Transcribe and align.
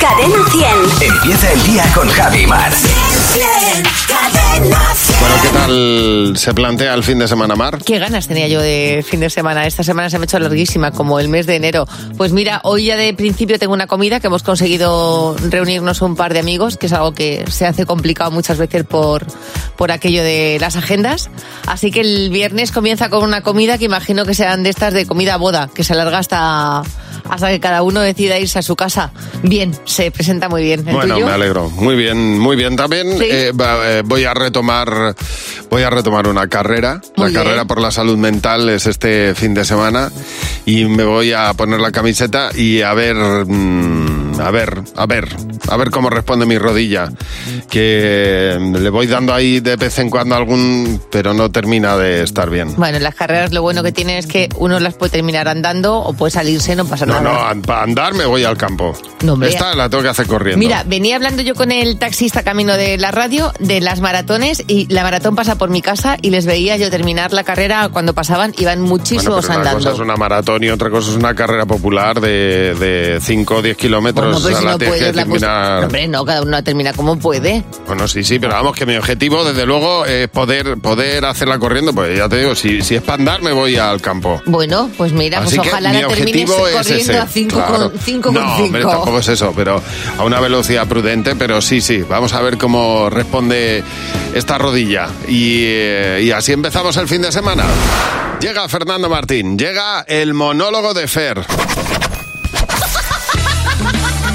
Cadena 0.00 0.38
100. 0.50 1.12
Empieza 1.12 1.52
el 1.52 1.62
día 1.64 1.84
con 1.94 2.08
Javi 2.08 2.46
Mar. 2.46 2.72
Cadena 4.08 4.94
100. 4.94 5.20
Bueno, 5.20 5.34
¿qué 5.42 5.48
tal 5.50 6.32
se 6.38 6.54
plantea 6.54 6.94
el 6.94 7.04
fin 7.04 7.18
de 7.18 7.28
semana, 7.28 7.54
Mar? 7.54 7.78
Qué 7.84 7.98
ganas 7.98 8.26
tenía 8.26 8.48
yo 8.48 8.62
de 8.62 9.04
fin 9.06 9.20
de 9.20 9.28
semana. 9.28 9.66
Esta 9.66 9.82
semana 9.82 10.08
se 10.08 10.18
me 10.18 10.22
ha 10.22 10.24
hecho 10.24 10.38
larguísima, 10.38 10.90
como 10.90 11.20
el 11.20 11.28
mes 11.28 11.46
de 11.46 11.56
enero. 11.56 11.86
Pues 12.16 12.32
mira, 12.32 12.62
hoy 12.64 12.86
ya 12.86 12.96
de 12.96 13.12
principio 13.12 13.58
tengo 13.58 13.74
una 13.74 13.86
comida 13.86 14.20
que 14.20 14.28
hemos 14.28 14.42
conseguido 14.42 15.36
reunirnos 15.50 16.00
un 16.00 16.16
par 16.16 16.32
de 16.32 16.40
amigos, 16.40 16.78
que 16.78 16.86
es 16.86 16.92
algo 16.94 17.12
que 17.12 17.44
se 17.50 17.66
hace 17.66 17.84
complicado 17.84 18.30
muchas 18.30 18.56
veces 18.56 18.84
por, 18.84 19.26
por 19.76 19.92
aquello 19.92 20.22
de 20.22 20.56
las 20.60 20.76
agendas. 20.76 21.28
Así 21.66 21.90
que 21.90 22.00
el 22.00 22.30
viernes 22.30 22.72
comienza 22.72 23.10
con 23.10 23.22
una 23.22 23.42
comida 23.42 23.76
que 23.76 23.84
imagino 23.84 24.24
que 24.24 24.32
sean 24.32 24.62
de 24.62 24.70
estas 24.70 24.94
de 24.94 25.04
comida 25.04 25.36
boda, 25.36 25.68
que 25.74 25.84
se 25.84 25.92
alarga 25.92 26.18
hasta, 26.18 26.82
hasta 27.30 27.48
que 27.50 27.60
cada 27.60 27.82
uno 27.82 28.00
decida 28.00 28.38
irse 28.38 28.58
a 28.58 28.62
su 28.62 28.76
casa. 28.76 29.12
Bien, 29.42 29.72
se 29.84 30.10
presenta 30.10 30.48
muy 30.48 30.62
bien. 30.62 30.80
¿El 30.86 30.94
Bueno, 30.94 31.14
tuyo? 31.14 31.26
me 31.26 31.32
alegro. 31.32 31.70
Muy 31.70 31.96
bien, 31.96 32.38
muy 32.38 32.56
bien. 32.56 32.76
También 32.76 33.16
Sí. 33.18 33.24
eh, 33.30 33.52
eh, 33.54 34.02
voy 34.04 34.24
a 34.24 34.34
retomar, 34.34 35.14
voy 35.70 35.82
a 35.82 35.90
retomar 35.90 36.26
una 36.28 36.48
carrera. 36.48 37.00
Muy 37.16 37.26
la 37.26 37.30
bien. 37.30 37.42
carrera 37.42 37.64
por 37.64 37.80
la 37.80 37.90
salud 37.90 38.18
mental 38.18 38.68
es 38.68 38.86
este 38.86 39.34
fin 39.34 39.54
de 39.54 39.64
semana 39.64 40.10
y 40.66 40.84
me 40.84 41.04
voy 41.04 41.32
a 41.32 41.52
poner 41.54 41.80
la 41.80 41.92
camiseta 41.92 42.50
y 42.54 42.82
a 42.82 42.92
ver, 42.94 43.16
mm, 43.16 44.09
a 44.40 44.50
ver, 44.50 44.82
a 44.96 45.06
ver, 45.06 45.28
a 45.68 45.76
ver 45.76 45.90
cómo 45.90 46.10
responde 46.10 46.46
mi 46.46 46.58
rodilla. 46.58 47.08
Que 47.68 48.58
le 48.60 48.90
voy 48.90 49.06
dando 49.06 49.32
ahí 49.34 49.60
de 49.60 49.76
vez 49.76 49.98
en 49.98 50.10
cuando 50.10 50.34
algún, 50.34 51.00
pero 51.10 51.34
no 51.34 51.50
termina 51.50 51.96
de 51.96 52.22
estar 52.22 52.50
bien. 52.50 52.74
Bueno, 52.76 52.98
las 52.98 53.14
carreras 53.14 53.52
lo 53.52 53.62
bueno 53.62 53.82
que 53.82 53.92
tienen 53.92 54.16
es 54.18 54.26
que 54.26 54.48
uno 54.56 54.80
las 54.80 54.94
puede 54.94 55.10
terminar 55.12 55.48
andando 55.48 55.98
o 55.98 56.12
puede 56.12 56.30
salirse, 56.30 56.74
no 56.76 56.84
pasa 56.84 57.06
No, 57.06 57.14
nada. 57.20 57.32
no, 57.32 57.46
an- 57.46 57.62
para 57.62 57.82
andar 57.82 58.14
me 58.14 58.24
voy 58.26 58.44
al 58.44 58.56
campo. 58.56 58.92
No, 59.22 59.34
hombre. 59.34 59.50
Esta 59.50 59.74
la 59.74 59.88
tengo 59.88 60.02
que 60.02 60.08
hacer 60.08 60.26
corriendo. 60.26 60.58
Mira, 60.58 60.82
venía 60.86 61.16
hablando 61.16 61.42
yo 61.42 61.54
con 61.54 61.70
el 61.72 61.98
taxista 61.98 62.42
camino 62.42 62.76
de 62.76 62.98
la 62.98 63.10
radio 63.10 63.52
de 63.60 63.80
las 63.80 64.00
maratones 64.00 64.64
y 64.66 64.86
la 64.92 65.02
maratón 65.02 65.36
pasa 65.36 65.56
por 65.56 65.70
mi 65.70 65.82
casa 65.82 66.16
y 66.20 66.30
les 66.30 66.46
veía 66.46 66.76
yo 66.76 66.90
terminar 66.90 67.32
la 67.32 67.44
carrera 67.44 67.88
cuando 67.90 68.14
pasaban, 68.14 68.52
iban 68.58 68.78
Bueno, 68.80 68.88
muchísimos 68.96 69.44
una 69.46 69.54
andando. 69.56 69.78
cosa 69.78 69.92
es 69.92 69.98
una 69.98 70.16
maratón 70.16 70.64
y 70.64 70.70
otra 70.70 70.90
cosa 70.90 71.10
es 71.10 71.16
una 71.16 71.34
carrera 71.34 71.66
popular 71.66 72.20
de, 72.20 72.74
de 72.74 73.18
5 73.22 73.54
o 73.56 73.62
10 73.62 73.76
kilómetros. 73.76 74.29
Bueno, 74.32 74.40
pero 74.46 74.60
sea, 74.60 74.60
si 74.60 74.66
no 74.66 74.78
puedes, 74.78 75.16
la 75.16 75.24
pues- 75.26 75.40
terminar- 75.40 75.84
Hombre, 75.84 76.08
no, 76.08 76.24
cada 76.24 76.42
uno 76.42 76.50
la 76.50 76.62
termina 76.62 76.92
como 76.92 77.18
puede. 77.18 77.64
Bueno, 77.86 78.06
sí, 78.08 78.24
sí, 78.24 78.38
pero 78.38 78.54
vamos, 78.54 78.74
que 78.76 78.86
mi 78.86 78.96
objetivo, 78.96 79.44
desde 79.44 79.66
luego, 79.66 80.04
es 80.06 80.28
poder, 80.28 80.78
poder 80.78 81.24
hacerla 81.24 81.58
corriendo. 81.58 81.92
Pues 81.92 82.16
ya 82.16 82.28
te 82.28 82.38
digo, 82.38 82.54
si, 82.54 82.82
si 82.82 82.94
es 82.96 83.02
para 83.02 83.18
andar, 83.18 83.42
me 83.42 83.52
voy 83.52 83.76
al 83.76 84.00
campo. 84.00 84.40
Bueno, 84.46 84.90
pues 84.96 85.12
mira, 85.12 85.38
Así 85.40 85.56
pues 85.56 85.68
ojalá 85.68 85.92
la 85.92 86.08
termines 86.08 86.50
corriendo 86.50 86.68
ese. 86.68 87.18
a 87.18 87.26
5 87.26 87.56
claro. 87.56 87.90
con 87.90 87.98
5 88.00 88.32
no, 88.32 88.40
con 88.40 88.50
hombre, 88.64 88.80
5. 88.82 88.90
tampoco 88.92 89.18
es 89.18 89.28
eso, 89.28 89.52
pero 89.54 89.82
a 90.18 90.24
una 90.24 90.40
velocidad 90.40 90.86
prudente, 90.86 91.34
pero 91.36 91.60
sí, 91.60 91.80
sí. 91.80 92.02
Vamos 92.08 92.32
a 92.34 92.40
ver 92.42 92.58
cómo 92.58 93.10
responde 93.10 93.82
esta 94.34 94.58
rodilla. 94.58 95.08
Y, 95.28 95.62
eh, 95.64 96.20
y 96.24 96.30
así 96.30 96.52
empezamos 96.52 96.96
el 96.96 97.08
fin 97.08 97.22
de 97.22 97.32
semana. 97.32 97.64
Llega 98.40 98.68
Fernando 98.68 99.08
Martín, 99.10 99.58
llega 99.58 100.00
el 100.08 100.32
monólogo 100.34 100.94
de 100.94 101.06
Fer. 101.08 101.44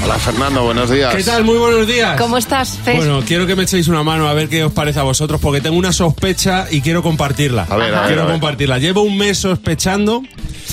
Hola 0.06 0.20
Fernando, 0.20 0.62
buenos 0.62 0.88
días. 0.88 1.12
¿Qué 1.16 1.24
tal? 1.24 1.42
Muy 1.42 1.58
buenos 1.58 1.84
días. 1.84 2.16
¿Cómo 2.16 2.38
estás, 2.38 2.78
Fer? 2.78 2.94
Bueno, 2.94 3.22
quiero 3.26 3.44
que 3.44 3.56
me 3.56 3.64
echéis 3.64 3.88
una 3.88 4.04
mano 4.04 4.28
a 4.28 4.34
ver 4.34 4.48
qué 4.48 4.62
os 4.62 4.70
parece 4.70 5.00
a 5.00 5.02
vosotros, 5.02 5.40
porque 5.40 5.60
tengo 5.60 5.76
una 5.76 5.92
sospecha 5.92 6.68
y 6.70 6.80
quiero 6.80 7.02
compartirla. 7.02 7.66
A 7.68 7.74
ver, 7.74 7.92
a 7.92 7.98
ver, 8.02 8.06
quiero 8.06 8.22
a 8.22 8.26
ver. 8.26 8.34
compartirla. 8.34 8.78
Llevo 8.78 9.02
un 9.02 9.18
mes 9.18 9.38
sospechando, 9.38 10.22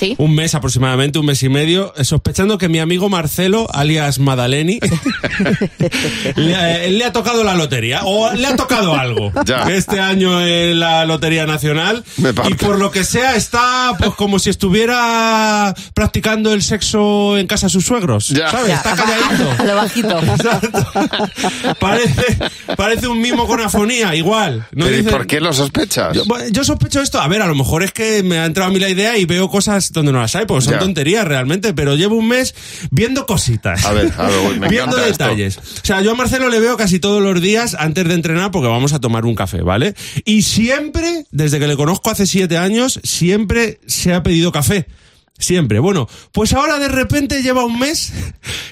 sí. 0.04 0.16
un 0.18 0.36
mes 0.36 0.56
aproximadamente, 0.56 1.20
un 1.20 1.26
mes 1.26 1.42
y 1.44 1.50
medio, 1.50 1.94
eh, 1.98 2.04
sospechando 2.04 2.58
que 2.58 2.70
mi 2.70 2.80
amigo 2.80 3.10
Marcelo, 3.10 3.68
alias 3.74 4.20
Madaleni, 4.20 4.80
le, 6.36 6.86
eh, 6.88 6.92
le 6.92 7.06
ha 7.06 7.12
tocado 7.14 7.44
la 7.44 7.56
lotería 7.56 8.02
o 8.04 8.32
le 8.34 8.48
ha 8.48 8.56
tocado 8.56 8.96
algo 8.96 9.32
Ya. 9.46 9.64
este 9.70 10.00
año 10.00 10.42
en 10.46 10.80
la 10.80 11.06
Lotería 11.06 11.46
Nacional 11.46 12.04
y 12.50 12.54
por 12.56 12.80
lo 12.80 12.92
que 12.92 13.04
sea 13.04 13.36
está 13.36 13.94
pues 13.98 14.12
como 14.16 14.40
si 14.40 14.50
estuviera 14.50 15.74
practicando 15.94 16.54
el 16.54 16.62
sexo 16.64 17.38
en 17.38 17.48
casa 17.48 17.68
de 17.68 17.72
sus 17.72 17.86
suegros. 17.86 18.30
Ya. 18.30 18.50
¿Sabes? 18.50 18.68
Ya, 18.68 18.76
Está 18.76 18.94
a 18.94 18.96
calladito. 18.96 19.64
lo 19.66 19.76
bajito. 19.76 20.20
parece, 21.80 22.38
parece 22.76 23.08
un 23.08 23.20
mimo 23.22 23.46
con 23.48 23.62
afonía, 23.62 24.16
igual. 24.16 24.68
No 24.72 24.86
Pero 24.86 24.96
¿y 24.96 25.00
dice- 25.00 25.12
por 25.12 25.28
qué 25.28 25.40
lo 25.40 25.54
sospechas? 25.54 26.16
Yo, 26.16 26.24
yo 26.52 26.64
sospecho 26.64 27.02
esto. 27.02 27.20
A 27.22 27.28
ver, 27.28 27.42
a 27.42 27.48
lo 27.48 27.56
mejor 27.56 27.84
es 27.84 27.92
que 27.92 28.24
me 28.24 28.40
ha 28.40 28.46
entrado 28.46 28.70
a 28.70 28.74
mí 28.74 28.80
la 28.80 28.90
idea 28.90 29.18
y 29.18 29.26
veo 29.26 29.50
cosas 29.50 29.92
donde 30.00 30.12
no 30.12 30.20
las 30.22 30.36
hay, 30.36 30.46
pues 30.46 30.66
son 30.66 30.74
Ya. 30.74 30.80
tonterías 30.80 31.28
realmente, 31.28 31.74
pero 31.74 31.96
llevo 31.96 32.16
un 32.16 32.28
mes 32.28 32.54
viendo 32.92 33.26
cositas. 33.26 33.86
A 33.86 33.94
ver, 33.94 34.12
a 34.18 34.28
ver, 34.28 34.40
uy, 34.52 34.60
me 34.60 34.68
viendo 34.70 34.98
esto. 34.98 35.24
detalles. 35.26 35.58
O 35.58 35.62
sea, 35.86 36.02
yo 36.02 36.12
a 36.12 36.16
Marcelo 36.16 36.50
le 36.50 36.60
veo 36.60 36.76
casi 36.78 37.00
todos 37.00 37.22
los 37.22 37.42
días 37.42 37.76
antes 37.78 38.08
de 38.08 38.14
entrenar 38.14 38.52
porque 38.52 38.68
vamos 38.68 38.94
a 38.94 39.00
tomar 39.00 39.26
un 39.26 39.36
café, 39.36 39.62
¿vale? 39.62 39.96
Y 40.26 40.42
siempre, 40.44 41.26
desde 41.32 41.60
que 41.60 41.68
le 41.68 41.76
conozco 41.76 42.10
hace 42.10 42.26
siete 42.28 42.58
años, 42.58 43.00
siempre 43.04 43.80
se 43.88 44.14
ha 44.14 44.24
pedido 44.24 44.52
café. 44.52 44.88
Siempre. 45.44 45.80
Bueno, 45.80 46.08
pues 46.32 46.54
ahora 46.54 46.80
de 46.80 46.88
repente 46.88 47.44
lleva 47.44 47.66
un 47.66 47.78
mes 47.80 48.14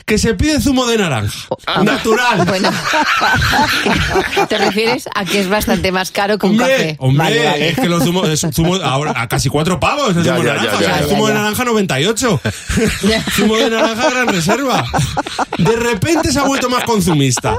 que 0.06 0.18
se 0.18 0.34
pide 0.36 0.62
zumo 0.62 0.86
de 0.88 0.98
naranja. 0.98 1.48
Natural. 1.84 2.46
Bueno, 2.52 2.70
¿te 4.50 4.58
refieres 4.58 5.08
a 5.16 5.26
que 5.26 5.40
es 5.40 5.50
bastante 5.50 5.92
más 5.92 6.12
caro 6.12 6.38
que 6.38 6.46
un 6.48 6.54
Hombre, 6.54 6.68
café? 6.76 6.96
hombre, 7.00 7.24
Vale, 7.24 7.46
vale. 7.46 7.70
es 7.70 7.76
que 7.80 7.88
los 7.90 8.04
zumos, 8.04 8.28
es 8.30 8.46
zumo 8.54 8.76
ahora 8.76 9.14
a 9.16 9.28
casi 9.28 9.50
cuatro 9.50 9.80
pavos 9.80 10.16
el 10.16 10.24
Ya, 10.24 10.36
zumo 10.36 10.44
de 10.44 10.48
ya, 10.48 10.54
naranja, 10.56 10.72
ya, 10.72 10.78
o 10.78 10.80
sea, 10.82 11.02
ya, 11.02 11.08
zumo 11.08 11.28
de 11.28 11.34
naranja 11.34 11.66
98, 11.66 12.42
zumo 13.36 13.56
de 13.58 13.70
naranja 13.70 14.10
gran 14.10 14.28
reserva. 14.28 14.86
De 15.58 15.76
repente 15.76 16.32
se 16.32 16.40
ha 16.40 16.44
vuelto 16.44 16.70
más 16.70 16.84
consumista, 16.84 17.58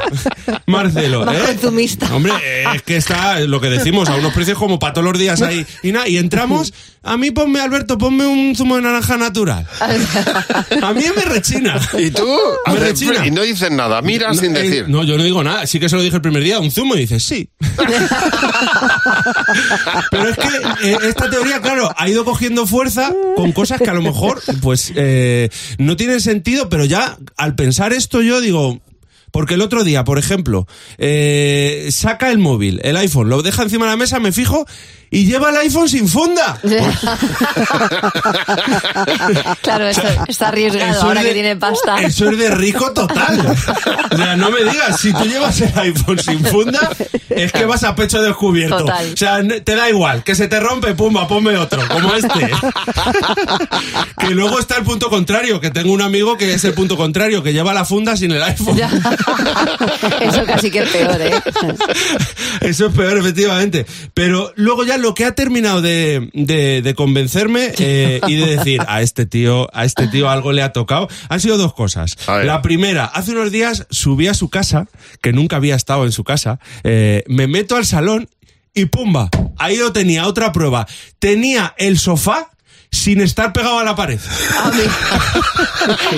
Marcelo. 0.66 1.24
Más 1.24 1.36
¿eh? 1.36 1.42
consumista. 1.46 2.14
Hombre, 2.14 2.32
es 2.74 2.82
que 2.82 2.96
está 2.96 3.40
lo 3.40 3.60
que 3.60 3.68
decimos 3.68 4.08
a 4.08 4.14
unos 4.16 4.32
precios 4.32 4.58
como 4.58 4.78
para 4.78 4.92
todos 4.94 5.04
los 5.06 5.18
días 5.18 5.42
ahí 5.42 5.66
y 5.82 5.92
nada, 5.92 6.08
y 6.08 6.16
entramos. 6.18 6.72
A 7.04 7.16
mí 7.16 7.32
ponme 7.32 7.60
Alberto, 7.60 7.98
ponme 7.98 8.26
un 8.26 8.54
zumo 8.54 8.76
de 8.76 8.82
naranja 8.82 9.01
natural. 9.10 9.66
A 10.82 10.92
mí 10.92 11.04
me 11.14 11.22
rechina. 11.22 11.80
¿Y 11.98 12.10
tú? 12.10 12.26
Me 12.66 12.76
rechina. 12.76 13.26
Y 13.26 13.30
no 13.30 13.42
dices 13.42 13.70
nada, 13.70 14.00
miras 14.02 14.38
sin 14.38 14.52
No, 14.52 14.58
eh, 14.58 14.62
decir. 14.62 14.88
no, 14.88 15.04
yo 15.04 15.16
no 15.18 15.24
digo 15.24 15.42
nada. 15.44 15.66
Sí 15.66 15.78
que 15.80 15.88
se 15.88 15.96
lo 15.96 16.02
dije 16.02 16.16
el 16.16 16.22
primer 16.22 16.42
día, 16.42 16.58
un 16.60 16.70
zumo, 16.70 16.94
y 16.96 17.00
dices 17.00 17.22
sí. 17.24 17.50
Pero 20.10 20.28
es 20.28 20.36
que 20.36 20.48
eh, 20.90 20.98
esta 21.04 21.30
teoría, 21.30 21.60
claro, 21.60 21.90
ha 21.96 22.08
ido 22.08 22.24
cogiendo 22.24 22.66
fuerza 22.66 23.12
con 23.36 23.52
cosas 23.52 23.80
que 23.80 23.90
a 23.90 23.94
lo 23.94 24.02
mejor, 24.02 24.40
pues, 24.60 24.92
eh, 24.94 25.48
no 25.78 25.96
tienen 25.96 26.20
sentido, 26.20 26.68
pero 26.68 26.84
ya 26.84 27.16
al 27.36 27.54
pensar 27.54 27.92
esto 27.92 28.22
yo 28.22 28.40
digo... 28.40 28.80
Porque 29.30 29.54
el 29.54 29.62
otro 29.62 29.82
día, 29.82 30.04
por 30.04 30.18
ejemplo, 30.18 30.66
eh, 30.98 31.88
saca 31.90 32.30
el 32.30 32.36
móvil, 32.36 32.82
el 32.84 32.98
iPhone, 32.98 33.30
lo 33.30 33.40
deja 33.40 33.62
encima 33.62 33.86
de 33.86 33.92
la 33.92 33.96
mesa, 33.96 34.20
me 34.20 34.30
fijo, 34.30 34.66
y 35.14 35.26
lleva 35.26 35.50
el 35.50 35.56
iPhone 35.58 35.90
sin 35.90 36.08
funda. 36.08 36.58
claro, 39.60 39.86
eso 39.86 40.00
está 40.26 40.48
arriesgado 40.48 40.90
Eso 40.90 40.98
es 40.98 41.04
ahora 41.04 41.20
de- 41.20 41.28
que 41.28 41.34
tiene 41.34 41.54
pasta. 41.56 42.00
Eso 42.00 42.30
es 42.30 42.38
de 42.38 42.50
rico 42.50 42.92
total. 42.92 43.54
O 44.10 44.16
sea, 44.16 44.36
no 44.36 44.50
me 44.50 44.64
digas, 44.64 44.98
si 44.98 45.12
tú 45.12 45.22
llevas 45.24 45.60
el 45.60 45.78
iPhone 45.78 46.18
sin 46.18 46.42
funda, 46.46 46.88
es 47.28 47.52
que 47.52 47.66
vas 47.66 47.84
a 47.84 47.94
pecho 47.94 48.22
descubierto. 48.22 48.78
Total. 48.78 49.12
O 49.12 49.16
sea, 49.16 49.40
te 49.62 49.74
da 49.76 49.90
igual, 49.90 50.24
que 50.24 50.34
se 50.34 50.48
te 50.48 50.58
rompe, 50.60 50.94
pumba, 50.94 51.28
ponme 51.28 51.58
otro, 51.58 51.86
como 51.88 52.14
este. 52.14 52.50
que 54.18 54.30
luego 54.30 54.58
está 54.58 54.78
el 54.78 54.84
punto 54.84 55.10
contrario, 55.10 55.60
que 55.60 55.70
tengo 55.70 55.92
un 55.92 56.00
amigo 56.00 56.38
que 56.38 56.54
es 56.54 56.64
el 56.64 56.72
punto 56.72 56.96
contrario, 56.96 57.42
que 57.42 57.52
lleva 57.52 57.74
la 57.74 57.84
funda 57.84 58.16
sin 58.16 58.32
el 58.32 58.42
iPhone. 58.42 58.80
Eso 60.22 60.46
casi 60.46 60.70
que 60.70 60.78
es 60.80 60.88
peor, 60.88 61.20
¿eh? 61.20 61.34
Eso 62.62 62.86
es 62.86 62.94
peor, 62.94 63.18
efectivamente. 63.18 63.84
Pero 64.14 64.52
luego 64.56 64.84
ya 64.84 64.96
lo 65.02 65.14
que 65.14 65.24
ha 65.26 65.34
terminado 65.34 65.82
de, 65.82 66.30
de- 66.32 66.80
de 66.82 66.94
convencerme 66.94 67.72
eh, 67.78 68.20
y 68.26 68.36
de 68.36 68.56
decir 68.56 68.80
a 68.88 69.02
este 69.02 69.26
tío, 69.26 69.68
a 69.74 69.84
este 69.84 70.06
tío 70.08 70.30
algo 70.30 70.52
le 70.52 70.62
ha 70.62 70.72
tocado, 70.72 71.08
han 71.28 71.40
sido 71.40 71.58
dos 71.58 71.74
cosas. 71.74 72.16
La 72.46 72.62
primera, 72.62 73.04
hace 73.04 73.32
unos 73.32 73.50
días 73.52 73.86
subí 73.90 74.28
a 74.28 74.34
su 74.34 74.48
casa, 74.48 74.86
que 75.20 75.32
nunca 75.32 75.56
había 75.56 75.74
estado 75.74 76.04
en 76.06 76.12
su 76.12 76.24
casa, 76.24 76.58
eh, 76.84 77.24
me 77.26 77.46
meto 77.46 77.76
al 77.76 77.84
salón 77.84 78.28
y 78.74 78.86
pumba, 78.86 79.28
ahí 79.58 79.76
lo 79.76 79.92
tenía, 79.92 80.26
otra 80.26 80.50
prueba. 80.52 80.86
Tenía 81.18 81.74
el 81.76 81.98
sofá 81.98 82.51
sin 82.92 83.20
estar 83.20 83.52
pegado 83.52 83.78
a 83.80 83.84
la 83.84 83.96
pared. 83.96 84.20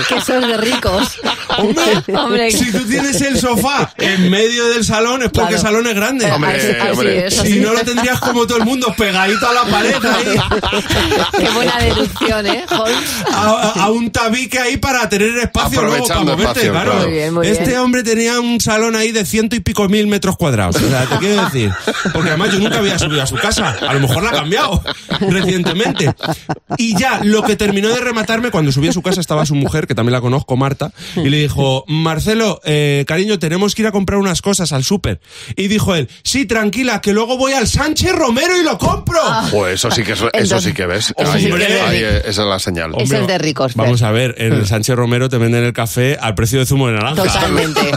Que 0.08 0.20
son 0.20 0.46
de 0.46 0.56
ricos. 0.58 1.08
Hombre, 1.56 1.82
Hombre. 2.14 2.50
si 2.50 2.70
tú 2.70 2.80
tienes 2.80 3.18
el 3.22 3.38
sofá 3.38 3.90
en 3.96 4.28
medio 4.30 4.66
del 4.68 4.84
salón 4.84 5.22
es 5.22 5.28
porque 5.30 5.54
Claro. 5.54 5.56
el 5.56 5.62
salón 5.62 5.86
es 5.86 5.94
grande. 5.94 6.30
Hombre, 6.30 6.56
Así- 6.56 6.70
así 6.78 6.90
hombre. 6.90 7.26
es, 7.26 7.34
Si 7.34 7.60
no 7.60 7.72
lo 7.72 7.80
tendrías 7.80 8.20
como 8.20 8.46
todo 8.46 8.58
el 8.58 8.64
mundo 8.64 8.92
pegadito 8.96 9.48
a 9.48 9.54
la 9.54 9.64
pared 9.64 9.94
ahí, 10.04 10.82
Qué 11.38 11.48
buena 11.50 11.78
deducción, 11.78 12.46
¿eh, 12.46 12.64
Holmes? 12.70 12.96
a, 13.32 13.40
a- 13.42 13.84
a 13.84 13.90
un 13.90 14.10
tabique 14.10 14.58
ahí 14.58 14.76
para 14.76 15.08
tener 15.08 15.36
espacio 15.38 15.80
luego 15.82 16.06
para 16.06 16.20
Aprovechando 16.20 16.32
moverte, 16.32 16.60
espacio, 16.66 16.72
claro. 16.72 16.90
claro. 16.92 17.04
Muy 17.08 17.12
bien, 17.16 17.34
muy 17.34 17.46
este 17.48 17.66
bien. 17.66 17.78
hombre 17.78 18.02
tenía 18.02 18.40
un 18.40 18.60
salón 18.60 18.96
ahí 18.96 19.12
de 19.12 19.24
ciento 19.24 19.56
y 19.56 19.60
pico 19.60 19.88
mil 19.88 20.06
metros 20.06 20.36
cuadrados. 20.36 20.76
O 20.76 20.88
sea, 20.88 21.06
te 21.06 21.16
quiero 21.18 21.42
decir. 21.46 21.72
Porque 22.12 22.28
además 22.30 22.50
yo 22.52 22.58
nunca 22.58 22.78
había 22.78 22.98
subido 22.98 23.22
a 23.22 23.26
su 23.26 23.36
casa. 23.36 23.76
A 23.88 23.94
lo 23.94 24.00
mejor 24.00 24.22
la 24.24 24.30
ha 24.30 24.32
cambiado 24.34 24.82
recientemente. 25.20 26.14
Y 26.78 26.96
ya, 26.99 27.20
lo 27.22 27.43
que 27.43 27.56
terminó 27.56 27.90
de 27.90 28.00
rematarme, 28.00 28.50
cuando 28.50 28.72
subí 28.72 28.88
a 28.88 28.93
su 28.93 29.02
casa 29.02 29.20
estaba 29.20 29.44
su 29.44 29.55
mujer, 29.55 29.87
que 29.87 29.94
también 29.94 30.12
la 30.14 30.20
conozco, 30.22 30.56
Marta, 30.56 30.93
y 31.16 31.28
le 31.28 31.37
dijo, 31.37 31.84
Marcelo, 31.88 32.61
eh, 32.64 33.05
cariño, 33.06 33.38
tenemos 33.38 33.75
que 33.75 33.82
ir 33.82 33.88
a 33.88 33.93
comprar 33.93 34.19
unas 34.19 34.40
cosas 34.40 34.72
al 34.72 34.82
súper. 34.82 35.20
Y 35.56 35.69
dijo 35.69 35.94
él, 35.94 36.08
sí, 36.22 36.46
tranquila, 36.46 37.00
que 37.02 37.12
luego 37.12 37.37
voy 37.37 37.52
al 37.52 37.66
Sánchez 37.69 38.12
Romero 38.12 38.56
y 38.58 38.62
lo 38.64 38.78
compro. 38.78 39.20
Pues 39.50 39.75
eso 39.75 39.90
sí 39.90 40.02
que, 40.05 40.12
eso 40.12 40.61
sí 40.61 40.72
que 40.72 40.87
ves. 40.87 41.12
Eso 41.19 41.32
Ahí- 41.32 41.44
eh, 41.52 42.22
esa 42.25 42.43
es 42.43 42.49
la 42.49 42.58
señal. 42.58 42.93
Eso 42.99 43.17
es 43.17 43.26
de 43.26 43.38
ricos, 43.38 43.75
Fer. 43.75 43.84
Vamos 43.84 44.02
a 44.02 44.10
ver, 44.10 44.34
en 44.38 44.55
el 44.55 44.67
Sánchez 44.67 44.96
Romero 44.96 45.28
te 45.28 45.37
venden 45.38 45.64
el 45.64 45.72
café 45.75 46.17
al 46.20 46.34
precio 46.34 46.58
de 46.60 46.67
zumo 46.67 46.87
de 46.88 46.94
naranja. 46.94 47.22
Totalmente. 47.25 47.81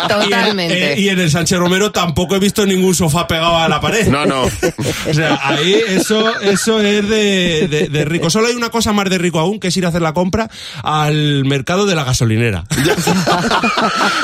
Y 0.00 0.12
en, 0.12 0.18
Totalmente. 0.30 0.92
eh, 0.94 1.00
y 1.00 1.08
en 1.08 1.18
el 1.18 1.30
Sánchez 1.30 1.58
Romero 1.58 1.92
tampoco 1.92 2.34
he 2.36 2.38
visto 2.38 2.64
ningún 2.66 2.94
sofá 2.94 3.26
pegado 3.26 3.56
a 3.56 3.68
la 3.68 3.80
pared. 3.80 4.06
No, 4.08 4.26
no. 4.26 4.42
O 5.10 5.14
sea, 5.14 5.38
ahí 5.42 5.74
eso, 5.88 6.38
eso 6.40 6.80
es 6.80 6.89
de, 7.02 7.68
de- 7.68 7.88
de 7.88 8.04
rico. 8.04 8.30
Solo 8.30 8.48
hay 8.48 8.54
una 8.54 8.70
cosa 8.70 8.92
más 8.92 9.08
de 9.10 9.18
rico 9.18 9.38
aún, 9.40 9.58
que 9.60 9.68
es 9.68 9.76
ir 9.76 9.84
a 9.86 9.88
hacer 9.88 10.02
la 10.02 10.12
compra 10.12 10.48
al 10.82 11.44
mercado 11.44 11.86
de 11.86 11.94
la 11.94 12.04
gasolinera. 12.04 12.64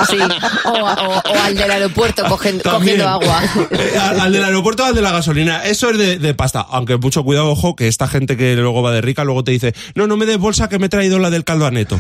Sí, 0.09 0.19
o, 0.65 0.71
o- 0.71 1.23
o 1.25 1.43
al 1.43 1.55
del 1.57 1.71
aeropuerto 1.71 2.25
cogen- 2.25 2.63
cogiendo 2.63 3.09
agua. 3.09 3.43
Eh, 3.71 3.99
al, 4.01 4.21
al 4.21 4.33
del 4.33 4.45
aeropuerto 4.45 4.83
o 4.85 4.87
al 4.87 4.95
de 4.95 5.03
la 5.03 5.13
gasolina. 5.13 5.65
Eso 5.65 5.91
es 5.91 5.99
de, 5.99 6.19
de 6.19 6.35
pasta. 6.35 6.61
Aunque 6.71 6.97
mucho 6.97 7.25
cuidado, 7.25 7.49
ojo, 7.51 7.77
que 7.77 7.89
esta 7.89 8.07
gente 8.09 8.37
que 8.37 8.55
luego 8.57 8.83
va 8.83 8.93
de 8.93 9.01
rica 9.01 9.25
luego 9.25 9.45
te 9.45 9.51
dice, 9.53 9.75
no, 9.95 10.07
no 10.07 10.17
me 10.17 10.27
des 10.27 10.39
bolsa 10.39 10.69
que 10.69 10.79
me 10.79 10.87
he 10.87 10.89
traído 10.89 11.19
la 11.19 11.31
del 11.31 11.45
caldo 11.45 11.67
a 11.67 11.71
neto. 11.71 11.97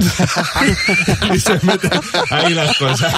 y 1.34 1.38
se 1.40 1.58
mete 1.62 1.88
ahí 2.30 2.54
las 2.54 2.76
cosas. 2.76 3.12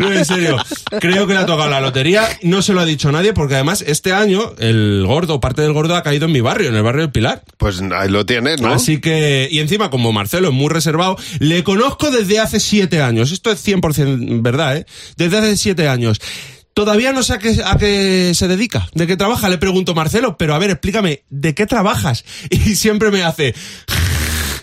no, 0.00 0.12
en 0.12 0.24
serio. 0.24 0.56
Creo 1.00 1.26
que 1.26 1.34
le 1.34 1.40
ha 1.40 1.46
tocado 1.46 1.70
la 1.70 1.80
lotería. 1.80 2.28
No 2.42 2.62
se 2.62 2.72
lo 2.72 2.80
ha 2.80 2.84
dicho 2.84 3.10
nadie 3.12 3.32
porque 3.32 3.54
además 3.54 3.82
este 3.86 4.12
año 4.12 4.52
el 4.58 4.95
gordo, 5.04 5.40
parte 5.40 5.62
del 5.62 5.72
gordo 5.72 5.96
ha 5.96 6.02
caído 6.02 6.26
en 6.26 6.32
mi 6.32 6.40
barrio, 6.40 6.68
en 6.68 6.76
el 6.76 6.82
barrio 6.82 7.02
del 7.02 7.12
Pilar. 7.12 7.42
Pues 7.58 7.82
ahí 7.92 8.08
lo 8.08 8.24
tienes, 8.24 8.60
¿no? 8.60 8.72
Así 8.72 9.00
que, 9.00 9.48
y 9.50 9.58
encima 9.58 9.90
como 9.90 10.12
Marcelo 10.12 10.48
es 10.48 10.54
muy 10.54 10.68
reservado, 10.68 11.16
le 11.40 11.64
conozco 11.64 12.10
desde 12.10 12.38
hace 12.38 12.60
siete 12.60 13.02
años. 13.02 13.32
Esto 13.32 13.50
es 13.50 13.66
100% 13.66 14.40
verdad, 14.42 14.76
¿eh? 14.76 14.86
Desde 15.16 15.38
hace 15.38 15.56
siete 15.56 15.88
años. 15.88 16.20
Todavía 16.72 17.12
no 17.12 17.22
sé 17.22 17.32
a 17.32 17.38
qué, 17.38 17.56
a 17.64 17.76
qué 17.78 18.32
se 18.34 18.48
dedica, 18.48 18.88
de 18.94 19.06
qué 19.06 19.16
trabaja. 19.16 19.48
Le 19.48 19.58
pregunto, 19.58 19.94
Marcelo, 19.94 20.36
pero 20.36 20.54
a 20.54 20.58
ver, 20.58 20.70
explícame, 20.70 21.24
¿de 21.30 21.54
qué 21.54 21.66
trabajas? 21.66 22.24
Y 22.50 22.76
siempre 22.76 23.10
me 23.10 23.22
hace, 23.22 23.54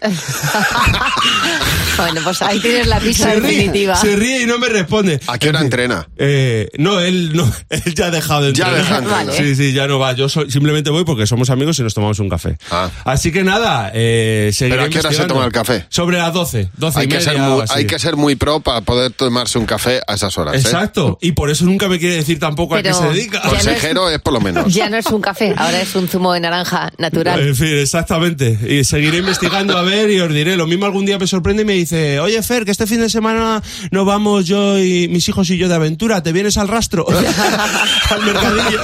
Bueno, 2.04 2.22
pues 2.24 2.42
ahí 2.42 2.60
tienes 2.60 2.88
la 2.88 3.00
pista 3.00 3.32
se 3.32 3.40
ríe, 3.40 3.52
definitiva. 3.52 3.96
se 3.96 4.16
ríe 4.16 4.42
y 4.42 4.46
no 4.46 4.58
me 4.58 4.68
responde. 4.68 5.20
¿A 5.28 5.38
qué 5.38 5.50
hora 5.50 5.62
entrena? 5.62 6.08
Eh, 6.18 6.70
no, 6.78 7.00
él 7.00 7.32
no, 7.36 7.50
él 7.70 7.94
ya 7.94 8.08
ha 8.08 8.12
dejado 8.12 8.42
de 8.46 8.54
Ya 8.54 8.66
entrenar. 8.66 8.78
deja 8.84 8.94
de 8.94 8.98
entrenar. 9.04 9.26
Vale. 9.28 9.38
Sí, 9.38 9.56
sí, 9.56 9.74
ya 9.74 9.88
no 9.88 10.00
va. 10.00 10.14
Yo 10.14 10.28
soy- 10.28 10.50
simplemente 10.52 10.90
voy 10.90 11.06
porque 11.06 11.28
somos 11.28 11.50
amigos 11.50 11.78
y 11.80 11.84
nos 11.84 11.94
tomamos 11.94 12.20
un 12.20 12.30
café. 12.30 12.58
Ah. 12.72 12.90
Así 13.06 13.32
que 13.32 13.44
nada, 13.44 13.92
eh, 13.94 14.52
¿Pero 14.58 14.84
a 14.84 14.90
qué 14.90 15.00
hora 15.00 15.12
se 15.14 15.26
toma 15.26 15.46
el 15.46 15.52
café? 15.52 15.86
Sobre 15.90 16.18
las 16.18 16.34
12, 16.34 16.70
12 16.78 17.00
Hay 17.00 17.06
y 17.06 17.08
que, 17.10 17.16
media. 17.16 17.30
ser 17.32 17.40
muy, 17.40 17.62
así. 17.62 17.74
hay 17.76 17.86
que 17.88 18.00
ser 18.00 18.16
muy 18.16 18.36
pro 18.36 18.60
para 18.60 18.82
poder 18.82 19.12
tomarse 19.12 19.58
un 19.60 19.66
café 19.66 20.02
a 20.08 20.16
esas 20.16 20.38
horas. 20.38 20.56
¿eh? 20.56 20.60
Exacto. 20.60 21.18
Y 21.22 21.34
por 21.34 21.50
eso 21.50 21.64
nunca 21.66 21.88
me 21.88 22.00
quiere 22.00 22.16
decir 22.16 22.40
tampoco 22.40 22.76
a 22.76 22.78
qué 22.80 22.84
Pero 22.84 22.98
se 22.98 23.08
dedica. 23.10 23.42
ya 23.44 23.50
no 23.50 23.56
es- 23.58 23.64
Consejero 23.66 24.10
es 24.10 24.20
por 24.20 24.34
lo 24.34 24.42
menos. 24.42 24.74
Ya 24.74 24.90
no 24.90 24.98
es 24.98 25.06
un 25.08 25.22
café, 25.22 25.54
ahora 25.56 25.82
es 25.82 25.94
un 25.96 26.08
zumo 26.08 26.34
de 26.34 26.40
naranja 26.40 26.92
natural. 26.98 27.40
En 27.40 27.56
fin, 27.56 27.78
exactamente. 27.78 28.58
Y 28.68 28.84
seguiré 28.84 29.20
investigando 29.20 29.78
a 29.78 29.84
ver 29.84 30.10
y 30.10 30.20
os 30.20 30.34
diré. 30.34 30.58
Lo 30.58 30.68
mismo 30.68 30.86
algún 30.86 31.06
día 31.06 31.18
me 31.20 31.28
sorprende 31.28 31.62
y 31.62 31.66
me 31.66 31.74
dice, 31.84 32.20
oye 32.20 32.42
Fer, 32.44 32.66
que 32.66 32.72
este 32.72 32.88
fin 32.88 33.00
de 33.00 33.10
semana 33.10 33.62
nos 33.92 34.06
vamos 34.06 34.46
yo 34.46 34.78
y 34.80 35.08
mis 35.08 35.28
hijos 35.30 35.50
y 35.50 35.58
yo 35.58 35.68
de 35.70 35.76
aventura. 35.76 36.22
¿Te 36.24 36.32
vienes 36.32 36.58
al 36.58 36.68
rastro? 36.68 37.06
al 38.10 38.24
mercadillo. 38.26 38.82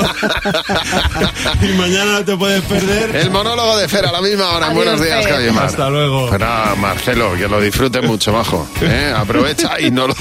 y 1.61 1.67
mañana 1.77 2.11
no 2.19 2.25
te 2.25 2.37
puedes 2.37 2.61
perder. 2.63 3.15
El 3.15 3.31
monólogo 3.31 3.77
de 3.77 3.87
Fer 3.87 4.05
a 4.05 4.11
la 4.11 4.21
misma 4.21 4.49
hora. 4.49 4.67
Adiós, 4.67 4.75
Buenos 4.85 5.01
días, 5.01 5.23
Fer. 5.25 5.33
Javi 5.33 5.51
Mar. 5.51 5.65
Hasta 5.65 5.89
luego. 5.89 6.29
Pero, 6.29 6.45
ah, 6.47 6.75
Marcelo, 6.77 7.33
que 7.35 7.47
lo 7.47 7.59
disfrutes 7.61 8.03
mucho, 8.03 8.31
bajo. 8.33 8.67
Aprovecha 9.15 9.79
y 9.79 9.91
no, 9.91 10.07
lo- 10.07 10.15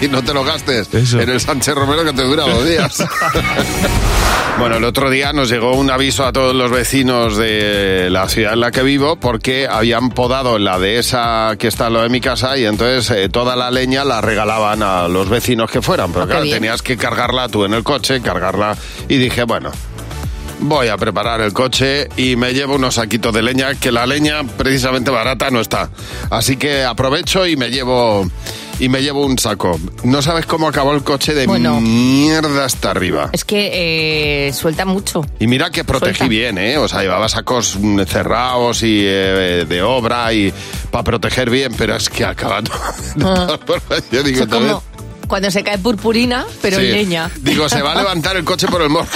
y 0.00 0.08
no 0.08 0.22
te 0.22 0.32
lo 0.34 0.44
gastes 0.44 0.92
Eso. 0.92 1.20
en 1.20 1.28
el 1.30 1.40
Sánchez 1.40 1.74
Romero 1.74 2.04
que 2.04 2.12
te 2.12 2.22
dura 2.22 2.44
dos 2.44 2.66
días. 2.66 3.02
bueno, 4.58 4.76
el 4.76 4.84
otro 4.84 5.10
día 5.10 5.32
nos 5.32 5.48
llegó 5.50 5.72
un 5.74 5.90
aviso 5.90 6.24
a 6.24 6.32
todos 6.32 6.54
los 6.54 6.70
vecinos 6.70 7.36
de 7.36 8.08
la 8.10 8.28
ciudad 8.28 8.52
en 8.54 8.60
la 8.60 8.70
que 8.70 8.82
vivo 8.82 9.16
porque 9.16 9.66
habían 9.70 10.10
podado 10.10 10.58
la 10.58 10.78
dehesa 10.78 11.56
que 11.58 11.68
está 11.68 11.86
a 11.86 11.90
lo 11.90 12.02
de 12.02 12.08
mi 12.08 12.20
casa 12.24 12.56
y 12.56 12.64
entonces 12.64 13.10
eh, 13.16 13.28
toda 13.28 13.54
la 13.54 13.70
leña 13.70 14.04
la 14.04 14.20
regalaban 14.20 14.82
a 14.82 15.06
los 15.08 15.28
vecinos 15.28 15.70
que 15.70 15.80
fueran. 15.82 16.10
Pero 16.12 16.24
Ah, 16.24 16.26
claro, 16.26 16.42
bien. 16.42 16.56
tenías 16.56 16.82
que 16.82 16.96
cargarla 16.96 17.48
tú 17.48 17.64
en 17.64 17.74
el 17.74 17.84
coche, 17.84 18.20
cargarla. 18.20 18.76
Y 19.08 19.16
dije, 19.18 19.44
bueno, 19.44 19.70
Voy 20.60 20.86
a 20.86 20.96
preparar 20.96 21.40
el 21.40 21.52
coche 21.52 22.08
y 22.16 22.36
me 22.36 22.54
llevo 22.54 22.76
unos 22.76 22.94
saquitos 22.94 23.34
de 23.34 23.42
leña, 23.42 23.74
que 23.74 23.90
la 23.90 24.06
leña 24.06 24.44
precisamente 24.56 25.10
barata 25.10 25.50
no 25.50 25.60
está. 25.60 25.90
Así 26.30 26.56
que 26.56 26.84
aprovecho 26.84 27.44
y 27.46 27.56
me 27.56 27.70
llevo 27.70 28.24
y 28.78 28.88
me 28.88 29.02
llevo 29.02 29.24
un 29.24 29.38
saco. 29.38 29.78
No 30.04 30.22
sabes 30.22 30.46
cómo 30.46 30.68
acabó 30.68 30.92
el 30.94 31.02
coche 31.02 31.34
de 31.34 31.46
Bueno. 31.46 31.80
mierda 31.80 32.64
hasta 32.64 32.90
arriba. 32.90 33.30
Es 33.32 33.44
que 33.44 34.48
eh, 34.48 34.52
suelta 34.52 34.84
mucho. 34.84 35.24
Y 35.38 35.46
mira 35.46 35.70
que 35.70 35.84
protegí 35.84 36.16
Suelta. 36.18 36.30
bien, 36.30 36.58
¿eh? 36.58 36.78
O 36.78 36.88
sea, 36.88 37.02
llevaba 37.02 37.28
sacos 37.28 37.76
mm, 37.80 38.00
cerrados 38.02 38.82
y 38.82 39.00
eh, 39.04 39.64
de 39.68 39.82
obra 39.82 40.32
y 40.32 40.52
para 40.90 41.04
proteger 41.04 41.50
bien, 41.50 41.72
pero 41.76 41.96
es 41.96 42.08
que 42.08 42.24
acabando. 42.24 42.72
Ah. 43.24 43.58
Yo 44.10 44.22
digo, 44.22 44.46
"Tal 44.46 44.78
cuando 45.26 45.50
se 45.50 45.62
cae 45.62 45.78
purpurina, 45.78 46.44
pero 46.62 46.76
vez". 46.78 46.86
en 46.86 46.92
Sí. 46.92 46.92
leña. 47.04 47.30
Digo, 47.40 47.68
se 47.68 47.82
va 47.82 47.92
a 47.92 47.96
levantar 47.96 48.36
el 48.36 48.44
coche 48.44 48.66
por 48.66 48.82
el 48.82 48.88
morro. 48.90 49.06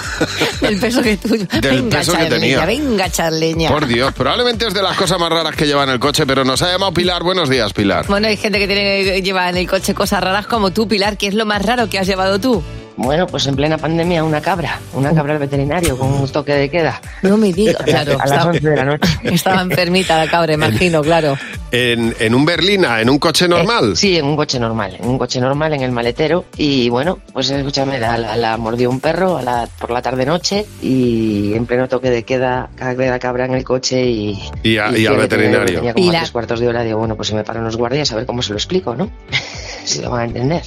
Del 0.60 0.78
peso 0.78 1.02
que 1.02 1.16
tú. 1.16 1.28
venga, 1.60 1.98
peso 1.98 2.12
que 2.12 2.18
echar 2.18 2.28
tenía. 2.28 2.66
venga, 2.66 3.06
echar 3.06 3.32
leña. 3.32 3.68
Por 3.68 3.86
Dios, 3.86 4.12
probablemente 4.12 4.66
es 4.66 4.74
de 4.74 4.82
las 4.82 4.96
cosas 4.96 5.18
más 5.18 5.30
raras 5.30 5.54
que 5.54 5.66
lleva 5.66 5.84
en 5.84 5.90
el 5.90 5.98
coche, 5.98 6.26
pero 6.26 6.44
nos 6.44 6.62
ha 6.62 6.70
llamado 6.72 6.92
Pilar. 6.92 7.22
Buenos 7.22 7.48
días, 7.48 7.72
Pilar. 7.72 8.06
Bueno, 8.06 8.28
hay 8.28 8.36
gente 8.36 8.58
que 8.58 8.66
tiene 8.66 9.22
lleva 9.22 9.48
en 9.48 9.56
el 9.56 9.68
coche 9.68 9.94
cosas 9.94 10.22
raras 10.22 10.46
como 10.46 10.72
tú, 10.72 10.88
Pilar. 10.88 11.16
¿Qué 11.16 11.28
es 11.28 11.34
lo 11.34 11.46
más 11.46 11.62
raro 11.62 11.88
que 11.88 11.98
has 11.98 12.06
llevado 12.06 12.38
tú? 12.40 12.62
Bueno, 12.96 13.26
pues 13.26 13.46
en 13.48 13.56
plena 13.56 13.76
pandemia 13.76 14.22
una 14.22 14.40
cabra, 14.40 14.78
una 14.92 15.12
cabra 15.12 15.32
al 15.34 15.38
veterinario 15.40 15.98
con 15.98 16.12
un 16.12 16.28
toque 16.30 16.52
de 16.54 16.68
queda. 16.70 17.00
No 17.22 17.36
me 17.36 17.52
digas. 17.52 17.76
Claro, 17.84 18.12
a 18.12 18.26
las 18.26 18.30
estaba, 18.30 18.50
11 18.52 18.60
de 18.70 18.76
la 18.76 18.84
noche. 18.84 19.08
estaba 19.24 19.62
enfermita 19.62 20.16
la 20.24 20.30
cabra, 20.30 20.52
imagino, 20.54 21.02
claro. 21.02 21.36
En, 21.72 22.14
en 22.20 22.34
un 22.36 22.44
Berlina, 22.44 23.00
en 23.00 23.10
un 23.10 23.18
coche 23.18 23.48
normal. 23.48 23.96
Sí, 23.96 24.16
en 24.16 24.26
un 24.26 24.36
coche 24.36 24.60
normal, 24.60 24.96
en 25.00 25.08
un 25.08 25.18
coche 25.18 25.40
normal, 25.40 25.72
en 25.74 25.82
el 25.82 25.90
maletero. 25.90 26.44
Y 26.56 26.88
bueno, 26.88 27.18
pues 27.32 27.50
escúchame, 27.50 27.98
la, 27.98 28.16
la, 28.16 28.36
la 28.36 28.56
mordió 28.58 28.88
un 28.90 29.00
perro 29.00 29.38
a 29.38 29.42
la, 29.42 29.68
por 29.80 29.90
la 29.90 30.00
tarde-noche 30.00 30.64
y 30.80 31.52
en 31.54 31.66
pleno 31.66 31.88
toque 31.88 32.10
de 32.10 32.22
queda, 32.22 32.70
cagué 32.76 33.10
la 33.10 33.18
cabra 33.18 33.46
en 33.46 33.54
el 33.54 33.64
coche 33.64 34.04
y... 34.04 34.38
Y 34.62 34.78
a- 34.78 34.90
y 34.96 35.02
que 35.02 35.08
al 35.08 35.16
veterinario. 35.16 35.66
Tenía 35.80 35.94
como 35.94 36.04
a 36.06 36.08
Pilar. 36.10 36.20
tres 36.22 36.30
cuartos 36.30 36.60
de 36.60 36.68
hora, 36.68 36.84
digo, 36.84 36.98
bueno, 37.00 37.16
pues 37.16 37.26
si 37.28 37.34
me 37.34 37.42
paran 37.42 37.64
los 37.64 37.76
guardias 37.76 38.12
a 38.12 38.16
ver 38.16 38.24
cómo 38.26 38.40
se 38.40 38.50
lo 38.52 38.56
explico, 38.56 38.94
¿no? 38.94 39.10
si 39.84 40.00
lo 40.00 40.10
van 40.10 40.20
a 40.20 40.24
entender. 40.24 40.62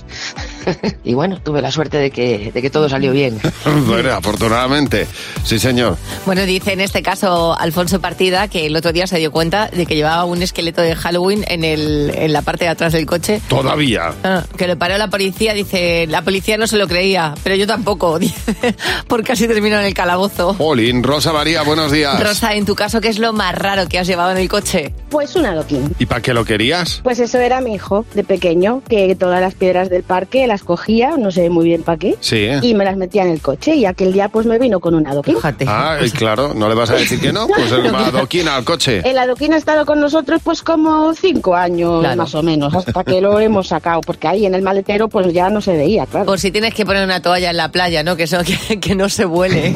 y 1.03 1.13
bueno, 1.13 1.39
tuve 1.41 1.61
la 1.61 1.71
suerte 1.71 1.97
de 1.97 2.11
que, 2.11 2.51
de 2.53 2.61
que 2.61 2.69
todo 2.69 2.89
salió 2.89 3.11
bien. 3.11 3.39
Bueno, 3.87 4.11
afortunadamente. 4.13 5.07
Sí, 5.43 5.59
señor. 5.59 5.97
Bueno, 6.25 6.45
dice 6.45 6.73
en 6.73 6.79
este 6.79 7.01
caso 7.01 7.57
Alfonso 7.57 8.01
Partida 8.01 8.47
que 8.47 8.65
el 8.65 8.75
otro 8.75 8.91
día 8.91 9.07
se 9.07 9.17
dio 9.17 9.31
cuenta 9.31 9.67
de 9.67 9.85
que 9.85 9.95
llevaba 9.95 10.25
un 10.25 10.41
esqueleto 10.41 10.81
de 10.81 10.95
Halloween 10.95 11.45
en, 11.47 11.63
el, 11.63 12.11
en 12.15 12.33
la 12.33 12.41
parte 12.41 12.65
de 12.65 12.71
atrás 12.71 12.93
del 12.93 13.05
coche. 13.05 13.41
Todavía. 13.47 14.13
Ah, 14.23 14.43
que 14.57 14.67
lo 14.67 14.77
paró 14.77 14.97
la 14.97 15.09
policía, 15.09 15.53
dice, 15.53 16.07
la 16.07 16.21
policía 16.21 16.57
no 16.57 16.67
se 16.67 16.77
lo 16.77 16.87
creía, 16.87 17.33
pero 17.43 17.55
yo 17.55 17.67
tampoco, 17.67 18.19
porque 19.07 19.31
así 19.31 19.47
terminó 19.47 19.79
en 19.79 19.85
el 19.85 19.93
calabozo. 19.93 20.55
Olin, 20.59 21.03
Rosa 21.03 21.33
María, 21.33 21.63
buenos 21.63 21.91
días. 21.91 22.21
Rosa, 22.21 22.53
en 22.55 22.65
tu 22.65 22.75
caso, 22.75 23.01
¿qué 23.01 23.09
es 23.09 23.19
lo 23.19 23.33
más 23.33 23.55
raro 23.55 23.87
que 23.87 23.99
has 23.99 24.07
llevado 24.07 24.31
en 24.31 24.37
el 24.37 24.49
coche? 24.49 24.93
Pues 25.09 25.35
un 25.35 25.45
adoquín. 25.45 25.93
¿Y 25.99 26.05
para 26.05 26.21
qué 26.21 26.33
lo 26.33 26.45
querías? 26.45 27.01
Pues 27.03 27.19
eso 27.19 27.39
era 27.39 27.61
mi 27.61 27.73
hijo 27.75 28.05
de 28.13 28.23
pequeño, 28.23 28.81
que 28.87 29.06
todas 29.15 29.41
las 29.41 29.53
piedras 29.55 29.89
del 29.89 30.03
parque 30.03 30.47
las 30.47 30.63
cogía, 30.63 31.11
no 31.17 31.31
sé 31.31 31.49
muy 31.49 31.65
bien 31.65 31.83
para 31.83 31.97
qué, 31.97 32.15
Sí. 32.19 32.37
¿eh? 32.37 32.59
y 32.61 32.73
me 32.73 32.83
las 32.85 32.97
metía 32.97 33.23
en 33.23 33.29
el 33.29 33.41
coche. 33.41 33.75
Y 33.75 33.85
aquel 33.85 34.13
día 34.13 34.29
pues 34.29 34.45
me 34.45 34.59
vino 34.59 34.79
con 34.79 34.95
un 34.95 35.05
adoquín. 35.07 35.35
Fíjate. 35.35 35.65
Ah, 35.67 35.97
y 36.03 36.09
claro, 36.11 36.53
¿no 36.53 36.67
le 36.69 36.75
vas 36.75 36.89
a 36.89 36.95
decir 36.95 37.19
que 37.19 37.31
no? 37.33 37.47
Pues 37.57 37.71
el 37.71 37.93
adoquín 37.93 38.47
al 38.47 38.63
coche. 38.63 39.01
El 39.03 39.17
adoquín 39.17 39.53
ha 39.53 39.57
estado 39.57 39.85
con 39.85 39.99
nosotros 39.99 40.41
pues 40.43 40.61
como 40.61 41.13
cinco 41.13 41.55
años 41.55 42.01
Claro. 42.01 42.15
más 42.17 42.35
o 42.35 42.43
menos, 42.43 42.73
hasta 42.75 43.03
que 43.05 43.21
lo 43.21 43.39
hemos 43.39 43.67
sacado, 43.67 44.01
porque 44.01 44.27
ahí 44.27 44.45
en 44.45 44.55
el 44.55 44.61
maletero 44.61 45.07
pues 45.07 45.31
ya 45.33 45.49
no 45.49 45.61
se 45.61 45.73
veía, 45.75 46.05
claro. 46.05 46.25
Por 46.25 46.39
si 46.39 46.51
tienes 46.51 46.73
que 46.73 46.85
poner 46.85 47.03
una 47.03 47.21
toalla 47.21 47.49
en 47.51 47.57
la 47.57 47.69
playa, 47.71 48.03
¿no? 48.03 48.15
Que, 48.15 48.23
eso, 48.23 48.37
que, 48.43 48.79
que 48.79 48.95
no 48.95 49.09
se 49.09 49.25
vuele. 49.25 49.73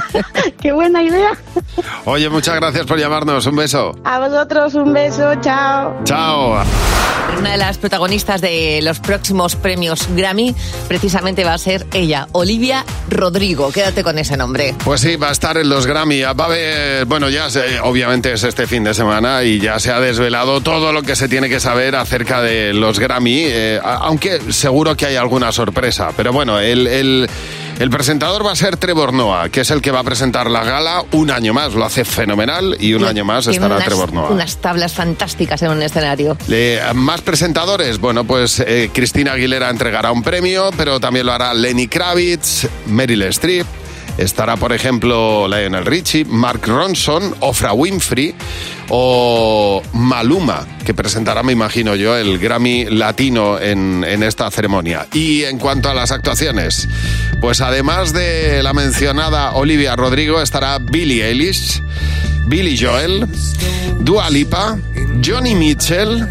¡Qué 0.60 0.72
buena 0.72 1.02
idea! 1.02 1.30
Oye, 2.04 2.28
muchas 2.28 2.56
gracias 2.56 2.86
por 2.86 2.98
llamarnos. 2.98 3.46
Un 3.46 3.56
beso. 3.56 3.92
A 4.04 4.18
vosotros 4.20 4.74
un 4.74 4.92
beso, 4.92 5.34
chao. 5.40 5.94
Chao. 6.04 6.62
Una 7.38 7.52
de 7.52 7.56
las 7.58 7.78
protagonistas 7.78 8.40
de 8.40 8.69
los 8.82 9.00
próximos 9.00 9.56
premios 9.56 10.08
Grammy 10.14 10.54
precisamente 10.88 11.44
va 11.44 11.54
a 11.54 11.58
ser 11.58 11.86
ella, 11.92 12.28
Olivia 12.32 12.84
Rodrigo. 13.08 13.72
Quédate 13.72 14.02
con 14.02 14.18
ese 14.18 14.36
nombre. 14.36 14.74
Pues 14.84 15.00
sí, 15.00 15.16
va 15.16 15.28
a 15.28 15.32
estar 15.32 15.56
en 15.56 15.68
los 15.68 15.86
Grammy. 15.86 16.22
Va 16.22 16.30
a 16.30 16.46
haber, 16.46 17.04
bueno, 17.06 17.28
ya 17.28 17.50
se- 17.50 17.80
obviamente 17.80 18.32
es 18.32 18.42
este 18.44 18.66
fin 18.66 18.84
de 18.84 18.94
semana 18.94 19.42
y 19.42 19.58
ya 19.60 19.78
se 19.78 19.90
ha 19.92 20.00
desvelado 20.00 20.60
todo 20.60 20.92
lo 20.92 21.02
que 21.02 21.16
se 21.16 21.28
tiene 21.28 21.48
que 21.48 21.60
saber 21.60 21.96
acerca 21.96 22.40
de 22.42 22.72
los 22.72 22.98
Grammy, 22.98 23.40
eh, 23.46 23.80
aunque 23.82 24.40
seguro 24.52 24.96
que 24.96 25.06
hay 25.06 25.16
alguna 25.16 25.52
sorpresa. 25.52 26.10
Pero 26.16 26.32
bueno, 26.32 26.58
el- 26.60 27.28
El 27.80 27.88
presentador 27.88 28.44
va 28.44 28.52
a 28.52 28.56
ser 28.56 28.76
Trevor 28.76 29.14
Noah, 29.14 29.48
que 29.48 29.62
es 29.62 29.70
el 29.70 29.80
que 29.80 29.90
va 29.90 30.00
a 30.00 30.04
presentar 30.04 30.50
la 30.50 30.62
gala 30.62 31.02
un 31.12 31.30
año 31.30 31.54
más. 31.54 31.72
Lo 31.72 31.82
hace 31.86 32.04
fenomenal 32.04 32.76
y 32.78 32.92
un 32.92 33.06
año 33.06 33.24
más 33.24 33.46
estará 33.46 33.76
unas, 33.76 33.86
Trevor 33.86 34.12
Noah. 34.12 34.28
unas 34.28 34.58
tablas 34.58 34.92
fantásticas 34.92 35.62
en 35.62 35.70
un 35.70 35.82
escenario. 35.82 36.36
Eh, 36.50 36.78
más 36.94 37.22
presentadores, 37.22 37.98
bueno, 37.98 38.24
pues 38.24 38.60
eh, 38.60 38.90
Cristina 38.92 39.32
Aguilera 39.32 39.70
entregará 39.70 40.12
un 40.12 40.22
premio, 40.22 40.68
pero 40.76 41.00
también 41.00 41.24
lo 41.24 41.32
hará 41.32 41.54
Lenny 41.54 41.88
Kravitz, 41.88 42.68
Meryl 42.84 43.22
Streep. 43.22 43.66
Estará, 44.18 44.56
por 44.56 44.72
ejemplo, 44.72 45.48
Lionel 45.48 45.86
Richie, 45.86 46.24
Mark 46.24 46.62
Ronson, 46.66 47.34
Ofra 47.40 47.72
Winfrey 47.72 48.34
o 48.90 49.82
Maluma, 49.92 50.66
que 50.84 50.92
presentará, 50.94 51.42
me 51.42 51.52
imagino 51.52 51.94
yo, 51.94 52.16
el 52.16 52.38
Grammy 52.38 52.86
latino 52.86 53.58
en, 53.58 54.04
en 54.04 54.22
esta 54.22 54.50
ceremonia. 54.50 55.06
Y 55.14 55.44
en 55.44 55.58
cuanto 55.58 55.88
a 55.88 55.94
las 55.94 56.10
actuaciones, 56.10 56.88
pues 57.40 57.60
además 57.60 58.12
de 58.12 58.62
la 58.62 58.74
mencionada 58.74 59.52
Olivia 59.52 59.96
Rodrigo, 59.96 60.42
estará 60.42 60.78
Billie 60.78 61.26
Eilish, 61.26 61.82
Billy 62.46 62.76
Joel, 62.76 63.26
Dua 64.00 64.28
Lipa, 64.28 64.76
Johnny 65.24 65.54
Mitchell, 65.54 66.26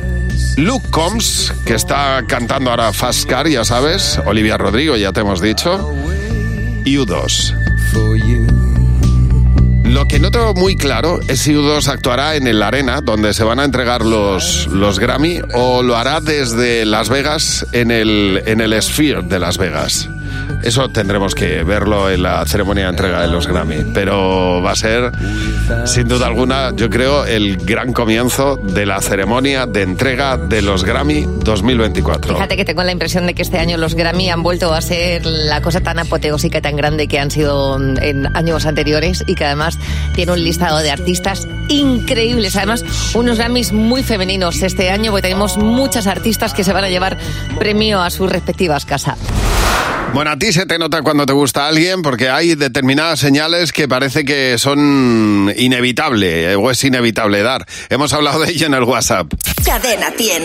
Luke 0.58 0.86
Combs, 0.90 1.54
que 1.66 1.76
está 1.76 2.24
cantando 2.28 2.72
ahora 2.72 2.92
Fast 2.92 3.30
Car, 3.30 3.48
ya 3.48 3.64
sabes, 3.64 4.20
Olivia 4.26 4.58
Rodrigo, 4.58 4.98
ya 4.98 5.14
te 5.14 5.22
hemos 5.22 5.42
dicho, 5.42 5.94
y 6.84 6.98
U2. 6.98 7.69
Lo 9.84 10.06
que 10.06 10.20
no 10.20 10.32
tengo 10.32 10.54
muy 10.54 10.76
claro 10.76 11.20
es 11.28 11.40
si 11.40 11.54
U2 11.54 11.88
actuará 11.88 12.36
en 12.36 12.48
el 12.48 12.62
Arena, 12.62 13.02
donde 13.02 13.34
se 13.34 13.44
van 13.44 13.60
a 13.60 13.66
entregar 13.66 14.06
los, 14.06 14.68
los 14.68 15.00
Grammy, 15.00 15.42
o 15.54 15.82
lo 15.82 15.98
hará 15.98 16.22
desde 16.22 16.86
Las 16.86 17.10
Vegas 17.10 17.66
en 17.74 17.92
el, 17.92 18.42
en 18.46 18.62
el 18.62 18.80
Sphere 18.82 19.24
de 19.24 19.40
Las 19.40 19.58
Vegas. 19.58 20.08
Eso 20.64 20.90
tendremos 20.90 21.36
que 21.36 21.64
verlo 21.64 22.10
en 22.10 22.24
la 22.24 22.46
ceremonia 22.46 22.86
de 22.86 22.90
entrega 22.90 23.22
de 23.22 23.28
los 23.28 23.48
Grammy. 23.48 23.92
Pero 23.94 24.62
va 24.62 24.72
a 24.72 24.76
ser, 24.76 25.12
sin 25.86 26.08
duda 26.08 26.28
alguna, 26.28 26.72
yo 26.76 26.90
creo, 26.90 27.26
el 27.26 27.58
gran 27.58 27.94
comienzo 27.94 28.58
de 28.58 28.86
la 28.86 29.02
ceremonia 29.02 29.66
de 29.66 29.84
entrega 29.84 30.38
de 30.38 30.62
los 30.62 30.84
Grammy 30.84 31.26
2024. 31.44 32.36
Fíjate 32.36 32.58
que 32.58 32.66
tengo 32.66 32.84
la 32.84 32.92
impresión 32.92 33.26
de 33.26 33.34
que 33.34 33.42
este 33.42 33.58
año 33.60 33.78
los 33.78 33.96
Grammy 33.96 34.30
han 34.30 34.44
vuelto 34.44 34.74
a 34.74 34.82
ser 34.82 35.26
la 35.26 35.62
cosa 35.62 35.82
tan 35.82 36.00
apoteósica 36.00 36.58
y 36.58 36.62
tan 36.62 36.76
grande 36.76 37.08
que 37.08 37.20
han 37.20 37.32
sido 37.32 37.78
en 37.80 38.36
años 38.36 38.66
anteriores 38.66 39.24
y 39.28 39.36
que 39.36 39.46
además 39.46 39.78
tiene 40.14 40.34
un 40.34 40.44
listado 40.44 40.80
de 40.80 40.92
artistas 40.92 41.48
increíbles. 41.70 42.56
Además, 42.56 42.84
unos 43.14 43.38
Grammys 43.38 43.72
muy 43.72 44.04
femeninos 44.04 44.62
este 44.62 44.90
año 44.90 45.12
porque 45.12 45.24
tenemos 45.24 45.58
muchas 45.58 46.08
artistas 46.08 46.54
que 46.54 46.64
se 46.64 46.74
van 46.74 46.84
a 46.84 46.90
llevar 46.90 47.18
premio 47.58 48.02
a 48.02 48.10
sus 48.10 48.30
respectivas 48.30 48.86
casas. 48.86 49.18
Bueno, 50.14 50.32
a 50.32 50.38
ti 50.38 50.52
se 50.52 50.66
te 50.66 50.78
nota 50.80 51.02
cuando 51.02 51.26
te 51.26 51.34
gusta 51.34 51.68
alguien 51.68 52.02
porque 52.02 52.30
hay 52.30 52.56
determinadas 52.56 53.20
señales 53.20 53.72
que 53.72 53.88
parece 53.88 54.26
que 54.26 54.58
son 54.58 55.54
inevitable 55.56 56.52
eh, 56.52 56.56
o 56.56 56.72
es 56.72 56.84
inevitable 56.84 57.44
dar. 57.44 57.66
Hemos 57.90 58.12
hablado 58.14 58.40
de 58.42 58.52
ello 58.52 58.66
en 58.66 58.74
el 58.74 58.84
WhatsApp. 58.84 59.28
Cadena 59.64 60.12
100. 60.18 60.44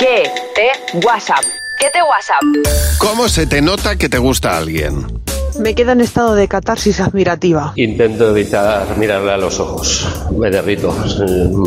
¿Qué 0.00 0.30
te 0.54 0.98
WhatsApp? 1.06 1.44
¿Qué 1.78 1.88
te 1.92 1.98
WhatsApp? 2.02 2.42
¿Cómo 2.98 3.28
se 3.28 3.46
te 3.46 3.60
nota 3.60 3.96
que 3.96 4.08
te 4.08 4.18
gusta 4.18 4.56
alguien? 4.56 5.06
Me 5.60 5.74
queda 5.74 5.92
en 5.92 6.00
estado 6.00 6.34
de 6.34 6.48
catarsis 6.48 7.00
admirativa. 7.00 7.72
Intento 7.76 8.30
evitar 8.30 8.96
mirarle 8.98 9.32
a 9.32 9.36
los 9.36 9.60
ojos. 9.60 10.06
Me 10.36 10.50
derrito. 10.50 10.94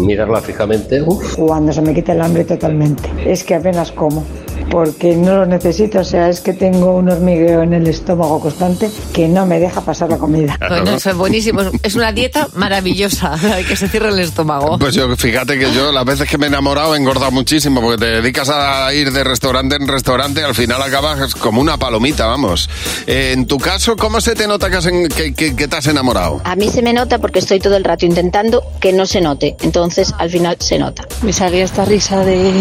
Mirarla 0.02 0.42
fijamente. 0.42 1.02
uf. 1.02 1.36
Cuando 1.36 1.72
se 1.72 1.82
me 1.82 1.94
quita 1.94 2.14
el 2.14 2.22
hambre 2.22 2.44
totalmente. 2.44 3.10
Es 3.26 3.44
que 3.44 3.56
apenas 3.56 3.92
como. 3.92 4.26
Porque 4.72 5.16
no 5.16 5.38
lo 5.38 5.46
necesito. 5.46 6.00
O 6.00 6.04
sea, 6.04 6.30
es 6.30 6.42
que 6.42 6.54
tengo 6.54 6.96
un 6.96 7.10
hormigueo 7.10 7.64
en 7.64 7.74
el 7.74 7.88
estómago 7.88 8.40
constante 8.40 8.90
que 9.14 9.28
no 9.28 9.46
me 9.46 9.60
deja 9.60 9.82
pasar 9.82 10.10
la 10.10 10.18
comida. 10.18 10.58
Bueno, 10.68 10.92
eso 10.92 11.10
es 11.10 11.16
buenísimo. 11.16 11.62
Es 11.84 11.96
una 11.96 12.12
dieta 12.12 12.48
maravillosa, 12.56 13.36
que 13.68 13.76
se 13.76 13.88
cierre 13.90 14.10
el 14.10 14.20
estómago. 14.20 14.78
Pues 14.80 14.94
yo, 14.96 15.16
fíjate 15.18 15.58
que 15.58 15.72
yo 15.74 15.92
las 15.92 16.06
veces 16.06 16.30
que 16.30 16.38
me 16.38 16.46
he 16.46 16.50
enamorado 16.50 16.94
he 16.96 16.98
engordado 16.98 17.32
muchísimo 17.32 17.82
porque 17.82 17.98
te 17.98 18.06
dedicas 18.22 18.50
a 18.50 18.94
ir 18.94 19.12
de 19.12 19.24
restaurante 19.24 19.76
en 19.76 19.88
restaurante 19.88 20.42
y 20.42 20.44
al 20.44 20.56
final 20.56 20.82
acabas 20.82 21.34
como 21.36 21.62
una 21.62 21.78
palomita, 21.78 22.26
vamos. 22.28 22.70
Eh, 23.08 23.32
en 23.34 23.46
tu 23.48 23.58
caso, 23.58 23.96
¿cómo 23.96 24.22
se 24.22 24.36
te 24.36 24.48
nota 24.48 24.70
que, 24.70 24.78
has 24.78 24.86
en- 24.86 25.08
que- 25.10 25.34
que- 25.34 25.56
que 25.56 25.68
te 25.68 25.76
has 25.76 25.88
enamorado? 25.88 26.42
A 26.44 26.56
mí 26.56 26.70
se 26.70 26.82
me 26.82 26.94
nota 26.94 27.18
porque 27.20 27.40
estoy 27.40 27.60
todo 27.60 27.76
el 27.76 27.84
rato 27.84 28.06
intentando 28.06 28.64
que 28.80 28.94
no 28.94 29.06
se 29.06 29.22
note. 29.22 29.56
Entonces, 29.62 30.14
al 30.18 30.30
final 30.30 30.58
se 30.60 30.78
nota. 30.80 31.08
Me 31.22 31.34
sale 31.34 31.62
esta 31.62 31.86
risa 31.86 32.24
de, 32.24 32.54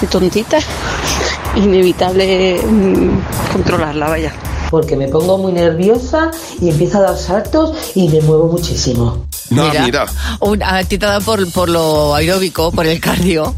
de 0.00 0.06
tontita. 0.10 0.58
Inevitable 1.56 2.60
mm, 2.62 3.52
controlarla, 3.52 4.08
vaya. 4.08 4.32
Porque 4.70 4.96
me 4.96 5.08
pongo 5.08 5.38
muy 5.38 5.52
nerviosa 5.52 6.30
y 6.60 6.68
empiezo 6.70 6.98
a 6.98 7.02
dar 7.02 7.16
saltos 7.16 7.92
y 7.94 8.08
me 8.08 8.20
muevo 8.20 8.48
muchísimo. 8.48 9.26
No, 9.50 9.70
mira. 9.84 10.06
Un- 10.40 10.62
a 10.62 10.82
ti 10.82 10.98
te 10.98 11.06
da 11.06 11.20
por, 11.20 11.48
por 11.52 11.68
lo 11.68 12.14
aeróbico, 12.14 12.72
por 12.72 12.84
el 12.86 13.00
cardio. 13.00 13.54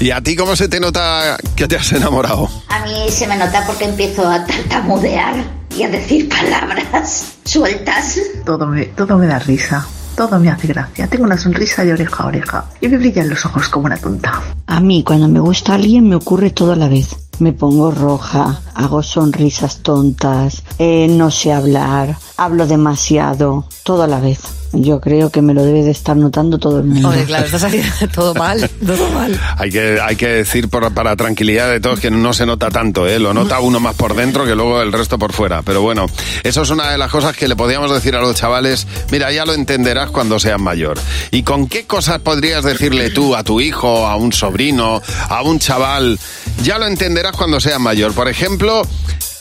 ¿Y 0.00 0.10
a 0.12 0.20
ti 0.20 0.36
cómo 0.36 0.54
se 0.54 0.68
te 0.68 0.78
nota 0.78 1.36
que 1.56 1.66
te 1.66 1.76
has 1.76 1.92
enamorado? 1.92 2.48
A 2.68 2.84
mí 2.86 3.10
se 3.10 3.26
me 3.26 3.36
nota 3.36 3.64
porque 3.66 3.84
empiezo 3.86 4.28
a 4.28 4.44
tartamudear 4.46 5.34
y 5.76 5.82
a 5.82 5.88
decir 5.88 6.28
palabras 6.28 7.32
sueltas. 7.44 8.18
Todo 8.46 8.66
me, 8.68 8.84
todo 8.86 9.18
me 9.18 9.26
da 9.26 9.38
risa. 9.40 9.84
Todo 10.16 10.38
me 10.38 10.48
hace 10.48 10.68
gracia. 10.68 11.08
Tengo 11.08 11.24
una 11.24 11.36
sonrisa 11.36 11.84
de 11.84 11.92
oreja 11.92 12.22
a 12.22 12.26
oreja. 12.26 12.64
Y 12.80 12.86
me 12.86 12.98
brillan 12.98 13.28
los 13.28 13.44
ojos 13.46 13.68
como 13.68 13.86
una 13.86 13.96
tonta. 13.96 14.40
A 14.68 14.78
mí, 14.78 15.02
cuando 15.02 15.26
me 15.26 15.40
gusta 15.40 15.74
alguien, 15.74 16.08
me 16.08 16.14
ocurre 16.14 16.50
todo 16.50 16.70
a 16.72 16.76
la 16.76 16.86
vez. 16.88 17.08
Me 17.38 17.52
pongo 17.52 17.90
roja, 17.90 18.60
hago 18.74 19.02
sonrisas 19.02 19.78
tontas, 19.82 20.62
eh, 20.78 21.08
no 21.10 21.30
sé 21.30 21.52
hablar, 21.52 22.16
hablo 22.36 22.66
demasiado, 22.66 23.64
todo 23.82 24.04
a 24.04 24.06
la 24.06 24.20
vez. 24.20 24.63
Yo 24.76 25.00
creo 25.00 25.30
que 25.30 25.40
me 25.42 25.54
lo 25.54 25.62
debe 25.64 25.82
de 25.82 25.90
estar 25.90 26.16
notando 26.16 26.58
todo 26.58 26.78
el 26.80 26.84
mundo. 26.86 27.08
Hombre, 27.08 27.24
claro, 27.24 27.44
estás 27.46 27.62
haciendo 27.64 27.92
todo 28.14 28.34
mal, 28.34 28.68
todo 28.84 29.08
mal. 29.10 29.38
Hay 29.58 29.70
que, 29.70 29.98
hay 30.02 30.16
que 30.16 30.28
decir 30.28 30.68
por- 30.68 30.92
para 30.92 31.14
tranquilidad 31.16 31.70
de 31.70 31.80
todos 31.80 32.00
que 32.00 32.10
no 32.10 32.32
se 32.32 32.44
nota 32.46 32.70
tanto, 32.70 33.06
¿eh? 33.06 33.18
Lo 33.18 33.32
nota 33.34 33.60
uno 33.60 33.80
más 33.80 33.94
por 33.94 34.14
dentro 34.14 34.44
que 34.44 34.54
luego 34.54 34.82
el 34.82 34.92
resto 34.92 35.18
por 35.18 35.32
fuera. 35.32 35.62
Pero 35.62 35.82
bueno, 35.82 36.06
eso 36.42 36.62
es 36.62 36.70
una 36.70 36.90
de 36.90 36.98
las 36.98 37.10
cosas 37.10 37.36
que 37.36 37.48
le 37.48 37.56
podíamos 37.56 37.90
decir 37.92 38.14
a 38.16 38.20
los 38.20 38.34
chavales. 38.36 38.86
Mira, 39.10 39.30
ya 39.32 39.44
lo 39.44 39.54
entenderás 39.54 40.10
cuando 40.10 40.38
seas 40.38 40.60
mayor. 40.60 40.98
¿Y 41.30 41.42
con 41.42 41.66
qué 41.68 41.84
cosas 41.86 42.18
podrías 42.20 42.64
decirle 42.64 43.10
tú 43.10 43.34
a 43.36 43.44
tu 43.44 43.60
hijo, 43.60 44.06
a 44.06 44.16
un 44.16 44.32
sobrino, 44.32 45.00
a 45.28 45.42
un 45.42 45.58
chaval? 45.58 46.18
Ya 46.62 46.78
lo 46.78 46.86
entenderás 46.86 47.32
cuando 47.36 47.60
seas 47.60 47.80
mayor. 47.80 48.12
Por 48.14 48.28
ejemplo, 48.28 48.82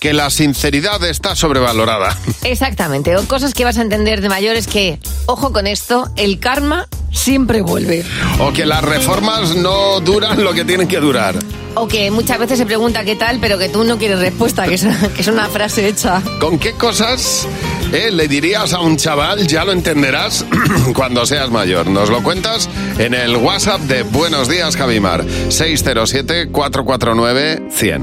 que 0.03 0.11
la 0.11 0.29
sinceridad 0.29 1.01
está 1.05 1.33
sobrevalorada. 1.33 2.17
Exactamente. 2.43 3.15
O 3.15 3.25
cosas 3.25 3.53
que 3.53 3.63
vas 3.63 3.77
a 3.77 3.81
entender 3.81 4.19
de 4.19 4.27
mayor 4.27 4.57
es 4.57 4.67
que, 4.67 4.99
ojo 5.27 5.53
con 5.53 5.65
esto, 5.65 6.11
el 6.17 6.39
karma 6.39 6.89
siempre 7.09 7.61
vuelve. 7.61 8.03
O 8.39 8.51
que 8.51 8.65
las 8.65 8.83
reformas 8.83 9.55
no 9.55 10.01
duran 10.01 10.43
lo 10.43 10.53
que 10.53 10.65
tienen 10.65 10.89
que 10.89 10.99
durar. 10.99 11.35
O 11.75 11.87
que 11.87 12.11
muchas 12.11 12.37
veces 12.37 12.59
se 12.59 12.65
pregunta 12.65 13.03
qué 13.03 13.15
tal, 13.15 13.39
pero 13.39 13.57
que 13.57 13.69
tú 13.69 13.83
no 13.83 13.97
quieres 13.97 14.19
respuesta, 14.19 14.67
que 14.67 14.75
es, 14.75 14.85
que 15.15 15.21
es 15.21 15.27
una 15.27 15.47
frase 15.47 15.87
hecha. 15.87 16.21
¿Con 16.39 16.59
qué 16.59 16.73
cosas 16.73 17.47
eh, 17.91 18.11
le 18.11 18.27
dirías 18.27 18.73
a 18.73 18.79
un 18.79 18.97
chaval? 18.97 19.47
Ya 19.47 19.65
lo 19.65 19.71
entenderás 19.71 20.45
cuando 20.95 21.25
seas 21.25 21.49
mayor. 21.49 21.87
Nos 21.87 22.09
lo 22.09 22.21
cuentas 22.21 22.69
en 22.99 23.15
el 23.15 23.35
WhatsApp 23.37 23.81
de 23.81 24.03
Buenos 24.03 24.47
Días, 24.47 24.77
Javimar. 24.77 25.25
607-449-100. 25.25 28.01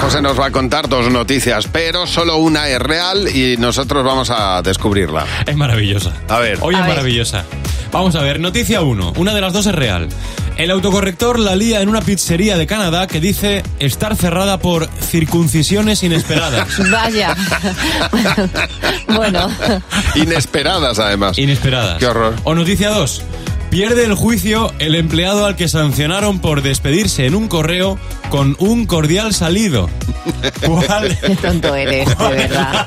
José 0.00 0.22
nos 0.22 0.38
va 0.38 0.46
a 0.46 0.50
contar 0.50 0.88
dos 0.88 1.10
noticias, 1.10 1.66
pero 1.66 2.06
solo 2.06 2.36
una 2.36 2.68
es 2.68 2.78
real 2.78 3.28
y 3.34 3.56
nosotros 3.56 4.04
vamos 4.04 4.30
a 4.30 4.60
descubrirla. 4.62 5.26
Es 5.46 5.56
maravillosa. 5.56 6.12
A 6.28 6.38
ver. 6.38 6.58
Hoy 6.60 6.74
es 6.74 6.80
maravillosa. 6.80 7.44
Vamos 7.90 8.14
a 8.16 8.22
ver, 8.22 8.40
noticia 8.40 8.82
1. 8.82 9.14
Una 9.16 9.34
de 9.34 9.40
las 9.40 9.52
dos 9.52 9.66
es 9.66 9.74
real. 9.74 10.08
El 10.56 10.70
autocorrector 10.70 11.38
la 11.40 11.56
lía 11.56 11.80
en 11.80 11.88
una 11.88 12.00
pizzería 12.00 12.56
de 12.56 12.66
Canadá 12.66 13.06
que 13.08 13.20
dice 13.20 13.62
estar 13.80 14.14
cerrada 14.16 14.58
por 14.58 14.88
circuncisiones 15.00 16.02
inesperadas. 16.04 16.68
Vaya. 16.90 17.34
bueno. 19.08 19.50
Inesperadas, 20.14 20.98
además. 20.98 21.38
Inesperadas. 21.38 21.98
Qué 21.98 22.06
horror. 22.06 22.34
O 22.44 22.54
noticia 22.54 22.90
2. 22.90 23.22
Pierde 23.70 24.04
el 24.04 24.14
juicio 24.14 24.72
el 24.78 24.94
empleado 24.94 25.46
al 25.46 25.56
que 25.56 25.66
sancionaron 25.66 26.38
por 26.38 26.62
despedirse 26.62 27.26
en 27.26 27.34
un 27.34 27.48
correo 27.48 27.98
con 28.30 28.54
un 28.60 28.86
cordial 28.86 29.34
salido. 29.34 29.90
¿Cuál? 30.64 31.18
Qué 31.18 31.34
tonto 31.34 31.74
eres, 31.74 32.08
de 32.16 32.28
verdad. 32.28 32.86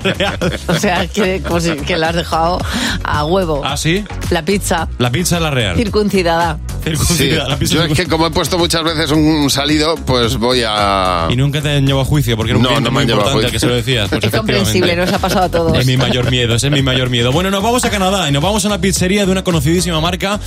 O 0.68 0.76
sea, 0.76 1.06
que, 1.08 1.42
como 1.42 1.60
si- 1.60 1.72
que 1.76 1.98
la 1.98 2.10
has 2.10 2.16
dejado 2.16 2.60
a 3.04 3.26
huevo. 3.26 3.62
¿Ah, 3.66 3.76
sí? 3.76 4.06
La 4.30 4.44
pizza 4.46 4.88
La 4.98 5.12
pizza 5.12 5.36
es 5.36 5.42
la 5.42 5.52
real. 5.52 5.76
circuncidada. 5.76 6.58
Circuncidada. 6.84 7.44
Sí. 7.46 7.50
la 7.50 7.58
pizza 7.60 7.76
Yo 7.76 7.84
es 7.84 7.94
que 7.94 8.06
como 8.08 8.28
he 8.28 8.32
puesto 8.32 8.58
muchas 8.58 8.84
veces 8.84 9.12
un 9.12 9.50
salido, 9.50 9.96
pues 9.96 10.38
voy 10.38 10.62
a... 10.66 11.28
Y 11.30 11.36
nunca 11.36 11.62
te 11.62 11.70
han 11.72 11.86
llevado 11.86 12.02
a 12.04 12.06
juicio 12.06 12.36
porque 12.38 12.52
era 12.52 12.58
un 12.58 12.64
No, 12.64 12.70
cliente 12.70 12.90
no 12.90 12.92
me 12.92 12.94
muy 12.94 13.02
han 13.04 13.08
llevado 13.10 13.30
a 13.30 13.32
importante 13.34 13.46
al 13.48 13.52
que 13.52 13.60
se 13.60 13.68
juicio. 13.68 13.70
lo 13.70 13.76
decías. 13.76 14.10
Pues 14.10 14.24
Es 14.28 14.32
comprensible, 14.40 14.92
efectivamente. 14.94 15.12
nos 15.12 15.14
ha 15.14 15.20
pasado 15.22 15.46
a 15.46 15.50
todos. 15.50 15.78
Es 15.80 15.86
mi 15.86 15.98
mayor 15.98 16.30
miedo, 16.32 16.56
ese 16.56 16.68
es 16.68 16.74
mi 16.74 16.82
mayor 16.82 17.10
miedo. 17.10 17.32
Bueno, 17.32 17.50
nos 17.52 17.64
vamos 17.64 17.84
a 17.86 17.90
Canadá 17.90 18.28
y 18.30 18.32
nos 18.32 18.44
vamos 18.44 18.64
a 18.66 18.68
una 18.68 18.80
pizzería 18.82 19.26
de 19.26 19.32
una 19.32 19.44
conocidísima 19.44 20.00
marca, 20.02 20.40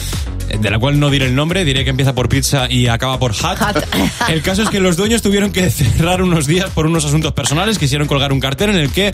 eh, 0.49 0.59
de 0.61 0.71
la 0.71 0.79
cual 0.79 0.99
no 1.01 1.11
diré 1.11 1.27
el 1.27 1.35
nombre, 1.35 1.65
diré 1.65 1.85
que 1.85 1.91
empieza 1.91 2.15
por 2.15 2.29
pizza 2.29 2.67
y 2.71 2.87
acaba 2.89 3.19
por 3.19 3.33
hat. 3.43 3.85
El 4.29 4.43
caso 4.43 4.63
es 4.63 4.71
que 4.71 4.81
los 4.81 4.97
dueños 4.97 5.23
tuvieron 5.23 5.51
que 5.53 5.69
cerrar 5.71 6.23
unos 6.23 6.47
días 6.47 6.71
por 6.71 6.87
unos 6.87 7.05
asuntos 7.05 7.33
personales, 7.33 7.79
quisieron 7.79 8.07
colgar 8.09 8.33
un 8.33 8.41
cartel 8.41 8.71
en 8.71 8.77
el 8.77 8.91
que 8.91 9.13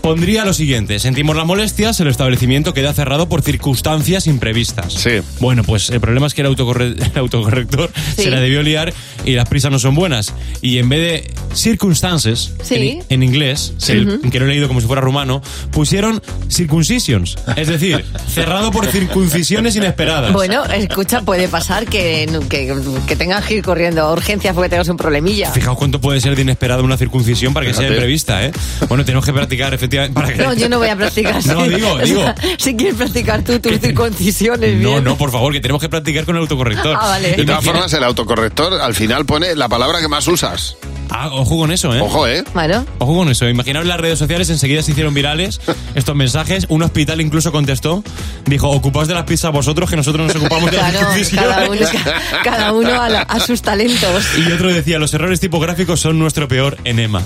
pondría 0.00 0.44
lo 0.44 0.52
siguiente, 0.52 0.98
sentimos 0.98 1.34
las 1.36 1.46
molestias, 1.46 1.98
el 2.00 2.08
establecimiento 2.08 2.74
queda 2.74 2.92
cerrado 2.92 3.28
por 3.28 3.42
circunstancias 3.42 4.26
imprevistas. 4.26 4.92
Sí. 4.92 5.20
Bueno, 5.40 5.62
pues 5.64 5.90
el 5.90 6.00
problema 6.00 6.26
es 6.26 6.34
que 6.34 6.42
el, 6.44 6.52
autocorre- 6.56 6.96
el 7.12 7.18
autocorrector 7.18 7.90
Sí. 8.16 8.24
se 8.24 8.30
la 8.30 8.40
debió 8.40 8.62
liar 8.62 8.92
y 9.24 9.32
las 9.32 9.48
prisas 9.48 9.70
no 9.72 9.78
son 9.78 9.94
buenas. 9.94 10.32
Y 10.62 10.78
en 10.78 10.88
vez 10.88 11.00
de 11.00 11.34
circumstances, 11.54 12.52
Sí. 12.62 12.74
en, 12.74 13.04
en 13.08 13.22
inglés, 13.22 13.74
el- 13.88 14.20
que 14.30 14.38
lo 14.38 14.46
he 14.46 14.48
leído 14.48 14.68
como 14.68 14.80
si 14.80 14.86
fuera 14.86 15.02
rumano, 15.02 15.42
pusieron 15.70 16.22
circuncisions. 16.50 17.36
Es 17.56 17.68
decir, 17.68 18.04
cerrado 18.28 18.70
por 18.70 18.86
circuncisiones 18.86 19.76
inesperadas. 19.76 20.32
Bueno, 20.32 20.64
escucha, 20.66 21.22
puede 21.22 21.48
pasar 21.48 21.86
que, 21.86 22.28
que, 22.48 22.74
que 23.06 23.16
tengas 23.16 23.44
que 23.44 23.54
ir 23.56 23.62
corriendo 23.64 24.02
a 24.02 24.12
urgencias 24.12 24.54
porque 24.54 24.68
tengas 24.70 24.88
un 24.88 24.96
problemilla. 24.96 25.50
Fijaos 25.52 25.76
cuánto 25.76 26.00
puede 26.00 26.20
ser 26.20 26.36
de 26.36 26.42
inesperada 26.42 26.82
una 26.82 26.96
circuncisión 26.96 27.52
para 27.54 27.66
que 27.66 27.72
sea 27.72 27.80
Fíjate. 27.82 27.94
imprevista, 27.96 28.44
¿eh? 28.46 28.52
Bueno, 28.88 29.04
tenemos 29.04 29.24
que 29.24 29.32
practicar, 29.32 29.74
efectivamente, 29.74 30.14
para 30.14 30.32
que... 30.32 30.42
No, 30.42 30.54
yo 30.54 30.68
no 30.68 30.78
voy 30.78 30.88
a 30.88 30.96
practicar. 30.96 31.34
No, 31.46 31.64
sí. 31.66 31.74
digo, 31.74 31.92
O 31.92 31.96
sea, 31.98 32.04
digo. 32.06 32.24
Si 32.58 32.74
quieres 32.74 32.94
practicar 32.96 33.42
tú 33.42 33.58
tus 33.60 33.78
circuncisiones, 33.80 34.80
No, 34.80 34.90
bien. 34.92 35.04
no, 35.04 35.16
por 35.16 35.30
favor, 35.30 35.52
que 35.52 35.60
tenemos 35.60 35.80
que 35.80 35.88
practicar 35.88 36.24
con 36.24 36.33
el 36.36 36.42
autocorrector. 36.42 36.96
Ah, 37.00 37.08
vale. 37.08 37.32
De 37.32 37.44
todas 37.44 37.64
formas, 37.64 37.92
el 37.92 38.04
autocorrector 38.04 38.80
al 38.80 38.94
final 38.94 39.26
pone 39.26 39.54
la 39.54 39.68
palabra 39.68 40.00
que 40.00 40.08
más 40.08 40.26
usas. 40.28 40.76
Ah, 41.10 41.28
ojo 41.32 41.58
con 41.58 41.70
eso, 41.70 41.94
¿eh? 41.94 42.00
Ojo, 42.00 42.26
¿eh? 42.26 42.42
Bueno, 42.54 42.84
Ojo 42.98 43.14
con 43.18 43.28
eso, 43.28 43.46
imaginaos 43.48 43.84
las 43.86 44.00
redes 44.00 44.18
sociales 44.18 44.48
enseguida 44.48 44.82
se 44.82 44.92
hicieron 44.92 45.12
virales 45.12 45.60
estos 45.94 46.16
mensajes, 46.16 46.64
un 46.70 46.82
hospital 46.82 47.20
incluso 47.20 47.52
contestó, 47.52 48.02
dijo, 48.46 48.70
ocupaos 48.70 49.06
de 49.06 49.14
las 49.14 49.24
pizzas 49.24 49.52
vosotros 49.52 49.90
que 49.90 49.96
nosotros 49.96 50.26
nos 50.26 50.36
ocupamos 50.36 50.70
de 50.70 50.78
las 50.78 50.90
claro, 50.92 51.12
circuncisiones". 51.12 51.46
cada 51.50 51.68
uno, 51.68 51.80
ca- 52.04 52.42
cada 52.44 52.72
uno 52.72 53.02
a, 53.02 53.08
la- 53.10 53.20
a 53.22 53.38
sus 53.40 53.60
talentos. 53.62 54.24
Y 54.38 54.50
otro 54.50 54.68
decía, 54.72 54.98
los 54.98 55.12
errores 55.12 55.40
tipográficos 55.40 56.00
son 56.00 56.18
nuestro 56.18 56.48
peor 56.48 56.78
enema. 56.84 57.22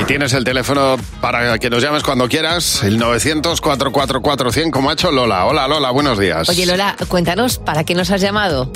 Y 0.00 0.04
tienes 0.04 0.32
el 0.32 0.44
teléfono 0.44 0.96
para 1.20 1.58
que 1.58 1.70
nos 1.70 1.82
llames 1.82 2.02
cuando 2.02 2.28
quieras, 2.28 2.82
el 2.82 2.98
900-444-100, 3.00 4.70
como 4.70 4.90
ha 4.90 4.94
hecho 4.94 5.10
Lola. 5.10 5.44
Hola, 5.46 5.68
Lola, 5.68 5.90
buenos 5.90 6.13
días. 6.18 6.48
Oye, 6.48 6.66
Lola, 6.66 6.96
cuéntanos, 7.08 7.58
¿para 7.58 7.84
qué 7.84 7.94
nos 7.94 8.10
has 8.10 8.20
llamado? 8.20 8.70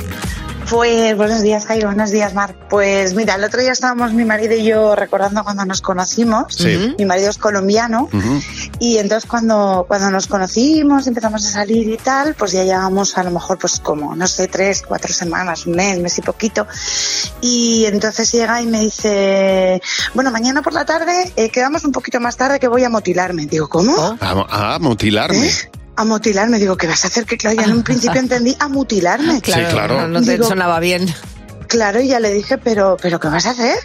Pues 0.71 1.17
buenos 1.17 1.41
días, 1.41 1.65
Jairo, 1.65 1.87
buenos 1.87 2.11
días, 2.11 2.35
Mar. 2.35 2.55
Pues 2.69 3.15
mira, 3.15 3.37
el 3.37 3.45
otro 3.45 3.63
día 3.63 3.73
estábamos 3.73 4.13
mi 4.13 4.27
marido 4.27 4.55
y 4.55 4.65
yo 4.65 4.95
recordando 4.95 5.43
cuando 5.43 5.65
nos 5.65 5.81
conocimos. 5.81 6.55
Sí. 6.55 6.95
Mi 6.99 7.07
marido 7.07 7.31
es 7.31 7.39
colombiano 7.39 8.11
Ujú. 8.13 8.43
y 8.79 8.99
entonces 8.99 9.27
cuando, 9.27 9.87
cuando 9.89 10.11
nos 10.11 10.27
conocimos, 10.27 11.07
empezamos 11.07 11.47
a 11.47 11.51
salir 11.51 11.89
y 11.89 11.97
tal, 11.97 12.35
pues 12.35 12.53
ya 12.53 12.65
llevamos 12.65 13.17
a 13.17 13.23
lo 13.23 13.31
mejor 13.31 13.59
pues 13.59 13.81
como, 13.81 14.15
no 14.15 14.27
sé, 14.27 14.47
tres, 14.49 14.83
cuatro 14.87 15.11
semanas, 15.15 15.65
un 15.65 15.75
mes, 15.75 15.99
mes 16.01 16.19
y 16.19 16.21
poquito. 16.21 16.67
Y 17.41 17.87
entonces 17.87 18.31
llega 18.31 18.61
y 18.61 18.67
me 18.67 18.81
dice, 18.81 19.81
bueno, 20.13 20.31
mañana 20.31 20.61
por 20.61 20.75
la 20.75 20.85
tarde 20.85 21.33
eh, 21.37 21.49
quedamos 21.49 21.85
un 21.85 21.93
poquito 21.93 22.21
más 22.21 22.37
tarde 22.37 22.61
que 22.61 22.69
voy 22.69 22.85
a 22.85 22.91
motilarme. 22.91 23.47
Digo, 23.47 23.71
¿cómo? 23.71 24.19
A, 24.21 24.75
a 24.75 24.79
mutilarme. 24.81 25.49
¿Eh? 25.49 25.71
A 25.99 26.05
mutilarme, 26.05 26.61
digo, 26.61 26.77
¿qué 26.77 26.87
vas 26.87 27.05
a 27.05 27.09
hacer? 27.09 27.27
Que 27.27 27.37
claro, 27.37 27.57
ya 27.61 27.65
en 27.65 27.73
un 27.73 27.83
principio 27.83 28.21
entendí 28.21 28.57
a 28.61 28.69
mutilarme. 28.69 29.41
Claro, 29.41 29.69
claro. 29.69 30.01
No, 30.03 30.07
no 30.07 30.23
te 30.23 30.31
Digo, 30.31 30.47
sonaba 30.47 30.79
bien. 30.79 31.13
Claro, 31.69 32.01
y 32.01 32.09
ya 32.09 32.19
le 32.21 32.33
dije, 32.33 32.59
pero, 32.59 32.97
pero 33.01 33.21
¿qué 33.21 33.29
vas 33.29 33.47
a 33.47 33.51
hacer? 33.51 33.77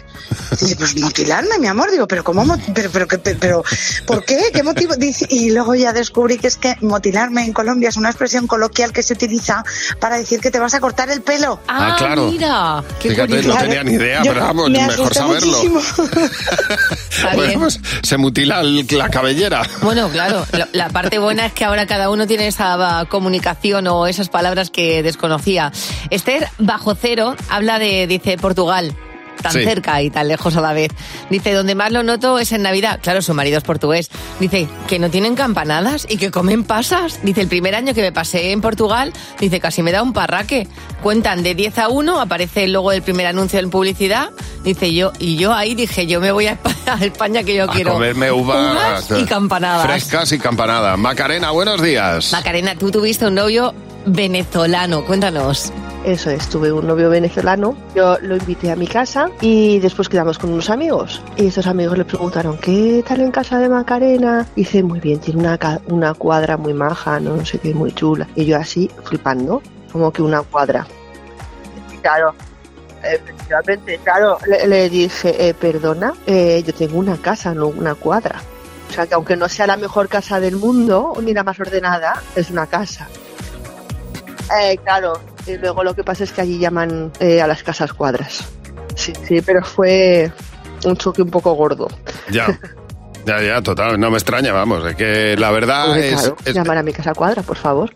Dice, 0.58 0.74
pues 0.76 0.96
mutilarme, 0.96 1.58
mi 1.58 1.66
amor. 1.66 1.90
Digo, 1.90 2.08
pero 2.08 2.24
¿cómo? 2.24 2.44
mo- 2.44 2.56
Pero, 2.74 2.90
pero, 2.90 3.06
pero, 3.06 3.38
pero, 3.38 3.64
¿por 4.06 4.24
qué? 4.24 4.50
¿Qué 4.52 4.62
motivo? 4.62 4.96
Dice, 4.96 5.26
y 5.28 5.50
luego 5.50 5.74
ya 5.74 5.92
descubrí 5.92 6.38
que 6.38 6.48
es 6.48 6.56
que 6.56 6.76
mutilarme 6.80 7.44
en 7.44 7.52
Colombia 7.52 7.90
es 7.90 7.96
una 7.96 8.08
expresión 8.08 8.46
coloquial 8.46 8.92
que 8.92 9.02
se 9.02 9.12
utiliza 9.14 9.64
para 10.00 10.16
decir 10.16 10.40
que 10.40 10.50
te 10.50 10.58
vas 10.58 10.74
a 10.74 10.80
cortar 10.80 11.10
el 11.10 11.20
pelo. 11.22 11.60
Ah, 11.68 11.94
claro. 11.98 12.30
mira. 12.30 12.82
Qué 13.00 13.10
Fíjate, 13.10 13.36
curioso. 13.36 13.48
no 13.48 13.56
tenía 13.64 13.84
ni 13.84 13.92
idea, 13.92 14.22
Yo- 14.22 14.32
pero 14.32 14.44
vamos, 14.46 14.70
me 14.70 14.86
mejor 14.86 15.14
saberlo. 15.14 15.58
Bueno, 17.34 17.60
pues 17.60 17.80
se 18.02 18.16
mutila 18.16 18.60
el- 18.60 18.86
la 18.90 19.08
cabellera. 19.08 19.62
Bueno, 19.82 20.08
claro, 20.08 20.44
la, 20.52 20.68
la 20.72 20.88
parte 20.90 21.18
buena 21.18 21.46
es 21.46 21.52
que 21.52 21.64
ahora 21.64 21.86
cada 21.86 22.10
uno 22.10 22.26
tiene 22.26 22.46
esa 22.48 22.74
ah, 23.00 23.04
comunicación 23.06 23.86
o 23.86 24.06
esas 24.06 24.28
palabras 24.28 24.70
que 24.70 25.02
desconocía. 25.02 25.72
Esther, 26.10 26.48
bajo 26.58 26.94
cero, 26.94 27.36
habla 27.48 27.73
de, 27.78 28.06
dice, 28.06 28.36
Portugal. 28.38 28.94
Tan 29.42 29.50
Sí. 29.50 29.64
cerca 29.64 30.00
y 30.00 30.10
tan 30.10 30.28
lejos 30.28 30.56
a 30.56 30.60
la 30.60 30.72
vez. 30.72 30.92
Dice, 31.28 31.52
donde 31.52 31.74
más 31.74 31.90
lo 31.90 32.04
noto 32.04 32.38
es 32.38 32.52
en 32.52 32.62
Navidad. 32.62 33.00
Claro, 33.02 33.20
su 33.20 33.34
marido 33.34 33.58
es 33.58 33.64
portugués. 33.64 34.08
Dice, 34.38 34.68
que 34.86 35.00
no 35.00 35.10
tienen 35.10 35.34
campanadas 35.34 36.06
y 36.08 36.18
que 36.18 36.30
comen 36.30 36.62
pasas. 36.62 37.18
Dice, 37.24 37.40
el 37.40 37.48
primer 37.48 37.74
año 37.74 37.92
que 37.94 38.00
me 38.00 38.12
pasé 38.12 38.52
en 38.52 38.60
Portugal, 38.60 39.12
dice, 39.40 39.58
casi 39.58 39.82
me 39.82 39.90
da 39.90 40.02
un 40.04 40.12
parraque. 40.12 40.68
Cuentan 41.02 41.42
de 41.42 41.56
10 41.56 41.78
a 41.80 41.88
1, 41.88 42.20
aparece 42.20 42.64
el 42.64 42.72
logo 42.74 42.92
del 42.92 43.02
primer 43.02 43.26
anuncio 43.26 43.58
en 43.58 43.70
publicidad. 43.70 44.30
Dice 44.62 44.94
yo, 44.94 45.12
y 45.18 45.36
yo 45.36 45.52
ahí 45.52 45.74
dije, 45.74 46.06
yo 46.06 46.20
me 46.20 46.30
voy 46.30 46.46
a 46.46 46.52
España, 46.52 46.76
a 46.86 47.04
España 47.04 47.42
que 47.42 47.56
yo 47.56 47.64
A 47.64 47.72
quiero. 47.72 47.92
comerme 47.94 48.30
uvas, 48.30 49.10
y 49.18 49.24
campanadas. 49.24 49.84
Frescas 49.84 50.30
y 50.30 50.38
campanadas. 50.38 50.96
Macarena, 50.96 51.50
buenos 51.50 51.82
días. 51.82 52.30
Macarena, 52.32 52.76
tú 52.76 52.92
tuviste 52.92 53.26
un 53.26 53.34
novio 53.34 53.74
venezolano, 54.06 55.04
cuéntanos. 55.04 55.72
Eso 56.04 56.28
es, 56.28 56.50
tuve 56.50 56.70
un 56.70 56.86
novio 56.86 57.08
venezolano, 57.08 57.74
yo 57.94 58.18
lo 58.20 58.36
invité 58.36 58.70
a 58.70 58.76
mi 58.76 58.86
casa 58.86 59.30
y 59.40 59.78
después 59.78 60.10
quedamos 60.10 60.38
con 60.38 60.52
unos 60.52 60.68
amigos. 60.68 61.22
Y 61.38 61.46
estos 61.46 61.66
amigos 61.66 61.96
le 61.96 62.04
preguntaron, 62.04 62.58
¿qué 62.58 63.02
tal 63.08 63.22
en 63.22 63.30
casa 63.30 63.58
de 63.58 63.70
Macarena? 63.70 64.46
Y 64.54 64.60
dice, 64.64 64.82
muy 64.82 65.00
bien, 65.00 65.18
tiene 65.18 65.40
una, 65.40 65.58
una 65.86 66.12
cuadra 66.12 66.58
muy 66.58 66.74
maja, 66.74 67.18
no, 67.20 67.36
no 67.36 67.46
sé 67.46 67.58
qué, 67.58 67.72
muy 67.72 67.90
chula. 67.92 68.28
Y 68.34 68.44
yo 68.44 68.58
así, 68.58 68.90
flipando, 69.02 69.62
como 69.90 70.12
que 70.12 70.20
una 70.20 70.42
cuadra. 70.42 70.86
Y 71.90 71.96
claro, 71.96 72.34
efectivamente, 73.02 73.98
claro, 74.04 74.36
le, 74.46 74.66
le 74.66 74.90
dije, 74.90 75.48
eh, 75.48 75.54
perdona, 75.54 76.12
eh, 76.26 76.62
yo 76.66 76.74
tengo 76.74 76.98
una 76.98 77.16
casa, 77.16 77.54
no 77.54 77.68
una 77.68 77.94
cuadra. 77.94 78.42
O 78.90 78.92
sea, 78.92 79.06
que 79.06 79.14
aunque 79.14 79.36
no 79.36 79.48
sea 79.48 79.66
la 79.66 79.78
mejor 79.78 80.08
casa 80.08 80.38
del 80.38 80.56
mundo, 80.56 81.14
ni 81.22 81.32
la 81.32 81.44
más 81.44 81.58
ordenada, 81.58 82.20
es 82.36 82.50
una 82.50 82.66
casa. 82.66 83.08
Eh, 84.60 84.76
claro, 84.84 85.18
y 85.46 85.56
luego 85.56 85.84
lo 85.84 85.94
que 85.94 86.04
pasa 86.04 86.24
es 86.24 86.32
que 86.32 86.40
allí 86.40 86.58
llaman 86.58 87.12
eh, 87.20 87.40
a 87.40 87.46
las 87.46 87.62
casas 87.62 87.92
cuadras. 87.92 88.44
Sí, 88.94 89.12
sí, 89.26 89.40
pero 89.42 89.62
fue 89.64 90.30
un 90.84 90.96
choque 90.96 91.22
un 91.22 91.30
poco 91.30 91.52
gordo. 91.54 91.88
Ya. 92.30 92.58
Ya, 93.26 93.40
ya, 93.42 93.62
total. 93.62 93.98
No 93.98 94.10
me 94.10 94.16
extraña, 94.18 94.52
vamos. 94.52 94.84
Es 94.86 94.96
que 94.96 95.36
la 95.38 95.50
verdad 95.50 95.96
es, 95.98 96.14
claro, 96.20 96.36
es, 96.44 96.54
llamar 96.54 96.78
a 96.78 96.82
mi 96.82 96.92
casa 96.92 97.12
cuadra, 97.14 97.42
por 97.42 97.56
favor. 97.56 97.90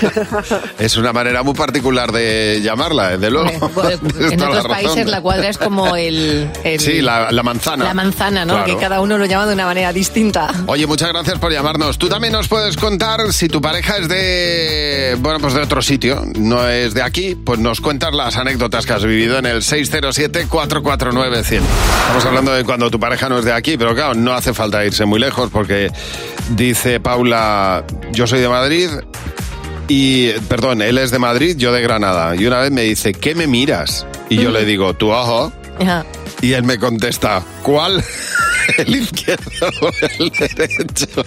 es 0.78 0.96
una 0.96 1.12
manera 1.12 1.42
muy 1.42 1.54
particular 1.54 2.10
de 2.12 2.60
llamarla, 2.62 3.10
desde 3.10 3.30
luego. 3.30 3.68
Bueno, 3.74 3.98
en 4.30 4.40
la 4.40 4.48
otros 4.48 4.66
países 4.66 5.06
la 5.06 5.20
cuadra 5.20 5.48
es 5.48 5.58
como 5.58 5.96
el... 5.96 6.50
el- 6.64 6.80
Sí, 6.80 7.00
la, 7.02 7.30
la 7.30 7.42
manzana. 7.42 7.84
la 7.84 7.94
manzana, 7.94 8.44
¿no? 8.44 8.54
Claro. 8.54 8.66
Que 8.74 8.76
cada 8.80 9.00
uno 9.00 9.16
lo 9.18 9.26
llama 9.26 9.46
de 9.46 9.54
una 9.54 9.66
manera 9.66 9.92
distinta. 9.92 10.48
Oye, 10.66 10.86
muchas 10.86 11.08
gracias 11.10 11.38
por 11.38 11.52
llamarnos. 11.52 11.98
Tú 11.98 12.08
también 12.08 12.32
nos 12.32 12.48
puedes 12.48 12.76
contar 12.76 13.32
si 13.32 13.48
tu 13.48 13.60
pareja 13.60 13.96
es 13.98 14.08
de, 14.08 15.16
bueno, 15.20 15.38
pues 15.40 15.54
de 15.54 15.60
otro 15.62 15.82
sitio, 15.82 16.22
no 16.38 16.66
es 16.68 16.94
de 16.94 17.02
aquí, 17.02 17.34
pues 17.34 17.58
nos 17.58 17.80
cuentas 17.80 18.14
las 18.14 18.36
anécdotas 18.36 18.86
que 18.86 18.92
has 18.94 19.04
vivido 19.04 19.38
en 19.38 19.46
el 19.46 19.62
607-449-100. 19.62 21.60
Estamos 21.60 22.24
hablando 22.24 22.52
de 22.52 22.64
cuando 22.64 22.90
tu 22.90 22.98
pareja 22.98 23.28
no 23.28 23.38
es 23.38 23.44
de 23.44 23.52
aquí, 23.52 23.76
pero 23.76 23.94
claro, 23.94 24.14
no 24.14 24.32
hace 24.32 24.53
falta 24.54 24.84
irse 24.84 25.04
muy 25.04 25.20
lejos 25.20 25.50
porque 25.50 25.90
dice 26.50 27.00
Paula, 27.00 27.84
yo 28.12 28.26
soy 28.26 28.40
de 28.40 28.48
Madrid 28.48 28.88
y, 29.88 30.30
perdón, 30.48 30.82
él 30.82 30.98
es 30.98 31.10
de 31.10 31.18
Madrid, 31.18 31.56
yo 31.56 31.72
de 31.72 31.82
Granada. 31.82 32.34
Y 32.36 32.46
una 32.46 32.60
vez 32.60 32.70
me 32.70 32.82
dice, 32.82 33.12
¿qué 33.12 33.34
me 33.34 33.46
miras? 33.46 34.06
Y 34.30 34.36
yo 34.36 34.50
le 34.50 34.64
digo, 34.64 34.94
tu 34.94 35.10
ojo. 35.10 35.52
Ajá. 35.80 36.04
Y 36.40 36.52
él 36.52 36.62
me 36.62 36.78
contesta, 36.78 37.42
¿cuál? 37.62 38.02
¿El 38.78 38.96
izquierdo 38.96 39.68
o 39.82 39.90
el 40.18 40.30
derecho? 40.30 41.06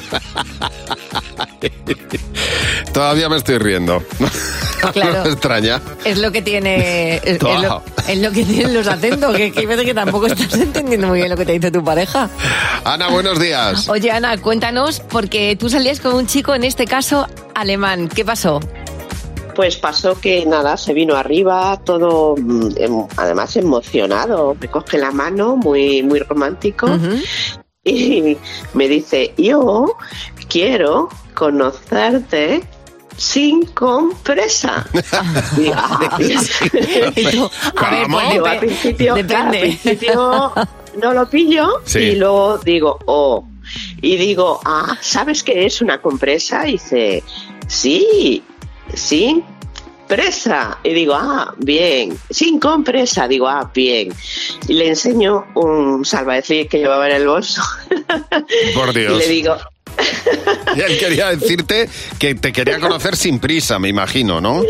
Todavía 2.94 3.30
me 3.30 3.38
estoy 3.38 3.58
riendo. 3.58 4.04
Claro. 4.94 5.20
No 5.20 5.24
me 5.26 5.32
extraña. 5.32 5.82
Es 6.04 6.18
lo 6.18 6.32
que 6.32 6.42
tiene... 6.42 7.18
Es, 7.18 7.22
es 7.26 7.40
Todo. 7.40 7.62
lo, 7.62 7.84
es 8.08 8.20
lo 8.20 8.32
que 8.32 8.44
tienen 8.46 8.74
los 8.74 8.88
acentos, 8.88 9.36
que, 9.36 9.52
que 9.52 9.60
hay 9.60 9.66
veces 9.66 9.86
que 9.86 9.94
tampoco 9.94 10.28
estás 10.28 10.54
entendiendo 10.60 11.08
muy 11.08 11.20
bien 11.20 11.30
lo 11.30 11.38
que 11.38 11.46
te 11.46 11.54
dice 11.54 11.72
tu 11.72 11.84
pareja. 11.84 12.30
Ana, 12.84 13.10
buenos 13.10 13.40
días. 13.40 13.90
Oye, 13.90 14.12
Ana, 14.12 14.38
cuéntanos, 14.38 15.02
porque 15.10 15.56
tú 15.60 15.70
salías 15.70 16.00
con 16.00 16.14
un 16.16 16.28
chico, 16.28 16.56
en 16.56 16.64
este 16.64 16.86
caso, 16.86 17.28
alemán. 17.54 18.08
¿Qué 18.08 18.24
pasó? 18.24 18.60
Pues 19.56 19.76
pasó 19.78 20.20
que 20.20 20.46
nada, 20.46 20.78
se 20.78 20.94
vino 20.94 21.16
arriba, 21.16 21.82
todo 21.84 22.36
mm, 22.38 22.70
em- 22.78 23.08
además 23.18 23.56
emocionado, 23.58 24.56
me 24.60 24.68
coge 24.68 24.98
la 25.00 25.12
mano, 25.12 25.56
muy, 25.58 26.04
muy 26.04 26.20
romántico, 26.20 26.88
y 27.84 28.38
me 28.74 28.88
dice, 28.88 29.34
yo 29.38 29.96
quiero 30.48 31.10
conocerte 31.34 32.62
sin 33.18 33.66
compresa. 33.66 34.86
Digo, 35.58 35.74
ah, 35.76 36.18
Y 37.16 37.26
tú, 37.26 37.50
a 37.76 37.90
ver, 37.92 38.08
pues 38.08 38.48
al 38.48 38.60
principio, 38.60 39.16
depende. 39.16 39.26
claro, 39.26 39.46
al 39.46 39.60
principio 39.60 40.54
no 41.02 41.14
lo 41.14 41.30
pillo 41.30 41.82
Sí. 41.86 42.00
y 42.00 42.16
luego 42.16 42.58
digo, 42.60 43.00
oh. 43.06 43.46
Y 44.02 44.16
digo, 44.16 44.62
ah, 44.64 44.98
¿sabes 45.02 45.44
qué 45.44 45.66
es 45.66 45.82
una 45.82 46.02
compresa? 46.02 46.68
Y 46.68 46.74
dice, 46.74 47.24
sí, 47.68 48.42
sin 48.94 49.44
presa. 50.08 50.80
Y 50.84 50.94
digo, 50.94 51.14
ah, 51.16 51.54
bien. 51.58 52.18
Sin 52.30 52.60
compresa. 52.60 53.28
Digo, 53.28 53.48
ah, 53.48 53.70
bien. 53.74 54.14
Y 54.68 54.74
le 54.74 54.90
enseño 54.90 55.46
un 55.56 56.06
salvadecir 56.06 56.68
que 56.68 56.80
llevaba 56.80 57.08
en 57.10 57.16
el 57.18 57.28
bolso. 57.28 57.62
Por 58.74 58.90
Y 58.96 59.00
Dios. 59.02 59.18
le 59.18 59.28
digo, 59.28 59.56
Y 60.76 60.82
él 60.82 60.98
quería 61.00 61.36
decirte 61.36 61.90
que 62.20 62.36
te 62.36 62.52
quería 62.54 62.80
conocer 62.80 63.16
sin 63.16 63.40
prisa, 63.40 63.80
me 63.80 63.90
imagino, 63.90 64.40
¿no? 64.42 64.64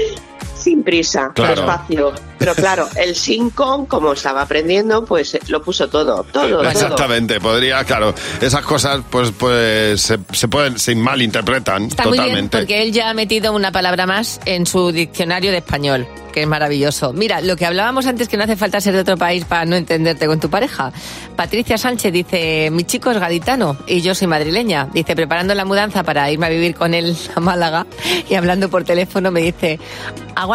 Sin 0.67 0.83
prisa, 0.83 1.31
Claro. 1.33 1.55
despacio. 1.55 2.11
Pero 2.37 2.53
claro, 2.53 2.87
el 2.97 3.15
sin 3.15 3.49
con, 3.49 3.85
como 3.87 4.13
estaba 4.13 4.41
aprendiendo, 4.43 5.03
pues 5.05 5.33
eh, 5.33 5.39
lo 5.47 5.61
puso 5.61 5.87
todo, 5.87 6.23
todo, 6.31 6.47
todo. 6.49 6.63
Exactamente, 6.69 7.39
podría, 7.39 7.83
claro, 7.83 8.13
esas 8.41 8.61
cosas 8.63 8.99
pues 9.09 9.31
pues 9.31 10.01
se, 10.01 10.19
se 10.33 10.47
pueden, 10.47 10.77
se 10.77 10.93
malinterpretan 10.93 11.85
Está 11.85 12.03
muy 12.03 12.11
bien 12.13 12.23
totalmente. 12.25 12.57
porque 12.59 12.81
él 12.83 12.91
ya 12.91 13.09
ha 13.09 13.13
metido 13.13 13.53
una 13.53 13.71
palabra 13.71 14.05
más 14.05 14.39
en 14.45 14.65
su 14.67 14.91
diccionario 14.91 15.51
de 15.51 15.57
español, 15.57 16.07
que 16.31 16.41
es 16.43 16.47
maravilloso. 16.47 17.11
Mira, 17.11 17.41
lo 17.41 17.55
que 17.55 17.65
hablábamos 17.65 18.05
antes 18.05 18.27
que 18.27 18.37
no 18.37 18.43
hace 18.43 18.55
falta 18.55 18.79
ser 18.81 18.93
de 18.93 18.99
otro 19.01 19.17
país 19.17 19.43
para 19.45 19.65
no 19.65 19.75
entenderte 19.75 20.27
con 20.27 20.39
tu 20.39 20.49
pareja. 20.49 20.91
Patricia 21.35 21.77
Sánchez 21.79 22.13
dice, 22.13 22.69
mi 22.71 22.83
chico 22.83 23.09
es 23.09 23.17
gaditano 23.19 23.77
y 23.87 24.01
yo 24.01 24.13
soy 24.13 24.27
madrileña. 24.27 24.87
Dice, 24.93 25.15
preparando 25.15 25.55
la 25.55 25.65
mudanza 25.65 26.03
para 26.03 26.29
irme 26.29 26.45
a 26.45 26.49
vivir 26.49 26.75
con 26.75 26.93
él 26.93 27.15
a 27.35 27.39
Málaga 27.39 27.87
y 28.29 28.35
hablando 28.35 28.69
por 28.69 28.83
teléfono 28.83 29.31
me 29.31 29.41
dice, 29.41 29.79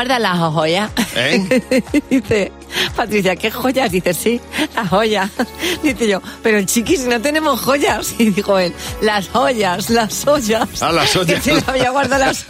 aguarda 0.02 0.18
las 0.18 0.38
joyas. 0.52 0.90
¿Eh? 1.16 1.82
dice, 2.10 2.52
Patricia, 2.96 3.36
¿qué 3.36 3.50
joyas? 3.50 3.90
Dice, 3.90 4.14
sí, 4.14 4.40
las 4.74 4.88
joyas. 4.88 5.30
Dice 5.82 6.08
yo, 6.08 6.20
pero 6.42 6.62
chiquis, 6.62 7.06
no 7.06 7.20
tenemos 7.20 7.60
joyas. 7.60 8.14
Y 8.22 8.30
dijo 8.30 8.58
él, 8.58 8.72
las 9.00 9.28
joyas, 9.28 9.90
las 9.90 10.26
ollas. 10.26 10.68
Ah, 10.80 10.92
las 10.92 11.16
ollas. 11.16 11.42
Que 11.42 11.60
se 11.60 11.70
había 11.70 11.90
guardado 11.90 12.24
las... 12.24 12.46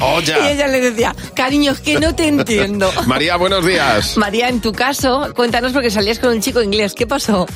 Ollas. 0.00 0.38
Y 0.44 0.52
ella 0.52 0.66
le 0.66 0.80
decía, 0.80 1.14
cariño, 1.34 1.72
es 1.72 1.80
que 1.80 1.98
no 1.98 2.14
te 2.14 2.28
entiendo. 2.28 2.90
María, 3.06 3.36
buenos 3.36 3.64
días. 3.64 4.16
María, 4.18 4.48
en 4.48 4.60
tu 4.60 4.72
caso, 4.72 5.32
cuéntanos 5.34 5.72
porque 5.72 5.90
salías 5.90 6.18
con 6.18 6.30
un 6.30 6.40
chico 6.40 6.60
inglés. 6.60 6.94
¿Qué 6.94 7.06
pasó? 7.06 7.46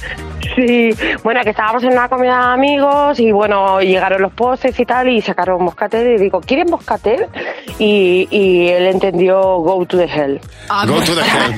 Sí, 0.56 0.90
bueno, 1.22 1.40
que 1.44 1.50
estábamos 1.50 1.82
en 1.82 1.92
una 1.92 2.08
comida 2.08 2.36
de 2.36 2.54
amigos 2.54 3.20
y 3.20 3.30
bueno, 3.30 3.80
llegaron 3.80 4.22
los 4.22 4.32
postres 4.32 4.78
y 4.78 4.86
tal 4.86 5.08
y 5.08 5.20
sacaron 5.20 5.62
moscatel 5.62 6.14
y 6.14 6.18
digo, 6.18 6.40
¿quieren 6.40 6.70
moscatel? 6.70 7.26
Y, 7.78 8.26
y 8.30 8.68
él 8.68 8.86
entendió 8.86 9.40
go 9.58 9.84
to 9.86 9.98
the 9.98 10.04
hell. 10.04 10.40
Go 10.86 11.00
to 11.00 11.14
the 11.14 11.22
hell. 11.22 11.54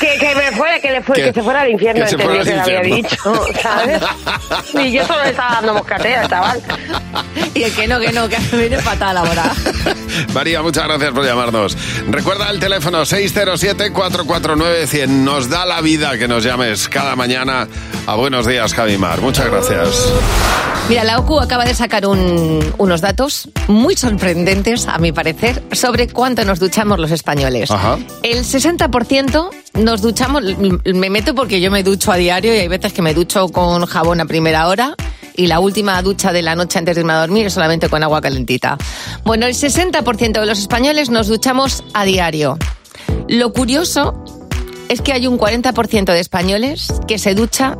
Que, 0.00 0.18
que 0.18 0.34
me 0.34 0.50
fuera, 0.52 0.80
que, 0.80 0.90
le 0.90 1.02
fue, 1.02 1.16
Que- 1.16 1.22
que, 1.24 1.32
se 1.34 1.42
fuera 1.42 1.60
al 1.62 1.70
infierno, 1.70 2.04
que 2.04 2.10
entendió 2.12 2.42
que 2.44 2.50
le 2.54 2.60
había 2.60 2.80
dicho, 2.80 3.46
¿sabes? 3.62 4.00
Y 4.74 4.92
yo 4.92 5.06
solo 5.06 5.22
le 5.24 5.30
estaba 5.30 5.54
dando 5.56 5.74
moscatel 5.74 6.14
al 6.14 6.28
chaval. 6.28 6.62
Y 7.54 7.62
el 7.64 7.74
que 7.74 7.86
no, 7.86 8.00
que 8.00 8.12
no, 8.12 8.28
que 8.28 8.36
viene 8.56 8.78
fatal 8.78 9.16
ahora. 9.18 9.44
María, 10.34 10.62
muchas 10.62 10.84
gracias 10.84 11.10
por 11.12 11.24
llamarnos. 11.24 11.76
Recuerda 12.08 12.50
el 12.50 12.60
teléfono 12.60 13.02
607-449-100. 13.02 15.08
Nos 15.08 15.48
da 15.48 15.64
la 15.66 15.80
vida 15.80 16.16
que 16.18 16.28
nos 16.28 16.44
llames 16.44 16.88
cada 16.88 17.16
mañana 17.16 17.66
a 18.06 18.14
Buenos 18.14 18.46
Días, 18.46 18.74
Javimar. 18.74 19.20
Muchas 19.20 19.50
gracias. 19.50 19.88
Mira, 20.88 21.04
la 21.04 21.18
OCU 21.18 21.38
acaba 21.40 21.64
de 21.64 21.74
sacar 21.74 22.06
un- 22.06 22.72
unos 22.78 23.00
datos 23.00 23.48
muy 23.68 23.96
sorprendentes, 23.96 24.86
a 24.88 24.98
mi 24.98 25.12
parecer, 25.12 25.62
sobre 25.72 26.08
cuánto 26.08 26.44
nos 26.44 26.58
duchamos 26.58 26.98
los 26.98 27.12
españoles. 27.12 27.70
Ajá. 27.70 27.96
El 28.24 28.44
60% 28.44 29.50
nos 29.74 30.02
duchamos, 30.02 30.42
me 30.84 31.10
meto 31.10 31.34
porque 31.36 31.60
yo 31.60 31.70
me 31.70 31.84
ducho 31.84 32.10
a 32.10 32.16
diario 32.16 32.52
y 32.54 32.58
hay 32.58 32.66
veces 32.68 32.92
que 32.92 33.02
me 33.02 33.14
ducho 33.14 33.48
con 33.50 33.86
jabón 33.86 34.20
a 34.20 34.24
primera 34.24 34.66
hora 34.66 34.94
y 35.36 35.46
la 35.46 35.60
última 35.60 36.00
ducha 36.02 36.32
de 36.32 36.42
la 36.42 36.54
noche 36.56 36.78
antes 36.78 36.94
de 36.94 37.00
irme 37.02 37.12
a 37.12 37.20
dormir 37.20 37.46
es 37.46 37.52
solamente 37.54 37.88
con 37.88 38.02
agua 38.02 38.20
calentita. 38.20 38.76
Bueno, 39.24 39.46
el 39.46 39.54
60% 39.54 40.40
de 40.40 40.46
los 40.46 40.58
españoles 40.58 41.10
nos 41.10 41.28
duchamos 41.28 41.84
a 41.94 42.04
diario. 42.04 42.58
Lo 43.28 43.52
curioso 43.52 44.24
es 44.88 45.00
que 45.00 45.12
hay 45.12 45.26
un 45.26 45.38
40% 45.38 46.04
de 46.12 46.20
españoles 46.20 46.92
que 47.06 47.18
se 47.18 47.34
ducha 47.34 47.76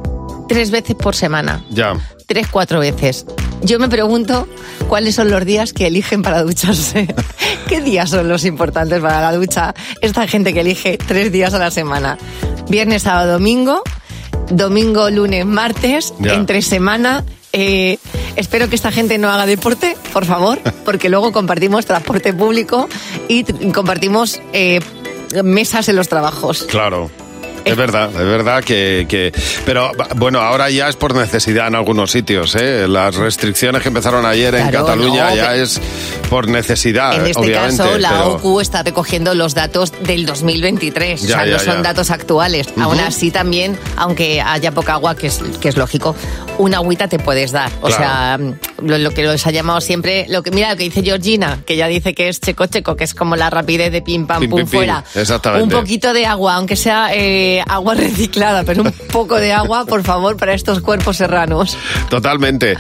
tres 0.49 0.71
veces 0.71 0.97
por 0.97 1.15
semana 1.15 1.65
Ya. 1.71 1.95
tres, 2.27 2.47
cuatro 2.51 2.81
veces. 2.81 3.27
Yo 3.63 3.79
me 3.79 3.89
pregunto 3.89 4.49
cuáles 4.89 5.15
son 5.17 5.31
los 5.31 5.45
días 5.45 5.73
que 5.73 5.87
eligen 5.89 6.23
para 6.23 6.43
ducharse. 6.43 7.13
¿Qué 7.69 7.81
días 7.81 8.11
son 8.11 8.29
los 8.29 8.45
importantes 8.45 9.01
para 9.01 9.21
la 9.21 9.33
ducha? 9.37 9.75
Esta 10.01 10.27
gente 10.27 10.55
que 10.55 10.61
elige 10.61 10.97
tres 10.99 11.31
días 11.31 11.53
a 11.55 11.59
la 11.59 11.71
semana. 11.71 12.17
Viernes, 12.69 13.03
sábado, 13.03 13.33
domingo. 13.35 13.83
Domingo, 14.51 15.11
lunes, 15.11 15.45
martes. 15.47 16.15
Ya. 16.21 16.35
Entre 16.35 16.63
semana. 16.63 17.25
Eh, 17.53 17.99
espero 18.37 18.69
que 18.69 18.77
esta 18.77 18.93
gente 18.93 19.19
no 19.19 19.29
haga 19.31 19.47
deporte, 19.47 19.97
por 20.13 20.25
favor, 20.25 20.59
porque 20.85 21.09
luego 21.09 21.33
compartimos 21.33 21.87
transporte 21.87 22.33
público 22.33 22.89
y 23.29 23.45
compartimos 23.73 24.41
eh, 24.53 24.81
mesas 25.43 25.89
en 25.89 25.97
los 25.97 26.09
trabajos. 26.09 26.65
Claro. 26.65 27.11
Es 27.65 27.77
verdad, 27.77 28.09
es 28.11 28.17
verdad 28.27 28.65
que, 28.65 29.07
que- 29.09 29.33
Pero 29.65 29.93
bueno, 30.17 30.41
ahora 30.41 30.71
ya 30.71 30.89
es 30.89 30.97
por 30.97 31.15
necesidad 31.15 31.69
en 31.69 31.75
algunos 31.75 32.11
sitios, 32.11 32.55
¿eh? 32.57 32.87
Las 32.89 33.15
restricciones 33.17 33.83
que 33.83 33.89
empezaron 33.89 34.25
ayer 34.27 34.55
en 34.55 34.69
Claro, 34.69 34.87
Cataluña 34.87 35.31
no, 35.31 35.37
ya 35.37 35.55
es 35.55 35.81
por 36.29 36.49
necesidad, 36.49 37.15
En 37.15 37.27
este 37.27 37.41
obviamente. 37.41 37.77
caso, 37.77 37.99
la 37.99 38.11
pero- 38.11 38.33
OCU 38.35 38.61
está 38.61 38.83
recogiendo 38.83 39.35
los 39.35 39.55
datos 39.55 39.93
del 40.03 40.27
2023, 40.27 41.23
Ya, 41.23 41.27
o 41.27 41.39
sea, 41.39 41.47
ya, 41.47 41.53
no 41.53 41.59
son 41.59 41.77
ya. 41.77 41.83
datos 41.83 42.11
actuales. 42.11 42.69
Aún 42.81 42.97
Ujú. 42.99 43.07
así, 43.07 43.31
también, 43.31 43.77
aunque 43.97 44.41
haya 44.41 44.71
poca 44.73 44.95
agua, 44.95 45.17
que 45.17 45.27
es, 45.29 45.41
que 45.61 45.69
es 45.69 45.77
lógico, 45.77 46.15
una 46.59 46.77
agüita 46.79 47.09
te 47.09 47.19
puedes 47.19 47.53
dar. 47.53 47.71
O 47.81 47.87
Claro. 47.89 48.03
sea, 48.03 48.39
lo, 48.83 48.99
lo 48.99 49.11
que 49.13 49.23
los 49.25 49.47
ha 49.47 49.51
llamado 49.51 49.81
siempre, 49.81 50.27
lo 50.29 50.43
que 50.43 50.51
mira 50.51 50.71
lo 50.71 50.77
que 50.77 50.85
dice 50.85 51.03
Georgina, 51.03 51.59
que 51.67 51.77
ya 51.77 51.87
dice 51.89 52.15
que 52.15 52.29
es 52.29 52.41
checo 52.41 52.67
checo, 52.67 52.97
que 52.97 53.05
es 53.05 53.15
como 53.15 53.35
la 53.37 53.51
rapidez 53.51 53.91
de 53.93 54.03
pim 54.03 54.27
pam 54.27 54.41
Pim, 54.41 54.51
pum 54.51 54.61
pim. 54.61 54.67
fuera. 54.69 55.05
Exactamente. 55.15 55.65
Un 55.65 55.71
poquito 55.83 56.13
de 56.13 56.27
agua, 56.27 56.55
aunque 56.55 56.77
sea 56.77 57.09
eh, 57.13 57.50
agua 57.67 57.95
reciclada, 57.97 58.65
pero 58.65 58.83
un 58.83 58.93
poco 59.13 59.37
de 59.41 59.53
agua, 59.53 59.85
por 59.87 60.03
favor, 60.05 60.37
para 60.37 60.55
estos 60.55 60.81
cuerpos 60.81 61.17
serranos. 61.17 61.77
Totalmente. 62.09 62.77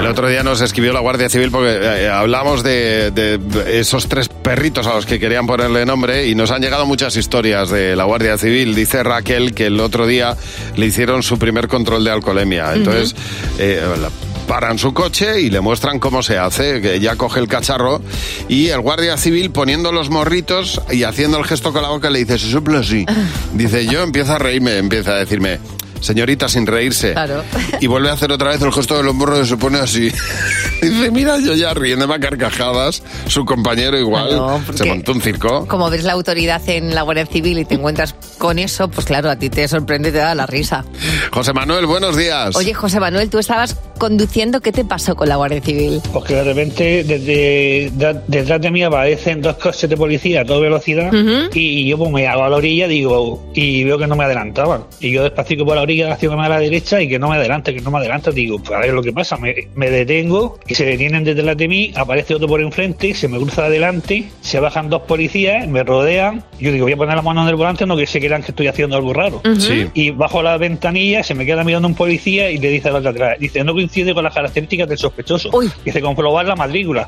El 0.00 0.06
otro 0.06 0.26
día 0.28 0.42
nos 0.42 0.60
escribió 0.60 0.92
la 0.92 1.00
Guardia 1.00 1.28
Civil 1.28 1.50
porque 1.50 1.78
eh, 1.80 2.08
hablamos 2.08 2.62
de, 2.64 3.10
de 3.12 3.38
esos 3.78 4.08
tres 4.08 4.28
perritos 4.28 4.86
a 4.86 4.94
los 4.94 5.06
que 5.06 5.20
querían 5.20 5.46
ponerle 5.46 5.86
nombre 5.86 6.26
y 6.26 6.34
nos 6.34 6.50
han 6.50 6.60
llegado 6.62 6.86
muchas 6.86 7.14
historias 7.16 7.70
de 7.70 7.94
la 7.94 8.04
Guardia 8.04 8.36
Civil. 8.38 8.74
Dice 8.74 9.02
Raquel 9.04 9.54
que 9.54 9.66
el 9.66 9.78
otro 9.80 10.06
día 10.06 10.36
le 10.76 10.86
hicieron 10.86 11.22
su 11.22 11.38
primer 11.38 11.68
control 11.68 12.02
de 12.04 12.10
alcoholemia. 12.10 12.72
Entonces, 12.74 13.14
eh, 13.58 13.80
la- 14.00 14.10
paran 14.46 14.78
su 14.78 14.92
coche 14.92 15.40
y 15.40 15.50
le 15.50 15.60
muestran 15.60 15.98
cómo 15.98 16.22
se 16.22 16.38
hace, 16.38 16.80
que 16.80 16.94
ella 16.94 17.16
coge 17.16 17.40
el 17.40 17.48
cacharro 17.48 18.00
y 18.48 18.68
el 18.68 18.80
guardia 18.80 19.16
civil 19.16 19.50
poniendo 19.50 19.92
los 19.92 20.10
morritos 20.10 20.80
y 20.90 21.04
haciendo 21.04 21.38
el 21.38 21.44
gesto 21.44 21.72
con 21.72 21.82
la 21.82 21.88
boca 21.88 22.10
le 22.10 22.20
dice, 22.20 22.38
se 22.38 22.50
suple 22.50 22.78
así. 22.78 23.06
Dice, 23.54 23.86
yo 23.86 24.02
empiezo 24.02 24.34
a 24.34 24.38
reírme, 24.38 24.78
empieza 24.78 25.12
a 25.12 25.16
decirme, 25.16 25.58
señorita, 26.02 26.48
sin 26.48 26.66
reírse. 26.66 27.12
Claro. 27.12 27.42
Y 27.80 27.86
vuelve 27.86 28.10
a 28.10 28.12
hacer 28.12 28.30
otra 28.32 28.50
vez 28.50 28.60
el 28.60 28.72
gesto 28.72 28.96
de 28.98 29.02
los 29.02 29.14
morros 29.14 29.46
y 29.46 29.48
se 29.48 29.56
pone 29.56 29.78
así. 29.78 30.10
Dice, 30.82 31.10
mira, 31.10 31.38
yo 31.38 31.54
ya 31.54 31.72
riéndome 31.74 32.14
a 32.14 32.18
carcajadas, 32.18 33.02
su 33.28 33.44
compañero 33.44 33.96
igual, 33.98 34.28
Claro, 34.28 34.60
se 34.74 34.84
montó 34.84 35.12
un 35.12 35.22
circo. 35.22 35.66
Como 35.68 35.88
ves 35.90 36.02
la 36.04 36.12
autoridad 36.12 36.60
en 36.68 36.94
la 36.94 37.02
Guardia 37.02 37.24
Civil 37.26 37.58
y 37.60 37.64
te 37.64 37.74
encuentras 37.76 38.14
con 38.38 38.58
eso, 38.58 38.88
pues 38.88 39.06
claro, 39.06 39.30
a 39.30 39.36
ti 39.36 39.48
te 39.48 39.66
sorprende 39.68 40.08
y 40.08 40.12
te 40.12 40.18
da 40.18 40.34
la 40.34 40.44
risa. 40.46 40.84
José 41.30 41.52
Manuel, 41.52 41.86
buenos 41.86 42.16
días. 42.16 42.56
Oye, 42.56 42.74
José 42.74 42.98
Manuel, 42.98 43.30
tú 43.30 43.38
estabas 43.38 43.76
conduciendo, 43.98 44.60
¿qué 44.60 44.72
te 44.72 44.84
pasó 44.84 45.14
con 45.14 45.28
la 45.28 45.36
Guardia 45.36 45.60
Civil? 45.62 46.00
Pues 46.12 46.24
que 46.24 46.34
de 46.34 46.44
repente 46.44 47.04
desde, 47.04 47.90
de- 47.92 48.20
detrás 48.26 48.60
de 48.60 48.70
mí 48.72 48.82
aparecen 48.82 49.40
dos 49.40 49.56
coches 49.58 49.88
de 49.88 49.96
policía 49.96 50.40
a 50.40 50.44
toda 50.44 50.58
velocidad 50.60 51.08
Ujú. 51.14 51.48
y 51.54 51.86
yo 51.88 51.96
pues 51.96 52.10
me 52.10 52.26
hago 52.26 52.42
a 52.42 52.48
la 52.48 52.56
orilla 52.56 52.88
digo 52.88 53.40
y 53.54 53.84
veo 53.84 53.98
que 53.98 54.08
no 54.08 54.16
me 54.16 54.24
adelantaban. 54.24 54.82
Y 54.98 55.12
yo 55.12 55.22
despacito 55.22 55.64
por 55.64 55.76
la 55.76 55.82
orilla 55.82 55.91
haciéndome 56.00 56.46
a 56.46 56.48
la 56.48 56.58
derecha 56.58 57.00
y 57.00 57.08
que 57.08 57.18
no 57.18 57.28
me 57.28 57.36
adelante, 57.36 57.74
que 57.74 57.80
no 57.80 57.90
me 57.90 57.98
adelante. 57.98 58.32
Digo, 58.32 58.58
pues 58.58 58.72
a 58.72 58.78
ver 58.80 58.92
lo 58.92 59.02
que 59.02 59.12
pasa. 59.12 59.36
Me, 59.36 59.54
me 59.74 59.90
detengo 59.90 60.58
y 60.66 60.74
se 60.74 60.84
detienen 60.84 61.24
detrás 61.24 61.56
de 61.56 61.68
mí, 61.68 61.92
aparece 61.94 62.34
otro 62.34 62.48
por 62.48 62.60
enfrente, 62.60 63.14
se 63.14 63.28
me 63.28 63.38
cruza 63.38 63.66
adelante, 63.66 64.28
se 64.40 64.60
bajan 64.60 64.88
dos 64.88 65.02
policías, 65.02 65.66
me 65.68 65.82
rodean. 65.82 66.44
Yo 66.60 66.72
digo, 66.72 66.84
voy 66.84 66.92
a 66.92 66.96
poner 66.96 67.16
la 67.16 67.22
mano 67.22 67.42
en 67.42 67.48
el 67.48 67.56
volante, 67.56 67.86
no 67.86 67.96
que 67.96 68.06
se 68.06 68.20
crean 68.20 68.42
que 68.42 68.52
estoy 68.52 68.68
haciendo 68.68 68.96
algo 68.96 69.12
raro. 69.12 69.42
Sí. 69.58 69.88
Y 69.94 70.10
bajo 70.10 70.42
la 70.42 70.56
ventanilla, 70.56 71.22
se 71.22 71.34
me 71.34 71.46
queda 71.46 71.64
mirando 71.64 71.88
un 71.88 71.94
policía 71.94 72.50
y 72.50 72.58
le 72.58 72.68
dice 72.70 72.88
al 72.88 72.96
otro 72.96 73.10
atrás, 73.10 73.38
dice, 73.38 73.64
no 73.64 73.72
coincide 73.72 74.14
con 74.14 74.24
las 74.24 74.34
características 74.34 74.88
del 74.88 74.98
sospechoso. 74.98 75.50
Dice, 75.84 76.00
comprobar 76.00 76.46
la 76.46 76.56
matrícula. 76.56 77.06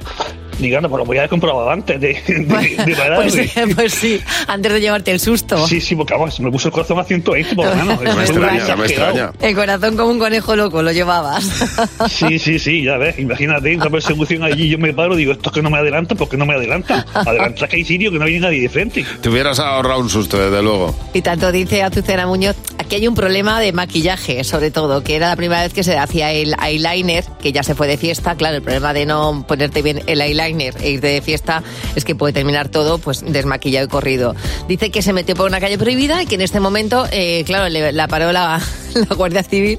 Digo, 0.58 0.76
anda, 0.76 0.88
pues 0.88 0.98
lo 0.98 1.04
voy 1.04 1.16
a 1.16 1.20
haber 1.20 1.30
comprobado 1.30 1.70
antes 1.70 2.00
de, 2.00 2.14
de, 2.26 2.84
de 2.84 2.96
pararme. 2.96 3.30
Pues, 3.30 3.52
pues 3.74 3.94
sí, 3.94 4.20
antes 4.46 4.72
de 4.72 4.80
llevarte 4.80 5.10
el 5.10 5.20
susto. 5.20 5.66
Sí, 5.66 5.80
sí, 5.80 5.94
porque 5.94 6.14
vamos, 6.14 6.38
me 6.40 6.50
puso 6.50 6.68
el 6.68 6.72
corazón 6.72 6.98
a 6.98 7.04
120 7.04 7.54
por 7.54 7.66
lo 7.66 7.74
menos. 7.76 8.00
Me 8.14 8.22
extraña, 8.22 8.76
me 8.76 8.86
extraña. 8.86 9.32
El 9.40 9.54
corazón 9.54 9.96
como 9.96 10.10
un 10.10 10.18
conejo 10.18 10.54
loco 10.56 10.82
lo 10.82 10.92
llevabas. 10.92 11.44
Sí, 12.08 12.38
sí, 12.38 12.58
sí, 12.58 12.82
ya 12.82 12.96
ves, 12.96 13.18
imagínate 13.18 13.74
una 13.74 13.90
persecución 13.90 14.42
allí, 14.44 14.68
yo 14.68 14.78
me 14.78 14.92
paro, 14.92 15.16
digo, 15.16 15.32
estos 15.32 15.52
que 15.52 15.62
no 15.62 15.70
me 15.70 15.78
adelantan, 15.78 16.16
¿por 16.16 16.28
qué 16.28 16.36
no 16.36 16.46
me 16.46 16.54
adelantan? 16.54 17.04
Adelanta 17.12 17.66
que 17.66 17.76
hay 17.76 17.84
sitio 17.84 18.10
que 18.10 18.18
no 18.18 18.24
viene 18.24 18.40
nadie 18.40 18.60
de 18.62 18.68
frente. 18.68 19.04
Te 19.20 19.28
hubieras 19.28 19.58
ahorrado 19.58 20.00
un 20.00 20.08
susto, 20.08 20.38
desde 20.38 20.62
luego. 20.62 20.94
Y 21.12 21.22
tanto 21.22 21.50
dice 21.50 21.82
Azucena 21.82 22.26
Muñoz, 22.26 22.56
aquí 22.78 22.96
hay 22.96 23.08
un 23.08 23.14
problema 23.14 23.60
de 23.60 23.72
maquillaje, 23.72 24.44
sobre 24.44 24.70
todo, 24.70 25.02
que 25.02 25.16
era 25.16 25.28
la 25.28 25.36
primera 25.36 25.62
vez 25.62 25.72
que 25.72 25.82
se 25.82 25.96
hacía 25.96 26.32
el 26.32 26.54
eyeliner, 26.62 27.24
que 27.42 27.52
ya 27.52 27.62
se 27.62 27.74
fue 27.74 27.86
de 27.86 27.96
fiesta. 27.96 28.36
Claro, 28.36 28.56
el 28.56 28.62
problema 28.62 28.92
de 28.92 29.06
no 29.06 29.44
ponerte 29.46 29.82
bien 29.82 30.02
el 30.06 30.20
eyeliner 30.20 30.43
e 30.46 30.90
irte 30.90 31.06
de 31.06 31.22
fiesta 31.22 31.62
es 31.94 32.04
que 32.04 32.14
puede 32.14 32.32
terminar 32.32 32.68
todo 32.68 32.98
pues 32.98 33.24
desmaquillado 33.26 33.86
y 33.86 33.88
corrido. 33.88 34.34
Dice 34.68 34.90
que 34.90 35.02
se 35.02 35.12
metió 35.12 35.34
por 35.34 35.46
una 35.46 35.60
calle 35.60 35.78
prohibida 35.78 36.22
y 36.22 36.26
que 36.26 36.34
en 36.36 36.42
este 36.42 36.60
momento, 36.60 37.06
eh, 37.10 37.44
claro, 37.44 37.68
le, 37.68 37.92
la 37.92 38.08
paró 38.08 38.32
la, 38.32 38.60
la 38.94 39.14
Guardia 39.14 39.42
Civil, 39.42 39.78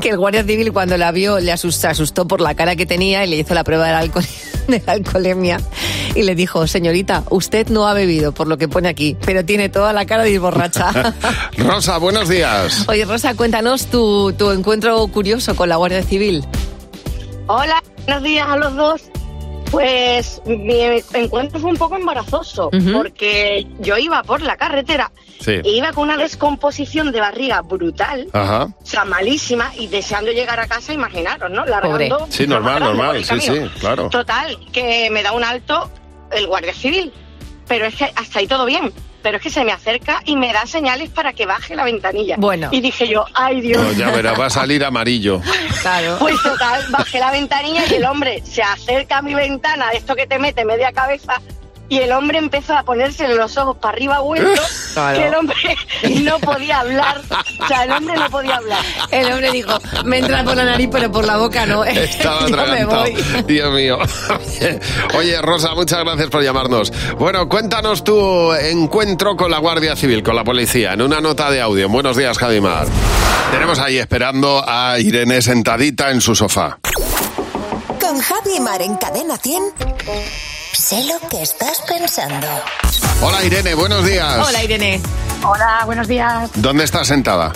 que 0.00 0.10
el 0.10 0.18
Guardia 0.18 0.44
Civil 0.44 0.72
cuando 0.72 0.96
la 0.96 1.12
vio 1.12 1.40
le 1.40 1.52
asustó, 1.52 1.88
asustó 1.88 2.26
por 2.26 2.40
la 2.40 2.54
cara 2.54 2.76
que 2.76 2.86
tenía 2.86 3.24
y 3.24 3.30
le 3.30 3.36
hizo 3.36 3.54
la 3.54 3.64
prueba 3.64 3.86
de 3.86 3.92
la, 3.92 3.98
alcohol, 3.98 4.24
de 4.68 4.82
la 4.86 4.92
alcoholemia 4.92 5.60
y 6.14 6.22
le 6.22 6.34
dijo, 6.34 6.66
señorita, 6.66 7.24
usted 7.30 7.68
no 7.68 7.86
ha 7.86 7.94
bebido 7.94 8.32
por 8.32 8.48
lo 8.48 8.58
que 8.58 8.68
pone 8.68 8.88
aquí, 8.88 9.16
pero 9.24 9.44
tiene 9.44 9.68
toda 9.68 9.92
la 9.92 10.06
cara 10.06 10.24
de 10.24 10.30
ir 10.30 10.40
borracha. 10.40 11.14
Rosa, 11.56 11.98
buenos 11.98 12.28
días. 12.28 12.84
Oye, 12.88 13.04
Rosa, 13.04 13.34
cuéntanos 13.34 13.86
tu, 13.86 14.32
tu 14.32 14.50
encuentro 14.50 15.06
curioso 15.08 15.54
con 15.54 15.68
la 15.68 15.76
Guardia 15.76 16.02
Civil. 16.02 16.44
Hola, 17.46 17.82
buenos 18.06 18.22
días 18.22 18.48
a 18.48 18.56
los 18.56 18.74
dos. 18.76 19.02
Pues 19.70 20.42
mi 20.46 20.80
encuentro 21.14 21.60
fue 21.60 21.70
un 21.70 21.76
poco 21.76 21.96
embarazoso, 21.96 22.70
porque 22.92 23.66
yo 23.78 23.96
iba 23.98 24.22
por 24.24 24.42
la 24.42 24.56
carretera 24.56 25.12
Sí. 25.40 25.52
e 25.64 25.70
iba 25.70 25.92
con 25.92 26.04
una 26.04 26.16
descomposición 26.18 27.12
de 27.12 27.20
barriga 27.20 27.62
brutal, 27.62 28.26
Ajá. 28.32 28.64
o 28.64 28.86
sea, 28.86 29.04
malísima, 29.06 29.72
y 29.78 29.86
deseando 29.86 30.32
llegar 30.32 30.60
a 30.60 30.66
casa, 30.66 30.92
imaginaros, 30.92 31.50
¿no? 31.50 31.64
Largando. 31.64 32.26
Sí, 32.28 32.46
normal, 32.46 32.80
normal, 32.82 33.24
sí, 33.24 33.40
sí, 33.40 33.58
claro. 33.78 34.10
Total, 34.10 34.58
que 34.72 35.08
me 35.10 35.22
da 35.22 35.32
un 35.32 35.44
alto 35.44 35.90
el 36.32 36.46
guardia 36.46 36.74
civil, 36.74 37.12
pero 37.66 37.86
es 37.86 37.94
que 37.94 38.04
hasta 38.16 38.40
ahí 38.40 38.46
todo 38.46 38.66
bien. 38.66 38.92
Pero 39.22 39.36
es 39.36 39.42
que 39.42 39.50
se 39.50 39.64
me 39.64 39.72
acerca 39.72 40.22
y 40.24 40.36
me 40.36 40.52
da 40.52 40.66
señales 40.66 41.10
para 41.10 41.32
que 41.32 41.46
baje 41.46 41.74
la 41.74 41.84
ventanilla. 41.84 42.36
Bueno. 42.38 42.68
Y 42.70 42.80
dije 42.80 43.06
yo, 43.08 43.24
ay 43.34 43.60
Dios. 43.60 43.82
No, 43.82 43.92
ya 43.92 44.10
verás, 44.10 44.38
va 44.38 44.46
a 44.46 44.50
salir 44.50 44.84
amarillo. 44.84 45.40
Claro. 45.82 46.16
Pues 46.18 46.36
total, 46.42 46.84
bajé 46.90 47.18
la 47.18 47.30
ventanilla 47.30 47.82
y 47.90 47.94
el 47.94 48.04
hombre 48.04 48.42
se 48.44 48.62
acerca 48.62 49.18
a 49.18 49.22
mi 49.22 49.34
ventana, 49.34 49.90
de 49.90 49.98
esto 49.98 50.14
que 50.14 50.26
te 50.26 50.38
mete 50.38 50.64
media 50.64 50.92
cabeza, 50.92 51.40
y 51.90 51.98
el 51.98 52.10
hombre 52.12 52.38
empezó 52.38 52.74
a 52.74 52.82
ponerse 52.84 53.28
los 53.28 53.58
ojos 53.58 53.76
para 53.76 53.92
arriba 53.94 54.20
vueltos, 54.20 54.58
Claro. 54.94 55.18
que 55.18 55.26
el 55.26 55.34
hombre 55.34 55.56
no 56.22 56.38
podía 56.38 56.80
hablar. 56.80 57.20
O 57.60 57.66
sea, 57.66 57.84
el 57.84 57.92
hombre 57.92 58.14
no 58.16 58.30
podía 58.30 58.56
hablar. 58.56 58.80
El 59.10 59.30
hombre 59.32 59.50
dijo, 59.50 59.78
me 60.04 60.18
entra 60.18 60.42
por 60.44 60.56
la 60.56 60.64
nariz, 60.64 60.88
pero 60.90 61.12
por 61.12 61.26
la 61.26 61.36
boca 61.36 61.66
no. 61.66 61.84
Estaba 61.84 62.46
Yo 62.48 62.56
me 62.56 62.84
voy. 62.86 63.14
Dios 63.46 63.72
mío. 63.74 63.98
Oye, 65.18 65.42
Rosa, 65.42 65.74
muchas 65.74 66.00
gracias 66.04 66.28
por 66.30 66.42
llamarnos. 66.42 66.92
Bueno, 67.18 67.48
cuéntanos 67.48 68.02
tu 68.04 68.54
encuentro 68.54 69.36
con 69.36 69.50
la 69.50 69.58
Guardia 69.58 69.96
Civil, 69.96 70.22
con 70.22 70.36
la 70.36 70.44
policía, 70.44 70.92
en 70.94 71.02
una 71.02 71.20
nota 71.20 71.50
de 71.50 71.60
audio. 71.60 71.88
Buenos 71.88 72.16
días, 72.16 72.38
Jadimar. 72.38 72.86
Tenemos 73.50 73.80
ahí 73.80 73.98
esperando 73.98 74.64
a 74.66 74.96
Irene 75.00 75.42
sentadita 75.42 76.10
en 76.12 76.20
su 76.20 76.36
sofá. 76.36 76.78
Con 78.00 78.20
Javi 78.20 78.60
Mar 78.60 78.80
en 78.80 78.96
Cadena 78.96 79.36
100. 79.36 79.62
Sé 80.72 81.04
lo 81.04 81.28
que 81.28 81.42
estás 81.42 81.82
pensando. 81.86 82.46
Hola, 83.20 83.44
Irene, 83.44 83.74
buenos 83.74 84.04
días. 84.04 84.46
Hola, 84.48 84.64
Irene. 84.64 85.00
Hola, 85.44 85.82
buenos 85.84 86.08
días. 86.08 86.50
¿Dónde 86.54 86.84
estás 86.84 87.06
sentada? 87.08 87.52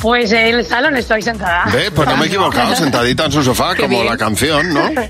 Pues 0.00 0.30
en 0.32 0.54
el 0.56 0.66
salón 0.66 0.96
estoy 0.96 1.22
sentada. 1.22 1.64
¿Ve? 1.72 1.90
Pues 1.90 2.08
no 2.08 2.16
me 2.16 2.24
he 2.24 2.28
equivocado, 2.28 2.74
sentadita 2.76 3.26
en 3.26 3.32
su 3.32 3.42
sofá, 3.42 3.74
Qué 3.74 3.82
como 3.82 3.96
bien. 4.00 4.06
la 4.06 4.16
canción, 4.16 4.72
¿no? 4.72 4.90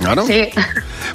Claro. 0.00 0.26
Sí. 0.26 0.48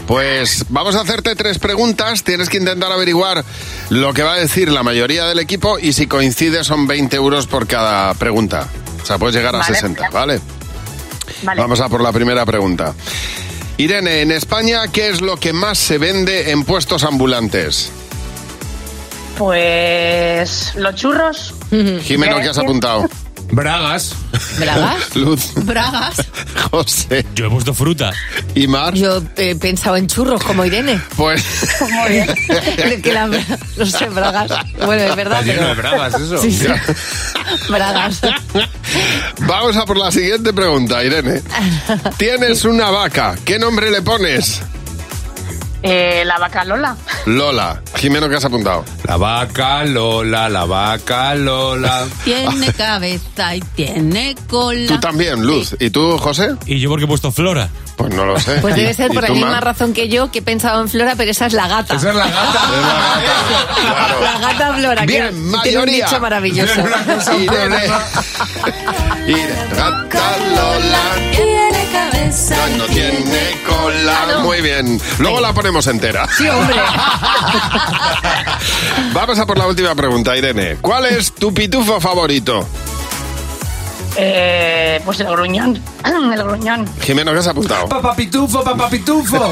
Pues 0.08 0.63
vamos 0.70 0.96
a 0.96 1.02
hacerte 1.02 1.36
tres 1.36 1.60
preguntas. 1.60 2.24
Tienes 2.24 2.48
que 2.48 2.56
intentar 2.56 2.90
averiguar 2.90 3.44
lo 3.90 4.13
que 4.13 4.24
va 4.24 4.36
a 4.36 4.38
decir 4.38 4.72
la 4.72 4.82
mayoría 4.82 5.26
del 5.26 5.40
equipo 5.40 5.78
y 5.78 5.92
si 5.92 6.08
coincide 6.08 6.63
son 6.63 6.88
20 6.88 7.13
euros 7.18 7.48
por 7.48 7.68
cada 7.68 8.13
pregunta. 8.13 8.66
O 9.04 9.06
sea, 9.06 9.18
puedes 9.18 9.36
llegar 9.36 9.54
a 9.56 9.60
Vale, 9.60 9.74
60, 9.76 10.10
¿vale? 10.10 10.40
Vale. 11.44 11.60
Vamos 11.62 11.82
a 11.82 11.90
por 11.90 12.00
la 12.02 12.13
primera 12.13 12.46
pregunta. 12.46 12.94
Irene, 13.78 14.22
en 14.22 14.32
España, 14.32 14.88
¿qué 14.92 15.10
es 15.10 15.22
lo 15.22 15.38
que 15.38 15.54
más 15.54 15.78
se 15.78 16.00
vende 16.00 16.50
en 16.50 16.63
puestos 16.63 17.04
ambulantes? 17.04 17.92
Pues 19.38 20.74
los 20.76 20.96
churros. 20.96 21.54
Jimeno, 22.02 22.40
¿qué 22.42 22.50
has 22.50 22.58
apuntado? 22.58 23.08
Bragas. 23.51 24.13
¿Bragas? 24.60 25.15
Luz, 25.15 25.53
Bragas. 25.55 26.15
José. 26.69 27.25
Yo 27.33 27.47
he 27.47 27.49
puesto 27.49 27.73
fruta. 27.73 28.13
¿Y 28.55 28.67
Mar? 28.67 28.93
Yo 28.93 29.21
he 29.36 29.55
pensado 29.55 29.95
en 29.95 30.07
churros 30.07 30.43
como 30.43 30.65
Irene. 30.65 30.99
Pues 31.15 31.43
Muy 31.81 32.10
bien. 32.10 33.01
que 33.01 33.13
la, 33.13 33.27
no 33.27 33.86
sé, 33.86 34.10
bragas. 34.10 34.51
Bueno, 34.86 35.03
es 35.03 35.15
verdad, 35.15 35.39
Está 35.39 35.53
lleno 35.53 35.67
pero... 35.67 35.75
de 35.75 35.75
bragas, 35.75 36.13
eso. 36.21 36.38
Sí, 36.39 36.51
sí. 36.51 36.67
Bragas. 37.69 38.21
vamos 39.39 39.77
a 39.77 39.86
por 39.86 39.97
la 39.97 40.12
siguiente 40.12 40.53
pregunta, 40.53 41.03
Irene. 41.03 41.41
Tienes 42.17 42.65
una 42.65 42.89
vaca, 42.89 43.36
¿qué 43.45 43.60
nombre 43.60 43.89
le 43.91 44.01
pones? 44.01 44.62
Eh, 45.84 46.24
la 46.26 46.38
vaca 46.40 46.63
Lola. 46.66 46.96
Lola. 47.28 47.82
Jimeno, 47.96 48.28
¿qué 48.28 48.36
has 48.38 48.46
apuntado? 48.46 48.84
La 49.04 49.16
vaca 49.18 49.84
Lola, 49.86 50.50
la 50.50 50.66
vaca 50.66 51.36
Lola. 51.36 52.06
Tiene 52.24 52.74
cabeza 52.74 53.56
y 53.56 53.60
tiene 53.76 54.36
cola. 54.50 54.88
Tú 54.88 55.00
también, 55.00 55.44
Luz. 55.46 55.76
¿Y 55.80 55.90
tú, 55.92 56.18
José? 56.18 56.56
¿Y 56.66 56.80
yo 56.80 56.90
por 56.90 56.98
qué 57.00 57.06
he 57.06 57.08
puesto 57.08 57.32
Flora? 57.32 57.70
Pues 57.96 58.13
no 58.13 58.26
lo 58.26 58.40
sé. 58.40 58.58
Pues 58.62 58.76
debe 58.76 58.94
ser 58.94 59.12
¿Y 59.12 59.13
por 59.16 59.24
la 59.24 59.30
misma 59.30 59.52
Mar? 59.52 59.63
razón 59.66 59.94
que 59.94 60.08
yo, 60.10 60.30
que 60.32 60.40
he 60.40 60.42
pensado 60.42 60.82
en 60.82 60.90
Flora, 60.90 61.13
pero 61.16 61.32
esa 61.32 61.46
es 61.48 61.54
la 61.54 61.68
gata. 61.68 61.96
Esa 61.96 62.10
es 62.10 62.16
la 62.16 62.28
gata. 62.28 62.62
La 64.22 64.40
gata 64.48 64.74
Flora, 64.74 65.02
que 65.02 65.08
Bien, 65.08 65.30
tiene 65.30 65.46
un 65.46 65.52
mayoría. 65.86 66.06
dicho 66.06 66.20
maravilloso. 66.20 66.74
Irene. 67.40 67.78
Irene. 69.28 69.54
Gata 69.76 70.38
Lola. 70.56 71.02
Cabeza. 71.91 72.56
No 72.78 72.86
tiene 72.86 73.62
cola. 73.67 74.39
Muy 74.43 74.62
bien. 74.62 75.00
Luego 75.19 75.39
la 75.39 75.54
ponemos 75.54 75.88
entera. 75.88 76.28
Sí, 76.38 76.47
hombre. 76.47 76.76
Vamos 79.13 79.39
a 79.39 79.45
por 79.45 79.58
la 79.58 79.67
última 79.67 79.95
pregunta, 79.95 80.36
Irene. 80.38 80.78
¿Cuál 80.82 81.06
es 81.06 81.32
tu 81.34 81.54
pitufo 81.54 82.00
favorito? 82.00 82.67
Eh, 84.19 84.99
pues 85.06 85.19
el 85.19 85.27
gruñón. 85.27 85.80
El 86.08 86.43
gruñón. 86.43 86.88
Jimeno, 87.01 87.34
¿qué 87.34 87.39
has 87.39 87.47
apuntado? 87.47 87.88
Papá 87.88 88.15
pitufo, 88.15 88.63
papá 88.63 88.89
pitufo. 88.89 89.51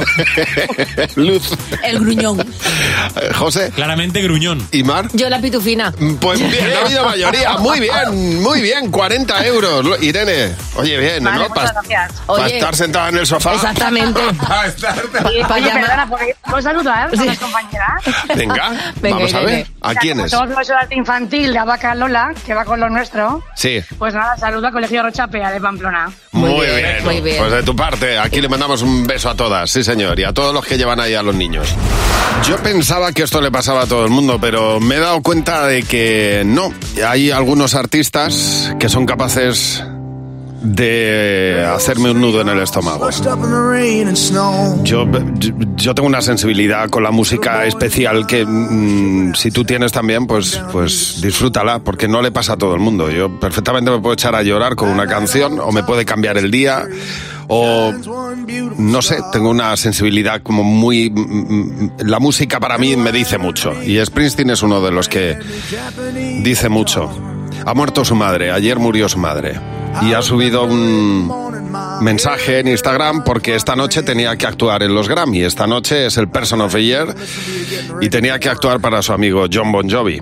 Luz. 1.15 1.49
El 1.83 1.99
gruñón. 1.99 2.39
Eh, 2.41 3.31
José. 3.33 3.71
Claramente 3.75 4.21
gruñón. 4.21 4.65
¿Y 4.71 4.83
Mar? 4.83 5.07
Yo 5.13 5.29
la 5.29 5.39
pitufina. 5.39 5.93
Pues 6.19 6.39
bien, 6.39 6.65
ha 6.75 6.85
habido 6.85 7.05
mayoría. 7.09 7.57
Muy 7.57 7.79
bien, 7.79 8.41
muy 8.41 8.61
bien. 8.61 8.89
40 8.91 9.45
euros. 9.47 10.01
Irene, 10.01 10.53
oye, 10.75 10.97
bien, 10.97 11.23
Vale, 11.23 11.37
¿no? 11.43 11.49
muchas 11.49 11.71
Para 11.71 11.71
gracias. 11.81 12.21
Oye. 12.27 12.55
estar 12.57 12.75
sentada 12.75 13.09
en 13.09 13.17
el 13.17 13.27
sofá. 13.27 13.53
Exactamente. 13.53 14.21
Para 14.47 14.67
estar- 14.67 14.95
Pa' 15.11 15.27
oye, 15.29 15.43
llamar- 15.43 15.81
perdona, 15.81 16.07
¿puedo- 16.09 16.25
¿puedo 16.49 16.61
saludar 16.61 17.09
a 17.09 17.23
las 17.25 17.37
compañeras? 17.39 18.03
Venga, 18.35 18.71
Venga, 19.01 19.15
vamos 19.17 19.33
a 19.33 19.41
Irene. 19.41 19.55
ver. 19.57 19.67
¿A 19.81 19.95
quiénes? 19.95 20.31
Somos 20.31 20.47
profesor 20.47 20.75
de 20.77 20.81
arte 20.83 20.95
infantil 20.95 21.53
de 21.53 21.59
Vaca 21.63 21.93
Lola, 21.95 22.33
que 22.45 22.53
va 22.53 22.65
con 22.65 22.79
lo 22.79 22.89
nuestro. 22.89 23.43
Sí. 23.55 23.81
Pues 23.97 24.13
nada, 24.13 24.35
saludo 24.55 24.67
al 24.67 24.73
Colegio 24.73 25.03
Rochapea 25.03 25.51
de 25.51 25.59
Pamplona. 25.59 26.09
Muy, 26.31 26.49
Muy 26.49 26.65
bien, 26.65 26.75
bien, 26.75 27.03
muy 27.03 27.21
bien. 27.21 27.37
Pues 27.39 27.51
de 27.51 27.63
tu 27.63 27.75
parte, 27.75 28.17
aquí 28.17 28.39
le 28.39 28.47
mandamos 28.47 28.81
un 28.81 29.05
beso 29.05 29.29
a 29.29 29.35
todas, 29.35 29.69
sí 29.69 29.83
señor, 29.83 30.17
y 30.17 30.23
a 30.23 30.31
todos 30.31 30.53
los 30.53 30.65
que 30.65 30.77
llevan 30.77 30.99
ahí 31.01 31.13
a 31.13 31.21
los 31.21 31.35
niños. 31.35 31.67
Yo 32.47 32.55
pensaba 32.57 33.11
que 33.11 33.23
esto 33.23 33.41
le 33.41 33.51
pasaba 33.51 33.81
a 33.81 33.85
todo 33.85 34.05
el 34.05 34.11
mundo, 34.11 34.37
pero 34.39 34.79
me 34.79 34.95
he 34.95 34.99
dado 34.99 35.21
cuenta 35.21 35.67
de 35.67 35.83
que 35.83 36.43
no. 36.45 36.73
Hay 37.05 37.31
algunos 37.31 37.75
artistas 37.75 38.73
que 38.79 38.87
son 38.87 39.05
capaces 39.05 39.83
de 40.61 41.65
hacerme 41.67 42.11
un 42.11 42.21
nudo 42.21 42.41
en 42.41 42.49
el 42.49 42.59
estómago. 42.59 43.07
Yo, 44.83 45.05
yo 45.75 45.95
tengo 45.95 46.07
una 46.07 46.21
sensibilidad 46.21 46.89
con 46.89 47.03
la 47.03 47.11
música 47.11 47.65
especial 47.65 48.25
que 48.25 48.45
mm, 48.45 49.33
si 49.35 49.51
tú 49.51 49.63
tienes 49.63 49.91
también, 49.91 50.27
pues, 50.27 50.61
pues 50.71 51.21
disfrútala, 51.21 51.79
porque 51.79 52.07
no 52.07 52.21
le 52.21 52.31
pasa 52.31 52.53
a 52.53 52.57
todo 52.57 52.73
el 52.73 52.79
mundo. 52.79 53.09
Yo 53.11 53.39
perfectamente 53.39 53.91
me 53.91 53.99
puedo 53.99 54.13
echar 54.13 54.35
a 54.35 54.43
llorar 54.43 54.75
con 54.75 54.89
una 54.89 55.07
canción 55.07 55.59
o 55.59 55.71
me 55.71 55.83
puede 55.83 56.05
cambiar 56.05 56.37
el 56.37 56.51
día 56.51 56.85
o 57.47 57.93
no 58.77 59.01
sé, 59.01 59.17
tengo 59.31 59.49
una 59.49 59.75
sensibilidad 59.77 60.41
como 60.41 60.63
muy... 60.63 61.09
mm, 61.09 61.19
mm, 61.19 61.91
La 62.05 62.19
música 62.19 62.59
para 62.59 62.77
mí 62.77 62.95
me 62.95 63.11
dice 63.11 63.37
mucho 63.37 63.73
y 63.83 64.03
Springsteen 64.03 64.49
es 64.49 64.63
uno 64.63 64.81
de 64.81 64.91
los 64.91 65.07
que 65.09 65.37
dice 66.41 66.69
mucho. 66.69 67.34
Ha 67.65 67.73
muerto 67.73 68.05
su 68.05 68.15
madre, 68.15 68.51
ayer 68.51 68.77
murió 68.77 69.09
su 69.09 69.17
madre 69.17 69.59
y 70.03 70.13
ha 70.13 70.21
subido 70.21 70.65
un, 70.65 71.31
mensaje 72.01 72.59
en 72.59 72.67
Instagram 72.67 73.23
porque 73.23 73.55
esta 73.55 73.75
noche 73.75 74.03
tenía 74.03 74.35
que 74.37 74.45
actuar 74.45 74.83
en 74.83 74.93
los 74.93 75.09
Grammy. 75.09 75.41
Esta 75.41 75.65
noche 75.65 76.05
es 76.05 76.17
el 76.17 76.27
Person 76.27 76.61
of 76.61 76.73
the 76.73 76.83
Year 76.83 77.15
y 78.01 78.09
tenía 78.09 78.39
que 78.39 78.49
actuar 78.49 78.79
para 78.79 79.01
su 79.01 79.13
amigo 79.13 79.45
John 79.51 79.71
Bon 79.71 79.89
Jovi. 79.89 80.21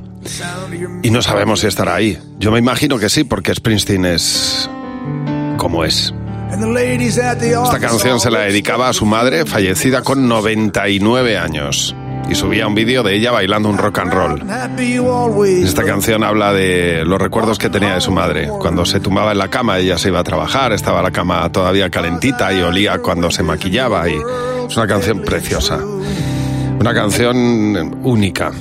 Y 1.01 1.09
no 1.09 1.21
sabemos 1.21 1.59
si 1.59 1.67
estará 1.67 1.95
ahí. 1.95 2.17
Yo 2.39 2.51
me 2.51 2.59
imagino 2.59 2.97
que 2.97 3.09
sí, 3.09 3.23
porque 3.23 3.53
Springsteen 3.53 4.05
es 4.05 4.69
como 5.57 5.83
es. 5.83 6.13
Esta 6.53 7.79
canción 7.79 8.19
se 8.19 8.29
la 8.29 8.41
dedicaba 8.41 8.89
a 8.89 8.93
su 8.93 9.05
madre, 9.05 9.45
fallecida 9.45 10.01
con 10.03 10.27
99 10.27 11.37
años. 11.37 11.95
Y 12.29 12.35
subía 12.35 12.67
un 12.67 12.75
vídeo 12.75 13.03
de 13.03 13.15
ella 13.15 13.31
bailando 13.31 13.69
un 13.69 13.77
rock 13.77 13.99
and 13.99 14.13
roll. 14.13 14.43
Esta 15.63 15.83
canción 15.83 16.23
habla 16.23 16.53
de 16.53 17.03
los 17.05 17.21
recuerdos 17.21 17.59
que 17.59 17.69
tenía 17.69 17.95
de 17.95 18.01
su 18.01 18.11
madre. 18.11 18.47
Cuando 18.47 18.85
se 18.85 18.99
tumbaba 18.99 19.33
en 19.33 19.37
la 19.37 19.49
cama, 19.49 19.77
ella 19.79 19.97
se 19.97 20.09
iba 20.09 20.19
a 20.19 20.23
trabajar, 20.23 20.71
estaba 20.71 21.01
la 21.01 21.11
cama 21.11 21.49
todavía 21.51 21.89
calentita 21.89 22.53
y 22.53 22.61
olía 22.61 22.99
cuando 22.99 23.29
se 23.29 23.43
maquillaba. 23.43 24.09
Y 24.09 24.15
es 24.67 24.77
una 24.77 24.87
canción 24.87 25.21
preciosa. 25.21 25.79
Una 26.79 26.93
canción 26.93 27.99
única 28.03 28.51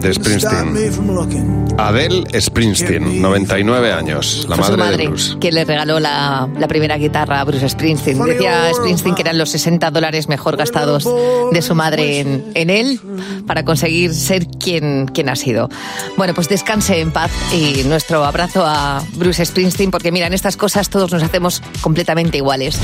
de 0.00 0.14
Springsteen. 0.14 1.68
Adele 1.78 2.24
Springsteen, 2.40 3.20
99 3.22 3.92
años, 3.92 4.46
la 4.48 4.56
Fue 4.56 4.64
su 4.66 4.70
madre, 4.72 4.76
de 4.76 4.90
madre 4.92 5.08
Bruce. 5.08 5.38
que 5.40 5.52
le 5.52 5.64
regaló 5.64 6.00
la, 6.00 6.48
la 6.58 6.66
primera 6.68 6.96
guitarra 6.96 7.40
a 7.40 7.44
Bruce 7.44 7.68
Springsteen. 7.68 8.18
Decía 8.24 8.72
Springsteen 8.74 9.14
que 9.14 9.22
eran 9.22 9.38
los 9.38 9.50
60 9.50 9.90
dólares 9.90 10.28
mejor 10.28 10.56
gastados 10.56 11.08
de 11.52 11.62
su 11.62 11.74
madre 11.74 12.20
en, 12.20 12.44
en 12.54 12.70
él 12.70 13.00
para 13.46 13.64
conseguir 13.64 14.12
ser 14.14 14.46
quien, 14.46 15.06
quien 15.06 15.28
ha 15.28 15.36
sido. 15.36 15.68
Bueno, 16.16 16.34
pues 16.34 16.48
descanse 16.48 17.00
en 17.00 17.10
paz 17.12 17.30
y 17.52 17.84
nuestro 17.84 18.24
abrazo 18.24 18.64
a 18.66 19.02
Bruce 19.14 19.44
Springsteen 19.44 19.90
porque 19.90 20.10
mira, 20.12 20.26
en 20.26 20.34
estas 20.34 20.56
cosas 20.56 20.88
todos 20.90 21.12
nos 21.12 21.22
hacemos 21.22 21.62
completamente 21.80 22.38
iguales. 22.38 22.78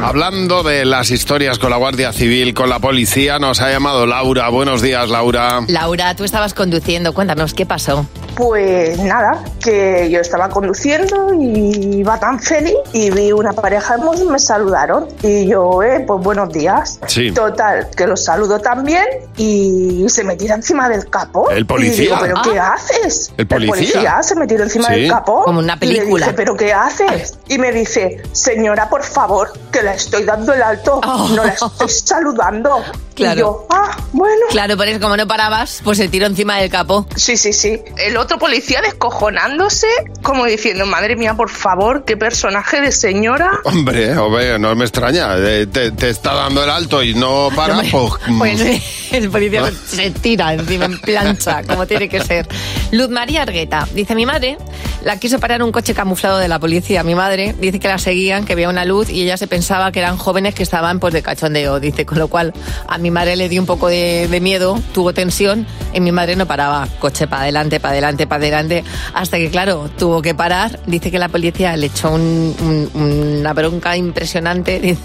Hablando 0.00 0.62
de 0.62 0.84
las 0.84 1.10
historias 1.10 1.58
con 1.58 1.70
la 1.70 1.76
Guardia 1.76 2.12
Civil, 2.12 2.54
con 2.54 2.68
la 2.68 2.78
policía, 2.78 3.40
nos 3.40 3.60
ha 3.60 3.70
llamado 3.72 4.06
Laura. 4.06 4.48
Buenos 4.48 4.80
días, 4.80 5.08
Laura. 5.08 5.60
Laura, 5.66 6.14
tú 6.14 6.22
estabas 6.28 6.54
conduciendo, 6.54 7.12
cuéntanos 7.14 7.54
qué 7.54 7.66
pasó. 7.66 8.06
Pues 8.36 9.00
nada, 9.00 9.42
que 9.60 10.08
yo 10.10 10.20
estaba 10.20 10.48
conduciendo 10.48 11.34
y 11.34 11.96
iba 11.98 12.20
tan 12.20 12.38
feliz 12.38 12.76
y 12.92 13.10
vi 13.10 13.32
una 13.32 13.52
pareja 13.52 13.96
de 13.96 14.04
mozos, 14.04 14.26
me 14.30 14.38
saludaron 14.38 15.08
y 15.22 15.46
yo, 15.48 15.82
eh, 15.82 16.04
pues 16.06 16.22
buenos 16.22 16.50
días. 16.52 17.00
Sí. 17.08 17.32
Total, 17.32 17.88
que 17.96 18.06
los 18.06 18.22
saludo 18.24 18.60
también 18.60 19.04
y 19.36 20.04
se 20.08 20.22
me 20.22 20.36
tira 20.36 20.54
encima 20.54 20.88
del 20.88 21.08
capó. 21.10 21.50
¿El 21.50 21.66
policía? 21.66 22.04
Y 22.04 22.06
digo, 22.06 22.16
¿pero 22.20 22.34
Ah. 22.38 22.42
qué 22.44 22.58
haces? 22.60 23.32
¿El 23.36 23.46
policía? 23.48 24.22
se 24.22 24.36
me 24.36 24.46
tiró 24.46 24.62
encima 24.62 24.86
Sí. 24.88 25.00
del 25.00 25.10
capó. 25.10 25.44
Como 25.44 25.58
una 25.58 25.76
Y 25.80 25.86
le 25.86 25.96
película. 25.96 26.26
dije, 26.26 26.36
¿pero 26.36 26.56
qué 26.56 26.72
haces? 26.72 27.37
Y 27.48 27.58
me 27.58 27.72
dice, 27.72 28.22
señora, 28.32 28.88
por 28.90 29.02
favor, 29.02 29.52
que 29.72 29.82
la 29.82 29.94
estoy 29.94 30.24
dando 30.24 30.52
el 30.52 30.62
alto, 30.62 31.00
no 31.02 31.44
la 31.44 31.52
estoy 31.52 31.88
saludando. 31.88 32.82
Claro. 33.14 33.36
Y 33.36 33.40
yo, 33.40 33.66
ah, 33.70 33.96
bueno. 34.12 34.42
Claro, 34.50 34.76
pero 34.76 34.92
es 34.92 34.98
como 35.00 35.16
no 35.16 35.26
parabas, 35.26 35.80
pues 35.82 35.98
se 35.98 36.08
tiró 36.08 36.26
encima 36.26 36.58
del 36.58 36.70
capó. 36.70 37.06
Sí, 37.16 37.36
sí, 37.36 37.52
sí. 37.52 37.80
El 37.96 38.16
otro 38.16 38.38
policía 38.38 38.80
descojonándose, 38.82 39.88
como 40.22 40.44
diciendo, 40.44 40.86
madre 40.86 41.16
mía, 41.16 41.34
por 41.34 41.50
favor, 41.50 42.04
qué 42.04 42.16
personaje 42.16 42.80
de 42.80 42.92
señora. 42.92 43.50
Hombre, 43.64 44.16
hombre, 44.16 44.58
no 44.58 44.74
me 44.76 44.84
extraña. 44.84 45.34
eh, 45.36 45.66
Te, 45.66 45.90
te 45.90 46.10
está 46.10 46.34
dando 46.34 46.62
el 46.62 46.70
alto 46.70 47.02
y 47.02 47.14
no 47.14 47.48
para, 47.56 47.74
pues... 47.90 48.12
mm, 48.28 48.38
Pues 48.38 48.82
el 49.12 49.30
policía 49.30 49.70
se 49.86 50.10
tira 50.10 50.52
encima 50.54 50.84
en 50.84 51.00
plancha, 51.00 51.62
como 51.64 51.86
tiene 51.86 52.08
que 52.08 52.22
ser. 52.22 52.46
Luz 52.92 53.08
María 53.08 53.42
Argueta 53.42 53.88
dice: 53.94 54.14
Mi 54.14 54.26
madre 54.26 54.58
la 55.02 55.18
quiso 55.18 55.38
parar 55.40 55.62
un 55.62 55.72
coche 55.72 55.94
camuflado 55.94 56.38
de 56.38 56.46
la 56.48 56.58
policía. 56.58 57.02
Mi 57.02 57.14
madre 57.14 57.37
dice 57.58 57.78
que 57.80 57.88
la 57.88 57.98
seguían, 57.98 58.44
que 58.44 58.54
veía 58.54 58.68
una 58.68 58.84
luz 58.84 59.08
y 59.10 59.22
ella 59.22 59.36
se 59.36 59.46
pensaba 59.46 59.90
que 59.92 59.98
eran 60.00 60.16
jóvenes 60.18 60.54
que 60.54 60.62
estaban 60.62 61.00
pues 61.00 61.14
de 61.14 61.22
cachondeo. 61.22 61.80
Dice, 61.80 62.04
con 62.06 62.18
lo 62.18 62.28
cual 62.28 62.52
a 62.86 62.98
mi 62.98 63.10
madre 63.10 63.36
le 63.36 63.48
dio 63.48 63.60
un 63.60 63.66
poco 63.66 63.88
de, 63.88 64.28
de 64.28 64.40
miedo, 64.40 64.80
tuvo 64.92 65.12
tensión 65.14 65.66
y 65.94 66.00
mi 66.00 66.12
madre 66.12 66.36
no 66.36 66.46
paraba. 66.46 66.86
Coche 66.98 67.26
para 67.26 67.42
adelante, 67.42 67.80
para 67.80 67.92
adelante, 67.92 68.26
para 68.26 68.42
adelante, 68.42 68.84
hasta 69.14 69.38
que, 69.38 69.50
claro, 69.50 69.90
tuvo 69.98 70.20
que 70.22 70.34
parar. 70.34 70.80
Dice 70.86 71.10
que 71.10 71.18
la 71.18 71.28
policía 71.28 71.76
le 71.76 71.86
echó 71.86 72.10
un- 72.10 72.90
un- 72.94 73.02
una 73.40 73.52
bronca 73.52 73.96
impresionante, 73.96 74.80
dice, 74.80 75.00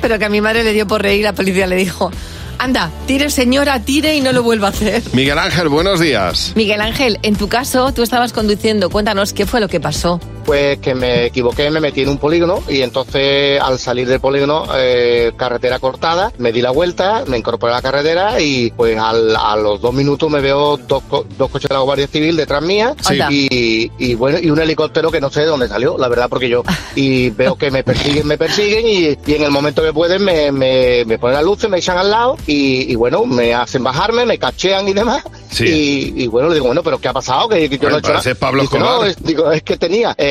pero 0.00 0.18
que 0.18 0.24
a 0.24 0.28
mi 0.28 0.40
madre 0.40 0.64
le 0.64 0.72
dio 0.72 0.86
por 0.86 1.02
reír. 1.02 1.24
La 1.24 1.32
policía 1.32 1.66
le 1.66 1.76
dijo: 1.76 2.10
Anda, 2.58 2.90
tire 3.06 3.30
señora, 3.30 3.80
tire 3.80 4.14
y 4.16 4.20
no 4.20 4.32
lo 4.32 4.42
vuelva 4.42 4.66
a 4.68 4.70
hacer. 4.70 5.02
Miguel 5.12 5.38
Ángel, 5.38 5.68
buenos 5.68 5.98
días. 6.00 6.52
Miguel 6.56 6.80
Ángel, 6.82 7.18
en 7.22 7.36
tu 7.36 7.48
caso, 7.48 7.92
tú 7.92 8.02
estabas 8.02 8.32
conduciendo. 8.34 8.90
Cuéntanos 8.90 9.32
qué 9.32 9.46
fue 9.46 9.60
lo 9.60 9.68
que 9.68 9.80
pasó. 9.80 10.20
Pues 10.44 10.78
que 10.78 10.94
me 10.94 11.26
equivoqué, 11.26 11.70
me 11.70 11.80
metí 11.80 12.02
en 12.02 12.08
un 12.08 12.18
polígono 12.18 12.60
y 12.68 12.80
entonces 12.82 13.60
al 13.60 13.78
salir 13.78 14.08
del 14.08 14.20
polígono, 14.20 14.64
eh, 14.76 15.32
carretera 15.36 15.78
cortada, 15.78 16.32
me 16.38 16.50
di 16.52 16.60
la 16.60 16.70
vuelta, 16.70 17.24
me 17.26 17.38
incorporé 17.38 17.72
a 17.72 17.76
la 17.76 17.82
carretera 17.82 18.40
y 18.40 18.70
pues 18.72 18.98
al- 18.98 19.36
a 19.36 19.56
los 19.56 19.80
dos 19.80 19.92
minutos 19.94 20.28
me 20.30 20.40
veo 20.40 20.76
dos, 20.76 21.02
co- 21.08 21.24
dos 21.38 21.50
coches 21.50 21.68
de 21.68 21.74
la 21.74 21.80
Guardia 21.82 22.06
Civil 22.08 22.36
detrás 22.36 22.62
mía 22.62 22.94
Sí. 23.00 23.18
y, 23.30 23.92
y 23.98 24.14
bueno 24.14 24.38
y 24.40 24.50
un 24.50 24.60
helicóptero 24.60 25.10
que 25.10 25.20
no 25.20 25.30
sé 25.30 25.40
de 25.40 25.46
dónde 25.46 25.68
salió, 25.68 25.96
la 25.98 26.08
verdad, 26.08 26.28
porque 26.28 26.48
yo 26.48 26.62
y 26.96 27.30
veo 27.30 27.56
que 27.56 27.70
me 27.70 27.84
persiguen, 27.84 28.26
me 28.26 28.36
persiguen 28.38 28.86
y, 28.86 29.30
y 29.30 29.34
en 29.34 29.42
el 29.42 29.50
momento 29.50 29.82
que 29.82 29.92
pueden 29.92 30.24
me, 30.24 30.50
me, 30.52 31.04
me 31.04 31.18
ponen 31.18 31.36
las 31.36 31.44
luces, 31.44 31.70
me 31.70 31.78
echan 31.78 31.98
al 31.98 32.10
lado 32.10 32.36
y, 32.46 32.90
y 32.90 32.94
bueno, 32.96 33.24
me 33.24 33.54
hacen 33.54 33.82
bajarme, 33.84 34.24
me 34.26 34.38
cachean 34.38 34.88
y 34.88 34.92
demás. 34.92 35.22
Y, 35.58 36.22
y 36.22 36.26
bueno, 36.28 36.48
le 36.48 36.54
digo, 36.54 36.66
bueno, 36.66 36.82
pero 36.82 36.98
¿qué 36.98 37.08
ha 37.08 37.12
pasado? 37.12 37.48
Que, 37.48 37.68
que 37.68 37.76
yo 37.76 37.82
Bueno, 37.82 37.90
no 37.90 37.96
he 37.96 38.00
hecho 38.00 38.12
nada. 38.30 38.34
Pablo 38.38 38.62
Dice, 38.62 38.78
no, 38.78 38.86
Escobar. 38.86 39.08
es- 39.08 39.22
digo, 39.22 39.50
es 39.52 39.62
que 39.62 39.76
tenía, 39.76 40.14
eh, 40.16 40.29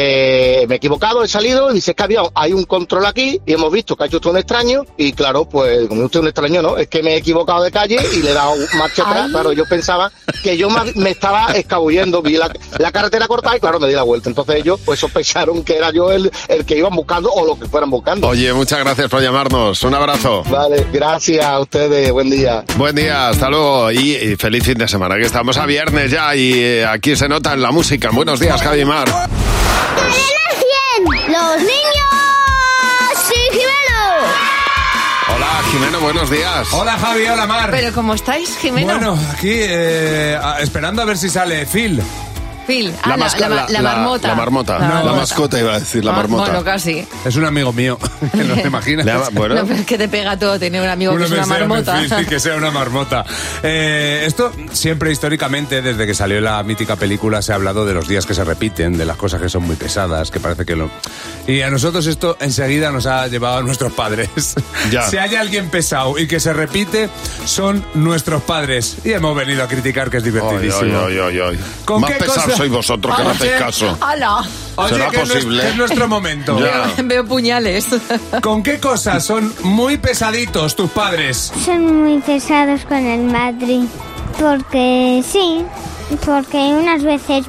me 0.67 0.75
he 0.75 0.77
equivocado, 0.77 1.23
he 1.23 1.27
salido, 1.27 1.71
y 1.71 1.75
dice, 1.75 1.91
es 1.91 1.97
que 1.97 2.03
había, 2.03 2.21
hay 2.35 2.53
un 2.53 2.63
control 2.65 3.05
aquí 3.05 3.39
y 3.45 3.53
hemos 3.53 3.71
visto 3.71 3.95
que 3.95 4.03
ha 4.03 4.07
hecho 4.07 4.17
usted 4.17 4.29
un 4.29 4.37
extraño 4.37 4.83
y 4.97 5.13
claro, 5.13 5.45
pues 5.45 5.87
como 5.87 6.05
usted 6.05 6.19
es 6.19 6.21
un 6.21 6.27
extraño, 6.27 6.61
¿no? 6.61 6.77
Es 6.77 6.87
que 6.87 7.03
me 7.03 7.13
he 7.13 7.17
equivocado 7.17 7.63
de 7.63 7.71
calle 7.71 7.97
y 8.13 8.21
le 8.21 8.31
he 8.31 8.33
dado 8.33 8.53
marcha 8.77 9.03
atrás, 9.03 9.29
claro, 9.31 9.51
yo 9.53 9.65
pensaba 9.65 10.11
que 10.43 10.57
yo 10.57 10.69
me, 10.69 10.91
me 10.95 11.11
estaba 11.11 11.47
escabullendo, 11.53 12.21
vi 12.21 12.37
la, 12.37 12.51
la 12.77 12.91
carretera 12.91 13.27
cortada 13.27 13.57
y 13.57 13.59
claro, 13.59 13.79
me 13.79 13.87
di 13.87 13.93
la 13.93 14.03
vuelta. 14.03 14.29
Entonces 14.29 14.55
ellos 14.57 14.79
pues 14.85 14.99
sospecharon 14.99 15.63
que 15.63 15.75
era 15.77 15.91
yo 15.91 16.11
el, 16.11 16.31
el 16.47 16.65
que 16.65 16.77
iban 16.77 16.95
buscando 16.95 17.31
o 17.31 17.45
lo 17.45 17.59
que 17.59 17.67
fueran 17.67 17.89
buscando. 17.89 18.27
Oye, 18.27 18.53
muchas 18.53 18.79
gracias 18.79 19.09
por 19.09 19.21
llamarnos. 19.21 19.81
Un 19.83 19.93
abrazo. 19.93 20.43
Vale, 20.49 20.85
gracias 20.91 21.45
a 21.45 21.59
ustedes, 21.59 22.11
buen 22.11 22.29
día. 22.29 22.63
Buen 22.77 22.95
día, 22.95 23.29
hasta 23.29 23.49
luego 23.49 23.91
y, 23.91 24.15
y 24.15 24.35
feliz 24.35 24.63
fin 24.63 24.77
de 24.77 24.87
semana. 24.87 25.15
Que 25.17 25.25
estamos 25.25 25.57
a 25.57 25.65
viernes 25.65 26.11
ya 26.11 26.35
y 26.35 26.53
eh, 26.53 26.85
aquí 26.85 27.15
se 27.15 27.27
nota 27.27 27.53
en 27.53 27.61
la 27.61 27.71
música. 27.71 28.09
Buenos 28.11 28.39
días, 28.39 28.61
Javi 28.61 28.85
Mar. 28.85 29.07
¡Los 31.27 31.57
niños! 31.57 31.69
¡Sí, 33.27 33.35
Jimeno! 33.51 34.27
Hola, 35.35 35.47
Jimeno, 35.71 35.99
buenos 35.99 36.29
días. 36.29 36.67
Hola 36.73 36.97
Javi, 36.97 37.27
hola 37.27 37.45
Mar. 37.45 37.69
Pero 37.71 37.93
¿cómo 37.93 38.13
estáis, 38.15 38.57
Jimeno? 38.57 38.93
Bueno, 38.93 39.19
aquí 39.31 39.51
eh, 39.51 40.39
esperando 40.59 41.01
a 41.01 41.05
ver 41.05 41.17
si 41.17 41.29
sale 41.29 41.65
Phil. 41.65 42.01
Phil, 42.69 42.93
ah, 43.01 43.09
La, 43.09 43.17
la, 43.17 43.25
masca- 43.25 43.49
la- 43.49 43.67
la- 43.67 43.81
marmota. 43.81 44.27
La 44.27 44.35
marmota. 44.35 44.77
La 44.79 45.03
La, 45.03 45.13
mascota 45.13 45.59
iba 45.59 45.73
a 45.73 45.79
decir, 45.79 46.05
la 46.05 46.11
Ah, 46.11 46.15
marmota. 46.17 46.43
Bueno, 46.43 46.63
casi. 46.63 47.03
Es 47.25 47.35
un 47.35 47.45
amigo 47.45 47.73
mío, 47.73 47.97
¿no 48.33 48.53
te 48.53 48.61
imaginas? 48.67 49.05
Bueno. 49.33 49.55
No, 49.55 49.65
pero 49.65 49.79
es 49.79 49.85
que 49.87 49.97
te 49.97 50.07
pega 50.07 50.37
todo 50.37 50.59
tener 50.59 50.81
un 50.81 50.87
amigo 50.89 51.17
que 51.17 51.23
es 51.23 51.29
me 51.31 51.37
una 51.37 51.45
marmota. 51.47 51.99
Y 52.21 52.25
que 52.25 52.39
sea 52.39 52.55
una 52.57 52.69
marmota. 52.69 53.25
Eh, 53.63 54.23
esto 54.27 54.51
siempre 54.71 55.11
históricamente, 55.11 55.81
desde 55.81 56.05
que 56.05 56.13
salió 56.13 56.39
la 56.41 56.61
mítica 56.63 56.95
película, 56.95 57.41
se 57.41 57.51
ha 57.51 57.55
hablado 57.55 57.85
de 57.85 57.93
los 57.95 58.07
días 58.07 58.25
que 58.27 58.33
se 58.35 58.43
repiten, 58.43 58.97
de 58.97 59.05
las 59.05 59.17
cosas 59.17 59.41
que 59.41 59.49
son 59.49 59.63
muy 59.63 59.75
pesadas, 59.75 60.29
que 60.29 60.39
parece 60.39 60.63
que 60.65 60.75
lo... 60.75 60.89
Y 61.47 61.61
a 61.61 61.71
nosotros 61.71 62.05
esto 62.05 62.37
enseguida 62.39 62.91
nos 62.91 63.05
ha 63.07 63.27
llevado 63.27 63.57
a 63.57 63.61
nuestros 63.63 63.91
padres. 63.93 64.29
Ya. 64.91 65.03
Si 65.09 65.17
hay 65.17 65.33
alguien 65.35 65.69
pesado 65.69 66.17
y 66.19 66.27
que 66.27 66.39
se 66.39 66.53
repite, 66.53 67.09
son 67.45 67.83
nuestros 67.95 68.43
padres. 68.43 68.97
Y 69.03 69.11
hemos 69.13 69.35
venido 69.35 69.63
a 69.63 69.67
criticar 69.67 70.09
que 70.11 70.17
es 70.17 70.23
divertidísimo. 70.23 70.99
Ay, 71.07 71.17
ay, 71.17 71.39
ay, 71.39 71.39
ay. 71.51 71.59
¿Con 71.85 72.01
Más 72.01 72.11
qué 72.11 72.17
pesados 72.19 72.43
cosa? 72.43 72.58
Sois 72.59 72.69
vosotros 72.71 73.15
que 73.15 73.23
no 73.23 73.29
hacéis 73.29 73.53
caso. 73.53 73.97
¡Hala! 74.01 74.43
Oye, 74.75 74.89
¿Será 74.89 75.09
que 75.09 75.17
no 75.19 75.23
es- 75.23 75.29
posible? 75.29 75.69
es 75.69 75.75
nuestro 75.77 76.07
momento. 76.09 76.59
Ya. 76.59 76.91
Veo 77.03 77.23
puñales. 77.25 77.87
¿Con 78.43 78.63
qué 78.63 78.81
cosas 78.81 79.23
son 79.25 79.53
muy 79.63 79.97
pesaditos 79.97 80.75
tus 80.75 80.89
padres? 80.91 81.53
Son 81.63 82.03
muy 82.03 82.19
pesados 82.19 82.81
con 82.83 82.97
el 82.97 83.21
Madrid. 83.21 83.83
Porque 84.37 85.23
sí, 85.25 85.63
porque 86.25 86.57
unas 86.57 87.01
veces 87.01 87.45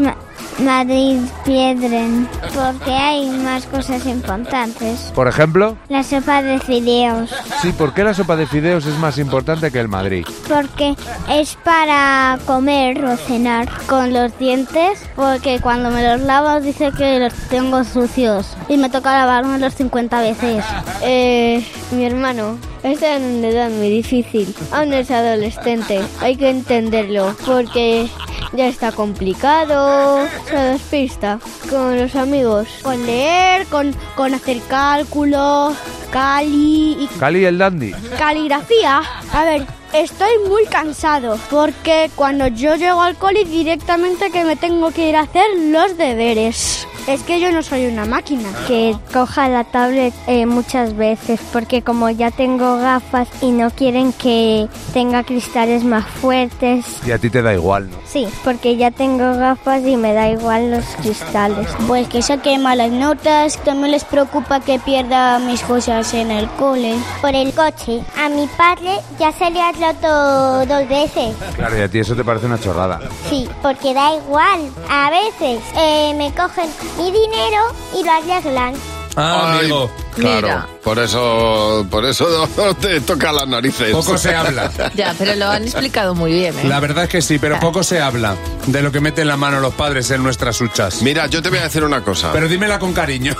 Madrid 0.64 1.18
pierden. 1.44 2.28
Porque 2.54 2.92
hay 2.92 3.28
más 3.30 3.64
cosas 3.66 4.06
importantes. 4.06 5.12
Por 5.14 5.28
ejemplo, 5.28 5.76
La 5.88 6.02
sopa 6.02 6.42
de 6.42 6.58
fideos. 6.58 7.30
sí, 7.62 7.72
¿por 7.72 7.94
qué 7.94 8.04
la 8.04 8.14
sopa 8.14 8.36
de 8.36 8.46
fideos 8.46 8.86
es 8.86 8.96
más 8.98 9.18
importante 9.18 9.70
que 9.70 9.80
el 9.80 9.88
Madrid? 9.88 10.26
Porque 10.48 10.94
es 11.28 11.56
para 11.64 12.38
comer 12.46 13.04
o 13.04 13.16
cenar 13.16 13.68
con 13.86 14.12
los 14.12 14.36
dientes. 14.38 15.02
Porque 15.16 15.60
cuando 15.60 15.90
me 15.90 16.02
los 16.06 16.20
lavo 16.22 16.60
dice 16.60 16.90
que 16.96 17.18
los 17.20 17.32
tengo 17.48 17.84
sucios. 17.84 18.56
Y 18.68 18.76
me 18.76 18.90
toca 18.90 19.12
lavármelos 19.18 19.74
50 19.74 20.20
veces. 20.20 20.64
Eh, 21.02 21.64
mi 21.92 22.04
hermano 22.04 22.56
está 22.82 23.16
en 23.16 23.22
una 23.38 23.48
edad 23.48 23.70
muy 23.70 23.90
difícil. 23.90 24.54
Aún 24.72 24.92
es 24.92 25.10
adolescente. 25.10 26.00
Hay 26.20 26.36
que 26.36 26.50
entenderlo. 26.50 27.34
Porque 27.46 28.08
ya 28.52 28.66
está 28.68 28.92
complicado. 28.92 30.26
Se 30.48 30.56
despista 30.56 31.38
con 31.68 31.98
los 31.98 32.14
amigos. 32.16 32.68
Con 32.82 33.04
leer, 33.06 33.66
con, 33.66 33.94
con 34.16 34.34
hacer 34.34 34.60
cálculos, 34.68 35.76
cali 36.10 36.96
y 37.04 37.08
Cali 37.18 37.44
el 37.44 37.58
dandy. 37.58 37.92
caligrafía. 38.18 39.02
A 39.32 39.44
ver, 39.44 39.66
estoy 39.92 40.32
muy 40.48 40.64
cansado 40.66 41.38
porque 41.50 42.10
cuando 42.16 42.46
yo 42.48 42.74
llego 42.76 43.00
al 43.00 43.16
coli 43.16 43.44
directamente 43.44 44.30
que 44.30 44.44
me 44.44 44.56
tengo 44.56 44.90
que 44.90 45.08
ir 45.08 45.16
a 45.16 45.20
hacer 45.22 45.46
los 45.56 45.96
deberes. 45.96 46.86
Es 47.06 47.22
que 47.22 47.40
yo 47.40 47.50
no 47.52 47.62
soy 47.62 47.86
una 47.86 48.04
máquina. 48.04 48.48
que 48.66 48.96
coja 49.12 49.48
la 49.48 49.64
tablet 49.64 50.14
eh, 50.26 50.46
muchas 50.46 50.96
veces 50.96 51.40
porque 51.52 51.82
como 51.82 52.10
ya 52.10 52.30
tengo 52.30 52.76
gafas 52.78 53.28
y 53.40 53.50
no 53.50 53.70
quieren 53.70 54.12
que 54.12 54.68
tenga 54.92 55.24
cristales 55.24 55.84
más 55.84 56.06
fuertes. 56.06 56.84
Y 57.06 57.10
a 57.12 57.18
ti 57.18 57.30
te 57.30 57.42
da 57.42 57.54
igual, 57.54 57.90
¿no? 57.90 57.96
Sí, 58.04 58.26
porque 58.44 58.76
ya 58.76 58.90
tengo 58.90 59.34
gafas 59.36 59.82
y 59.84 59.96
me 59.96 60.12
da 60.12 60.28
igual 60.30 60.70
los 60.70 60.84
cristales. 61.02 61.68
Pues 61.86 62.08
que 62.08 62.22
saque 62.22 62.58
malas 62.58 62.90
notas, 62.90 63.56
también 63.64 63.92
les 63.92 64.04
preocupa 64.04 64.60
que 64.60 64.78
pierda 64.78 65.38
mis 65.38 65.62
cosas 65.62 66.12
en 66.14 66.30
el 66.30 66.48
cole. 66.50 66.94
Por 67.20 67.34
el 67.34 67.52
coche. 67.52 68.02
A 68.18 68.28
mi 68.28 68.46
padre 68.56 68.96
ya 69.18 69.32
se 69.32 69.50
le 69.50 69.60
ha 69.60 69.72
roto 69.72 70.66
dos 70.66 70.88
veces. 70.88 71.34
Claro, 71.56 71.78
y 71.78 71.80
a 71.82 71.88
ti 71.88 71.98
eso 71.98 72.14
te 72.14 72.24
parece 72.24 72.46
una 72.46 72.58
chorrada. 72.60 73.00
Sí, 73.28 73.48
porque 73.62 73.94
da 73.94 74.14
igual. 74.16 74.60
A 74.88 75.10
veces 75.10 75.60
eh, 75.76 76.14
me 76.16 76.32
cogen 76.34 76.68
mi 76.98 77.10
dinero 77.10 77.58
y 77.98 78.04
lo 78.04 78.12
arreglan. 78.12 78.74
Ah, 79.16 79.54
Ay, 79.54 79.58
amigo. 79.60 79.90
Claro, 80.14 80.46
Mira. 80.46 80.68
por 80.84 80.98
eso, 81.00 81.84
por 81.90 82.04
eso 82.04 82.48
te 82.80 83.00
toca 83.00 83.32
las 83.32 83.48
narices. 83.48 83.90
Poco 83.90 84.16
se 84.16 84.34
habla. 84.34 84.70
Ya, 84.94 85.14
pero 85.18 85.34
lo 85.34 85.46
han 85.48 85.64
explicado 85.64 86.14
muy 86.14 86.32
bien, 86.32 86.56
¿eh? 86.58 86.64
La 86.64 86.78
verdad 86.80 87.04
es 87.04 87.10
que 87.10 87.20
sí, 87.22 87.38
pero 87.38 87.58
poco 87.58 87.82
se 87.82 88.00
habla 88.00 88.36
de 88.66 88.82
lo 88.82 88.92
que 88.92 89.00
meten 89.00 89.26
la 89.28 89.36
mano 89.36 89.60
los 89.60 89.74
padres 89.74 90.10
en 90.10 90.22
nuestras 90.22 90.60
huchas. 90.60 91.02
Mira, 91.02 91.26
yo 91.26 91.42
te 91.42 91.48
voy 91.48 91.58
a 91.58 91.62
decir 91.64 91.82
una 91.84 92.02
cosa. 92.02 92.32
Pero 92.32 92.48
dímela 92.48 92.78
con 92.78 92.92
cariño. 92.92 93.34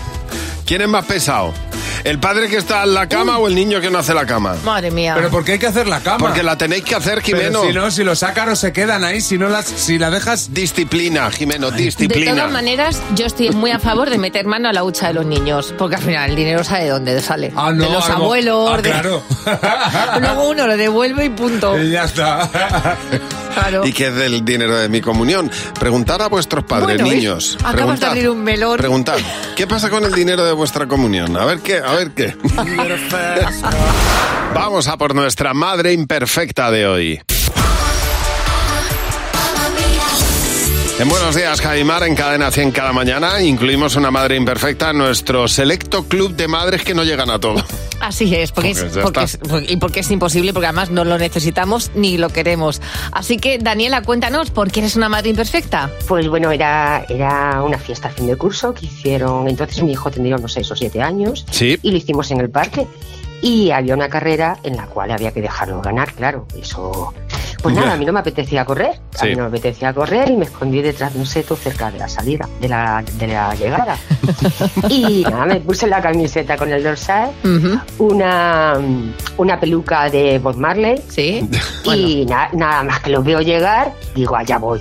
¿Quién 0.66 0.82
es 0.82 0.88
más 0.88 1.04
pesado? 1.04 1.52
¿El 2.02 2.18
padre 2.18 2.48
que 2.48 2.56
está 2.56 2.82
en 2.82 2.94
la 2.94 3.08
cama 3.08 3.38
o 3.38 3.46
el 3.48 3.54
niño 3.54 3.80
que 3.80 3.90
no 3.90 3.98
hace 3.98 4.12
la 4.14 4.26
cama? 4.26 4.56
Madre 4.64 4.90
mía. 4.90 5.12
Pero 5.16 5.30
¿por 5.30 5.44
qué 5.44 5.52
hay 5.52 5.58
que 5.58 5.66
hacer 5.68 5.86
la 5.86 6.00
cama? 6.00 6.18
Porque 6.18 6.42
la 6.42 6.58
tenéis 6.58 6.84
que 6.84 6.94
hacer, 6.94 7.22
Pero 7.24 7.38
Jimeno. 7.38 7.62
si 7.64 7.72
no, 7.72 7.90
si 7.90 8.04
los 8.04 8.22
ácaros 8.22 8.58
se 8.58 8.72
quedan 8.72 9.04
ahí, 9.04 9.20
si 9.20 9.38
no 9.38 9.48
las, 9.48 9.66
si 9.66 9.98
la 9.98 10.10
dejas. 10.10 10.52
Disciplina, 10.52 11.30
Jimeno, 11.30 11.70
De 11.70 11.82
disciplina. 11.82 12.32
todas 12.34 12.50
maneras, 12.52 13.00
yo 13.14 13.26
estoy 13.26 13.50
muy 13.50 13.70
a 13.70 13.78
favor 13.78 14.10
de 14.10 14.18
meter 14.18 14.46
mano 14.46 14.68
a 14.68 14.72
la 14.72 14.82
hucha 14.84 15.08
de 15.08 15.14
los 15.14 15.26
niños, 15.26 15.74
porque 15.78 15.96
al 15.96 16.02
final 16.02 16.30
el 16.30 16.36
dinero 16.36 16.64
sabe 16.64 16.84
de 16.84 16.90
dónde 16.90 17.20
sale. 17.20 17.52
Ah, 17.56 17.70
no, 17.72 17.84
de 17.84 17.90
los 17.90 18.08
algo- 18.10 18.24
abuelos. 18.24 18.70
Ah, 18.72 18.76
de- 18.76 18.82
claro. 18.90 19.22
Luego 20.20 20.48
uno 20.50 20.66
lo 20.66 20.76
devuelve 20.76 21.24
y 21.26 21.28
punto. 21.30 21.78
Y 21.78 21.90
ya 21.90 22.04
está. 22.04 22.48
Claro. 23.54 23.86
¿Y 23.86 23.92
qué 23.92 24.08
es 24.08 24.14
del 24.14 24.44
dinero 24.44 24.76
de 24.76 24.88
mi 24.88 25.00
comunión? 25.00 25.50
Preguntar 25.78 26.20
a 26.22 26.28
vuestros 26.28 26.64
padres, 26.64 27.00
niños. 27.00 27.56
Acabas 27.60 27.72
de 27.72 27.76
Preguntad. 27.82 28.08
abrir 28.10 28.28
un 28.28 28.44
melón. 28.44 28.76
Preguntad, 28.76 29.16
¿qué 29.56 29.66
pasa 29.66 29.90
con 29.90 30.04
el 30.04 30.12
dinero 30.12 30.44
de 30.44 30.52
vuestra 30.52 30.86
comunión? 30.86 31.36
A 31.36 31.44
ver 31.44 31.60
qué, 31.60 31.78
a 31.78 31.92
ver 31.92 32.10
qué. 32.10 32.36
Vamos 34.54 34.88
a 34.88 34.96
por 34.96 35.14
nuestra 35.14 35.54
madre 35.54 35.92
imperfecta 35.92 36.70
de 36.70 36.86
hoy. 36.86 37.20
En 40.98 41.08
Buenos 41.08 41.34
Días, 41.34 41.60
Javimar, 41.60 42.04
en 42.04 42.14
Cadena 42.14 42.52
100 42.52 42.70
cada 42.70 42.92
mañana, 42.92 43.42
incluimos 43.42 43.96
una 43.96 44.12
madre 44.12 44.36
imperfecta 44.36 44.90
en 44.90 44.98
nuestro 44.98 45.48
selecto 45.48 46.04
club 46.04 46.36
de 46.36 46.46
madres 46.46 46.84
que 46.84 46.94
no 46.94 47.02
llegan 47.02 47.30
a 47.30 47.40
todo. 47.40 47.64
Así 48.00 48.34
es, 48.34 48.52
porque, 48.52 48.70
es, 48.72 48.80
Pues 48.82 48.98
porque 48.98 49.22
es- 49.24 49.36
porque- 49.38 49.72
y 49.72 49.76
porque 49.76 50.00
es 50.00 50.10
imposible, 50.10 50.52
porque 50.52 50.66
además 50.66 50.90
no 50.90 51.04
lo 51.04 51.16
necesitamos 51.18 51.90
ni 51.94 52.18
lo 52.18 52.28
queremos. 52.28 52.82
Así 53.12 53.38
que, 53.38 53.58
Daniela, 53.58 54.02
cuéntanos, 54.02 54.50
¿por 54.50 54.70
qué 54.70 54.80
eres 54.80 54.96
una 54.96 55.08
madre 55.08 55.30
imperfecta? 55.30 55.90
Pues 56.06 56.28
bueno, 56.28 56.50
era, 56.52 57.04
era 57.08 57.62
una 57.62 57.78
fiesta 57.78 58.08
a 58.08 58.10
fin 58.10 58.26
de 58.26 58.36
curso 58.36 58.74
que 58.74 58.86
hicieron, 58.86 59.48
entonces 59.48 59.82
mi 59.82 59.92
hijo 59.92 60.10
tendría 60.10 60.36
unos 60.36 60.52
6 60.52 60.70
o 60.70 60.76
7 60.76 61.00
años 61.02 61.46
Sí. 61.50 61.78
y 61.82 61.90
lo 61.90 61.96
hicimos 61.96 62.30
en 62.30 62.40
el 62.40 62.50
parque. 62.50 62.86
Y 63.42 63.70
había 63.72 63.94
una 63.94 64.08
carrera 64.08 64.58
en 64.62 64.76
la 64.76 64.86
cual 64.86 65.10
había 65.10 65.30
que 65.30 65.42
dejarlo 65.42 65.82
ganar, 65.82 66.14
claro. 66.14 66.46
Eso. 66.58 67.12
Pues 67.62 67.74
nada, 67.74 67.92
a 67.94 67.96
mí 67.96 68.04
no 68.04 68.12
me 68.12 68.20
apetecía 68.20 68.64
correr. 68.64 69.00
A 69.14 69.18
Sí. 69.18 69.26
mí 69.28 69.34
no 69.36 69.42
me 69.42 69.48
apetecía 69.48 69.92
correr 69.92 70.30
y 70.30 70.36
me 70.36 70.44
escondí 70.44 70.82
detrás 70.82 71.12
de 71.14 71.20
un 71.20 71.26
seto 71.26 71.56
cerca 71.56 71.90
de 71.90 71.98
la 71.98 72.08
salida, 72.08 72.48
de 72.60 72.68
la, 72.68 73.02
de 73.18 73.26
la 73.26 73.54
llegada. 73.54 73.96
y 74.88 75.22
nada, 75.24 75.46
me 75.46 75.60
puse 75.60 75.86
la 75.86 76.00
camiseta 76.00 76.56
con 76.56 76.72
el 76.72 76.82
dorsal, 76.82 77.30
una, 77.98 78.74
una 79.36 79.60
peluca 79.60 80.10
de 80.10 80.38
Bob 80.38 80.56
Marley. 80.56 81.00
Sí. 81.08 81.48
Y 81.84 82.24
na- 82.26 82.48
nada 82.54 82.82
más 82.82 83.00
que 83.00 83.10
los 83.10 83.22
veo 83.24 83.40
llegar, 83.40 83.92
digo, 84.14 84.34
allá 84.36 84.56
voy. 84.58 84.80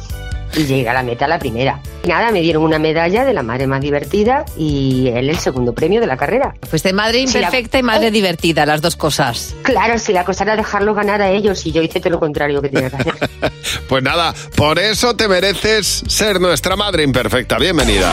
Y 0.55 0.63
llegué 0.65 0.87
a 0.89 0.93
la 0.93 1.03
meta 1.03 1.27
la 1.27 1.37
primera. 1.37 1.79
Y 2.03 2.07
nada, 2.07 2.31
me 2.31 2.41
dieron 2.41 2.63
una 2.63 2.79
medalla 2.79 3.23
de 3.23 3.33
la 3.33 3.43
madre 3.43 3.65
más 3.65 3.79
divertida 3.79 4.43
y 4.57 5.07
él 5.07 5.29
el 5.29 5.37
segundo 5.37 5.73
premio 5.73 6.01
de 6.01 6.07
la 6.07 6.17
carrera. 6.17 6.53
Pues 6.69 6.83
de 6.83 6.91
madre 6.91 7.19
la- 7.19 7.23
imperfecta 7.23 7.79
y 7.79 7.83
madre 7.83 8.11
divertida, 8.11 8.65
las 8.65 8.81
dos 8.81 8.97
cosas. 8.97 9.55
Claro, 9.63 9.97
si 9.97 10.11
la 10.11 10.25
cosa 10.25 10.43
era 10.43 10.57
dejarlo 10.57 10.93
ganar 10.93 11.21
a 11.21 11.29
ellos 11.31 11.65
y 11.65 11.71
yo 11.71 11.81
hice 11.81 12.01
todo 12.01 12.09
lo 12.11 12.19
contrario 12.19 12.61
que 12.61 12.69
tenía 12.69 12.89
que 12.89 12.95
hacer. 12.97 13.13
Pues 13.87 14.03
nada, 14.03 14.33
por 14.55 14.79
eso 14.79 15.15
te 15.15 15.27
mereces 15.27 16.03
ser 16.07 16.39
nuestra 16.39 16.75
madre 16.75 17.03
imperfecta. 17.03 17.57
Bienvenida. 17.57 18.11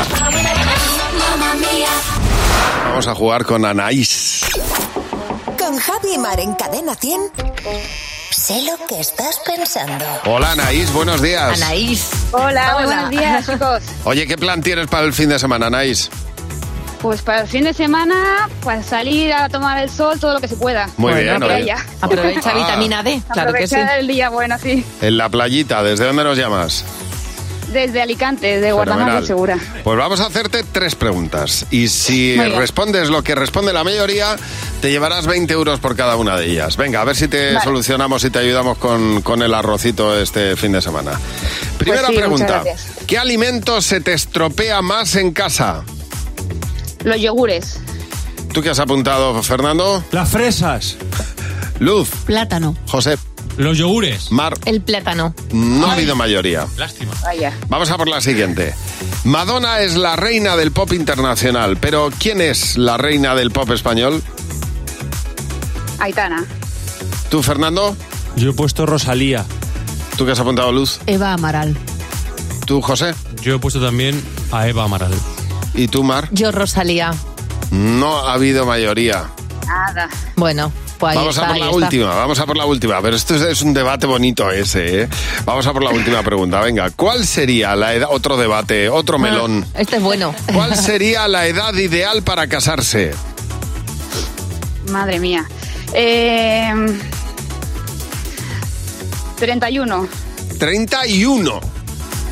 Vamos 2.84 3.06
a 3.08 3.14
jugar 3.14 3.44
con 3.44 3.64
Anaís. 3.64 4.42
Con 5.58 5.76
Javi 5.78 6.14
y 6.14 6.18
Mar 6.18 6.38
en 6.40 6.54
Cadena 6.54 6.94
100. 6.94 7.20
Sé 8.50 8.62
lo 8.62 8.84
que 8.88 8.98
estás 8.98 9.38
pensando. 9.46 10.04
Hola 10.24 10.50
Anaís, 10.50 10.92
buenos 10.92 11.22
días. 11.22 11.62
Anaís. 11.62 12.10
Hola, 12.32 12.74
buenos 12.82 13.08
días, 13.10 13.46
chicos. 13.46 13.80
Oye, 14.04 14.26
¿qué 14.26 14.36
plan 14.36 14.60
tienes 14.60 14.88
para 14.88 15.04
el 15.04 15.12
fin 15.12 15.28
de 15.28 15.38
semana, 15.38 15.68
Anaís? 15.68 16.10
Pues 17.00 17.22
para 17.22 17.42
el 17.42 17.46
fin 17.46 17.62
de 17.62 17.72
semana, 17.72 18.48
pues 18.62 18.86
salir 18.86 19.32
a 19.32 19.48
tomar 19.48 19.78
el 19.78 19.88
sol 19.88 20.18
todo 20.18 20.32
lo 20.34 20.40
que 20.40 20.48
se 20.48 20.56
pueda. 20.56 20.88
Muy 20.96 21.12
Bueno, 21.12 21.46
bien. 21.46 21.76
Aprovecha 22.00 22.50
Ah. 22.50 22.54
vitamina 22.54 23.04
D, 23.04 23.22
claro 23.32 23.52
que 23.52 23.68
sí. 23.68 23.74
Aprovechar 23.76 24.00
el 24.00 24.08
día 24.08 24.30
bueno, 24.30 24.58
sí. 24.58 24.84
En 25.00 25.16
la 25.16 25.28
playita, 25.28 25.84
¿desde 25.84 26.06
dónde 26.06 26.24
nos 26.24 26.36
llamas? 26.36 26.84
Desde 27.72 28.02
Alicante, 28.02 28.60
de 28.60 28.72
del 28.72 29.26
Segura. 29.26 29.58
Pues 29.84 29.98
vamos 29.98 30.20
a 30.20 30.26
hacerte 30.26 30.64
tres 30.72 30.94
preguntas. 30.96 31.66
Y 31.70 31.88
si 31.88 32.36
respondes 32.36 33.08
lo 33.08 33.22
que 33.22 33.34
responde 33.34 33.72
la 33.72 33.84
mayoría, 33.84 34.36
te 34.80 34.90
llevarás 34.90 35.26
20 35.26 35.52
euros 35.52 35.78
por 35.80 35.94
cada 35.96 36.16
una 36.16 36.36
de 36.36 36.46
ellas. 36.50 36.76
Venga, 36.76 37.00
a 37.00 37.04
ver 37.04 37.14
si 37.16 37.28
te 37.28 37.52
Vale. 37.52 37.64
solucionamos 37.64 38.24
y 38.24 38.30
te 38.30 38.40
ayudamos 38.40 38.78
con, 38.78 39.22
con 39.22 39.42
el 39.42 39.54
arrocito 39.54 40.18
este 40.18 40.56
fin 40.56 40.72
de 40.72 40.82
semana. 40.82 41.12
Primera 41.78 42.02
Pues 42.06 42.12
sí, 42.14 42.18
pregunta. 42.18 42.64
¿Qué 43.06 43.18
alimento 43.18 43.80
se 43.80 44.00
te 44.00 44.14
estropea 44.14 44.82
más 44.82 45.14
en 45.16 45.32
casa? 45.32 45.82
Los 47.04 47.20
yogures. 47.20 47.78
¿Tú 48.52 48.62
qué 48.62 48.70
has 48.70 48.80
apuntado, 48.80 49.40
Fernando? 49.42 50.02
Las 50.10 50.28
fresas. 50.28 50.96
Luz. 51.78 52.10
Plátano. 52.26 52.76
José. 52.88 53.16
Los 53.60 53.76
yogures. 53.76 54.32
Mar. 54.32 54.54
El 54.64 54.80
plátano. 54.80 55.34
No 55.52 55.86
ha 55.86 55.92
habido 55.92 56.16
mayoría. 56.16 56.66
Lástima. 56.78 57.12
Vaya. 57.22 57.52
Vamos 57.68 57.90
a 57.90 57.98
por 57.98 58.08
la 58.08 58.22
siguiente. 58.22 58.74
Madonna 59.24 59.80
es 59.80 59.96
la 59.96 60.16
reina 60.16 60.56
del 60.56 60.72
pop 60.72 60.94
internacional, 60.94 61.76
pero 61.76 62.08
¿quién 62.18 62.40
es 62.40 62.78
la 62.78 62.96
reina 62.96 63.34
del 63.34 63.50
pop 63.50 63.70
español? 63.70 64.22
Aitana. 65.98 66.46
¿Tú, 67.28 67.42
Fernando? 67.42 67.94
Yo 68.34 68.48
he 68.48 68.54
puesto 68.54 68.86
Rosalía. 68.86 69.44
¿Tú 70.16 70.24
qué 70.24 70.32
has 70.32 70.40
apuntado, 70.40 70.72
Luz? 70.72 70.98
Eva 71.06 71.34
Amaral. 71.34 71.76
¿Tú, 72.64 72.80
José? 72.80 73.14
Yo 73.42 73.56
he 73.56 73.58
puesto 73.58 73.78
también 73.78 74.24
a 74.52 74.68
Eva 74.68 74.84
Amaral. 74.84 75.12
¿Y 75.74 75.88
tú, 75.88 76.02
Mar? 76.02 76.28
Yo, 76.32 76.50
Rosalía. 76.50 77.10
No 77.72 78.26
ha 78.26 78.32
habido 78.32 78.64
mayoría. 78.64 79.28
Nada. 79.66 80.08
Bueno, 80.36 80.72
pues 81.00 81.14
vamos 81.16 81.34
está, 81.34 81.46
a 81.46 81.48
por 81.48 81.58
la 81.58 81.64
está. 81.66 81.76
última, 81.76 82.14
vamos 82.14 82.38
a 82.38 82.46
por 82.46 82.56
la 82.56 82.66
última. 82.66 83.00
Pero 83.02 83.16
esto 83.16 83.34
es, 83.34 83.42
es 83.42 83.62
un 83.62 83.72
debate 83.74 84.06
bonito 84.06 84.50
ese, 84.50 85.02
¿eh? 85.02 85.08
Vamos 85.44 85.66
a 85.66 85.72
por 85.72 85.82
la 85.82 85.90
última 85.90 86.22
pregunta. 86.22 86.60
Venga, 86.60 86.90
¿cuál 86.90 87.26
sería 87.26 87.74
la 87.74 87.94
edad? 87.94 88.08
Otro 88.12 88.36
debate, 88.36 88.88
otro 88.88 89.18
melón. 89.18 89.66
Este 89.74 89.96
es 89.96 90.02
bueno. 90.02 90.34
¿Cuál 90.52 90.76
sería 90.76 91.26
la 91.26 91.46
edad 91.46 91.74
ideal 91.74 92.22
para 92.22 92.46
casarse? 92.46 93.12
Madre 94.90 95.18
mía. 95.18 95.46
Eh, 95.94 96.72
31. 99.38 100.08
31. 100.58 101.60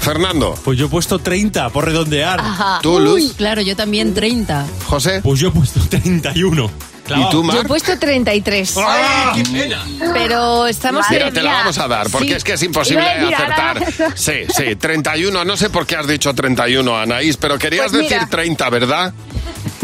Fernando. 0.01 0.55
Pues 0.65 0.79
yo 0.79 0.87
he 0.87 0.89
puesto 0.89 1.19
30, 1.19 1.71
por 1.71 1.85
redondear. 1.85 2.39
Ajá. 2.41 2.79
¿Tú, 2.83 2.99
Luz? 3.01 3.35
Claro, 3.37 3.61
yo 3.63 3.75
también 3.77 4.15
30. 4.15 4.67
¿José? 4.87 5.21
Pues 5.23 5.41
yo 5.41 5.49
he 5.49 5.51
puesto 5.51 5.81
31. 5.89 6.71
¿Y 7.17 7.29
tú, 7.31 7.39
Yo 7.39 7.43
Mar? 7.43 7.57
he 7.59 7.65
puesto 7.65 7.99
33. 7.99 8.77
¡Ay, 8.79 9.43
qué 9.43 9.51
pena! 9.51 9.85
Pero 10.13 10.67
estamos 10.67 11.07
Mira, 11.11 11.29
en- 11.29 11.35
te 11.35 11.43
la 11.43 11.53
vamos 11.53 11.79
a 11.79 11.89
dar, 11.89 12.09
porque 12.11 12.29
Sí. 12.29 12.35
es 12.35 12.45
que 12.45 12.53
es 12.55 12.63
imposible 12.63 13.03
Iba 13.03 13.11
a 13.11 13.15
decir 13.19 13.35
acertar. 13.35 13.79
ahora. 13.79 14.15
Sí, 14.17 14.33
sí, 14.55 14.77
31. 14.77 15.45
No 15.45 15.57
sé 15.57 15.71
por 15.71 15.87
qué 15.87 15.97
has 15.97 16.07
dicho 16.07 16.35
31, 16.35 16.99
Anaís, 16.99 17.37
pero 17.37 17.59
querías 17.59 17.91
Pues 17.91 18.03
decir 18.03 18.17
mira. 18.19 18.29
30, 18.29 18.71
¿verdad? 18.71 19.13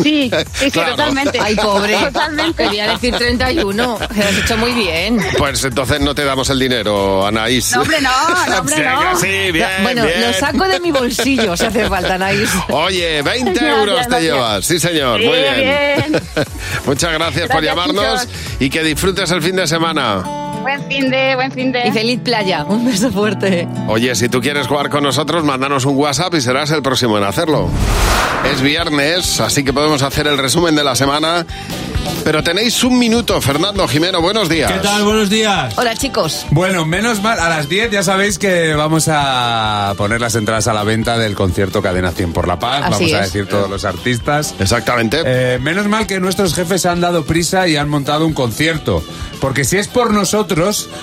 Sí, 0.02 0.30
sí, 0.30 0.64
sí, 0.64 0.70
Claro. 0.72 0.90
totalmente. 0.92 1.38
Ay, 1.40 1.54
pobre. 1.56 1.96
Totalmente. 1.96 2.64
Quería 2.64 2.88
decir 2.92 3.14
31. 3.14 3.74
Lo 4.14 4.24
has 4.24 4.36
hecho 4.38 4.56
muy 4.56 4.72
bien. 4.72 5.18
Pues 5.38 5.62
entonces 5.64 6.00
no 6.00 6.14
te 6.14 6.24
damos 6.24 6.50
el 6.50 6.58
dinero, 6.58 7.26
Anaís. 7.26 7.72
No, 7.74 7.82
hombre, 7.82 8.00
no, 8.00 8.10
no, 8.48 8.58
hombre, 8.60 8.84
no. 8.84 9.16
sí, 9.18 9.52
bien, 9.52 9.68
bueno, 9.82 10.04
bien. 10.04 10.20
lo 10.22 10.32
saco 10.32 10.64
de 10.66 10.80
mi 10.80 10.90
bolsillo 10.90 11.56
si 11.56 11.64
hace 11.66 11.88
falta, 11.88 12.14
Anaís. 12.14 12.50
Oye, 12.70 13.22
20 13.22 13.50
Gracias, 13.52 13.78
euros 13.78 13.94
te 14.00 14.08
gracias. 14.08 14.22
llevas. 14.22 14.64
Sí, 14.66 14.80
señor. 14.80 15.20
Sí, 15.20 15.26
Muy 15.26 15.38
bien. 15.38 15.54
bien. 16.10 16.22
Muchas 16.86 17.12
gracias, 17.12 17.48
por 17.48 17.62
llamarnos 17.62 18.22
chicos. 18.22 18.28
y 18.60 18.70
que 18.70 18.82
disfrutes 18.82 19.30
el 19.30 19.42
fin 19.42 19.56
de 19.56 19.66
semana. 19.66 20.22
Buen 20.64 20.82
fin 20.88 21.10
de, 21.10 21.34
buen 21.34 21.52
fin 21.52 21.72
de. 21.72 21.88
Y 21.88 21.92
feliz 21.92 22.20
playa. 22.24 22.64
Un 22.64 22.86
beso 22.86 23.12
fuerte. 23.12 23.68
Oye, 23.86 24.14
si 24.14 24.30
tú 24.30 24.40
quieres 24.40 24.66
jugar 24.66 24.88
con 24.88 25.02
nosotros, 25.02 25.44
mándanos 25.44 25.84
un 25.84 25.94
WhatsApp 25.94 26.32
y 26.36 26.40
serás 26.40 26.70
el 26.70 26.80
próximo 26.80 27.18
en 27.18 27.24
hacerlo. 27.24 27.68
Es 28.50 28.62
viernes, 28.62 29.40
así 29.40 29.62
que 29.62 29.74
podemos 29.74 30.00
hacer 30.00 30.26
el 30.26 30.38
resumen 30.38 30.74
de 30.74 30.82
la 30.82 30.94
semana. 30.94 31.44
Pero 32.24 32.42
tenéis 32.42 32.82
un 32.84 32.98
minuto, 32.98 33.38
Fernando 33.42 33.86
Jimeno, 33.86 34.22
buenos 34.22 34.48
días. 34.48 34.72
¿Qué 34.72 34.78
tal? 34.78 35.04
Buenos 35.04 35.28
días. 35.28 35.74
Hola, 35.76 35.94
chicos. 35.94 36.46
Bueno, 36.50 36.86
menos 36.86 37.22
mal, 37.22 37.38
a 37.38 37.50
las 37.50 37.68
10 37.68 37.90
ya 37.90 38.02
sabéis 38.02 38.38
que 38.38 38.72
vamos 38.74 39.08
a 39.10 39.92
poner 39.98 40.22
las 40.22 40.34
entradas 40.34 40.66
a 40.66 40.72
la 40.72 40.84
venta 40.84 41.18
del 41.18 41.34
concierto 41.34 41.82
Cadena 41.82 42.12
100 42.12 42.32
por 42.32 42.48
la 42.48 42.58
Paz. 42.58 42.84
Así 42.84 43.04
vamos 43.04 43.12
a 43.12 43.24
es. 43.24 43.32
decir 43.32 43.46
todos 43.46 43.68
los 43.68 43.84
artistas. 43.84 44.54
Exactamente. 44.58 45.22
Eh, 45.26 45.58
menos 45.58 45.86
mal 45.86 46.06
que 46.06 46.18
nuestros 46.18 46.54
jefes 46.54 46.86
han 46.86 47.02
dado 47.02 47.24
prisa 47.26 47.68
y 47.68 47.76
han 47.76 47.90
montado 47.90 48.26
un 48.26 48.32
concierto. 48.32 49.02
Porque 49.40 49.64
si 49.64 49.76
es 49.76 49.88
por 49.88 50.10
nosotros, 50.12 50.53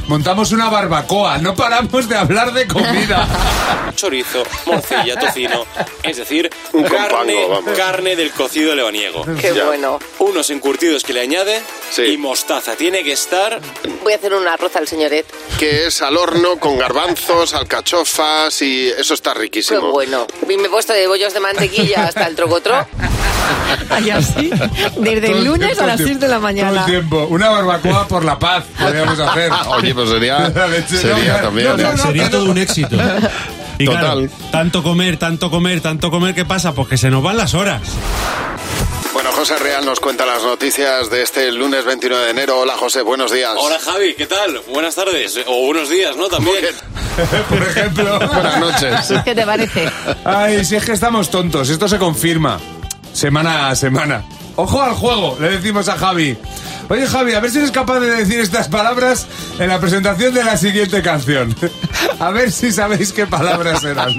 montamos 0.08 0.52
una 0.52 0.70
barbacoa. 0.70 1.38
No 1.40 1.56
paramos 1.56 2.08
de 2.08 2.16
hablar 2.16 2.54
de 2.54 2.68
comida. 2.68 3.28
chorizo, 3.96 4.44
morcilla, 4.66 5.16
tocino, 5.20 5.66
es 6.04 6.18
decir, 6.18 6.50
Un 6.74 6.84
carne, 6.84 7.36
compango, 7.46 7.78
carne 7.78 8.16
del 8.16 8.32
cocido 8.32 8.74
lebaniego. 8.74 9.24
Qué 9.40 9.54
Ya. 9.54 9.66
bueno. 9.66 10.00
Unos 10.20 10.50
encurtidos 10.50 11.04
que 11.04 11.14
le 11.14 11.22
añade 11.22 11.62
Sí. 11.92 12.04
y 12.04 12.18
mostaza. 12.18 12.76
Tiene 12.76 13.04
que 13.04 13.12
estar 13.14 13.60
Voy 14.04 14.14
a 14.14 14.16
hacer 14.16 14.34
un 14.34 14.48
arroz 14.48 14.76
al 14.76 14.88
señoret. 14.88 15.26
Que 15.60 15.86
es 15.88 16.02
al 16.02 16.18
horno 16.18 16.58
con 16.58 16.78
garbanzos, 16.80 17.54
alcachofas 17.54 18.62
y 18.62 18.88
eso 18.90 19.14
está 19.14 19.34
Qué 19.34 19.40
riquísimo. 19.40 19.92
bueno. 19.92 20.26
Y 20.50 20.58
me 20.58 20.68
he 20.68 20.70
puesto 20.70 20.94
de 20.94 21.08
bollos 21.08 21.34
de 21.34 21.40
mantequilla 21.40 22.06
hasta 22.08 22.26
el 22.28 22.36
trocotro. 22.36 22.88
Ay, 23.90 24.10
así. 24.10 24.50
Desde 24.98 25.28
Todo 25.28 25.38
el 25.38 25.44
lunes 25.44 25.80
a 25.80 25.86
las 25.86 25.98
tío. 25.98 26.08
6 26.08 26.20
de 26.20 26.28
la 26.28 26.36
Todo 26.36 26.44
mañana. 26.44 26.80
el 26.82 26.86
tiempo. 26.86 27.28
Una 27.30 27.50
barbacoa 27.50 28.08
por 28.08 28.24
la 28.24 28.40
paz 28.40 28.64
podríamos 28.80 29.20
hacer. 29.20 29.41
Oye, 29.70 29.94
pues 29.94 30.10
sería, 30.10 30.52
sería 30.88 31.42
también. 31.42 31.68
no, 31.70 31.78
no, 31.78 31.92
no. 31.94 32.04
Sería 32.04 32.30
todo 32.30 32.46
un 32.52 32.58
éxito. 32.58 32.98
Y 33.78 33.86
Total. 33.86 34.02
claro, 34.30 34.52
tanto 34.52 34.84
comer, 34.84 35.18
tanto 35.18 35.50
comer, 35.50 35.82
tanto 35.82 36.12
comer, 36.12 36.36
¿qué 36.36 36.46
pasa? 36.46 36.72
Pues 36.76 36.88
que 36.88 36.98
se 37.00 37.10
nos 37.10 37.24
van 37.24 37.36
las 37.36 37.56
horas. 37.56 37.82
Bueno, 39.12 39.32
José 39.32 39.58
Real 39.58 39.84
nos 39.84 40.00
cuenta 40.00 40.24
las 40.24 40.44
noticias 40.44 41.10
de 41.10 41.24
este 41.24 41.52
lunes 41.52 41.84
29 41.84 42.26
de 42.26 42.30
enero. 42.32 42.60
Hola, 42.60 42.76
José, 42.78 43.02
buenos 43.02 43.32
días. 43.32 43.52
Hola 43.58 43.80
Javi, 43.80 44.14
¿qué 44.14 44.28
tal? 44.28 44.62
Buenas 44.72 44.94
tardes 44.94 45.40
o 45.48 45.66
buenos 45.66 45.90
días, 45.90 46.16
¿no? 46.16 46.28
También. 46.28 46.58
Por 47.50 47.64
ejemplo. 47.64 48.20
Buenas 48.20 48.60
noches. 48.60 49.14
¿Qué 49.26 49.34
te 49.34 49.46
parece? 49.46 49.90
Ay, 50.26 50.64
si 50.64 50.76
es 50.76 50.86
que 50.86 50.92
estamos 50.92 51.32
tontos, 51.32 51.70
esto 51.70 51.88
se 51.88 51.98
confirma. 51.98 52.60
Semana 53.14 53.70
a 53.70 53.76
semana. 53.76 54.24
Ojo 54.58 54.82
al 54.82 54.94
juego, 54.94 55.38
le 55.40 55.50
decimos 55.50 55.90
a 55.90 55.98
Javi. 55.98 56.38
Oye 56.92 57.08
Javi, 57.08 57.34
a 57.34 57.40
ver 57.40 57.50
si 57.50 57.58
eres 57.60 57.72
capaz 57.72 58.02
de 58.02 58.14
decir 58.14 58.42
estas 58.42 58.68
palabras 58.68 59.26
en 59.58 59.70
la 59.70 59.80
presentación 59.80 60.34
de 60.34 60.44
la 60.44 60.58
siguiente 60.58 61.02
canción. 61.02 61.56
A 62.20 62.32
ver 62.32 62.52
si 62.52 62.70
sabéis 62.70 63.14
qué 63.14 63.26
palabras 63.26 63.82
eran. 63.86 64.10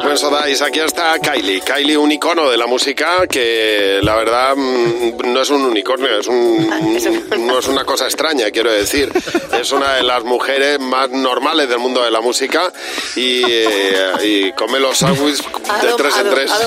Pues 0.00 0.22
Odais, 0.22 0.62
aquí 0.62 0.78
está 0.78 1.18
Kylie. 1.18 1.60
Kylie, 1.60 1.96
un 1.96 2.12
icono 2.12 2.48
de 2.48 2.56
la 2.56 2.68
música 2.68 3.26
que 3.28 3.98
la 4.00 4.14
verdad 4.14 4.54
mm, 4.56 5.32
no 5.32 5.42
es 5.42 5.50
un 5.50 5.62
unicornio, 5.62 6.20
es 6.20 6.28
un, 6.28 6.70
no 7.46 7.58
es 7.58 7.66
una 7.66 7.84
cosa 7.84 8.04
extraña, 8.04 8.52
quiero 8.52 8.70
decir. 8.70 9.12
Es 9.60 9.72
una 9.72 9.94
de 9.94 10.04
las 10.04 10.22
mujeres 10.22 10.78
más 10.78 11.10
normales 11.10 11.68
del 11.68 11.80
mundo 11.80 12.04
de 12.04 12.12
la 12.12 12.20
música 12.20 12.72
y, 13.16 13.42
eh, 13.44 14.12
y 14.22 14.52
come 14.52 14.78
los 14.78 14.98
sándwiches 14.98 15.42
de 15.82 15.94
tres 15.96 16.14
en 16.16 16.30
tres. 16.30 16.50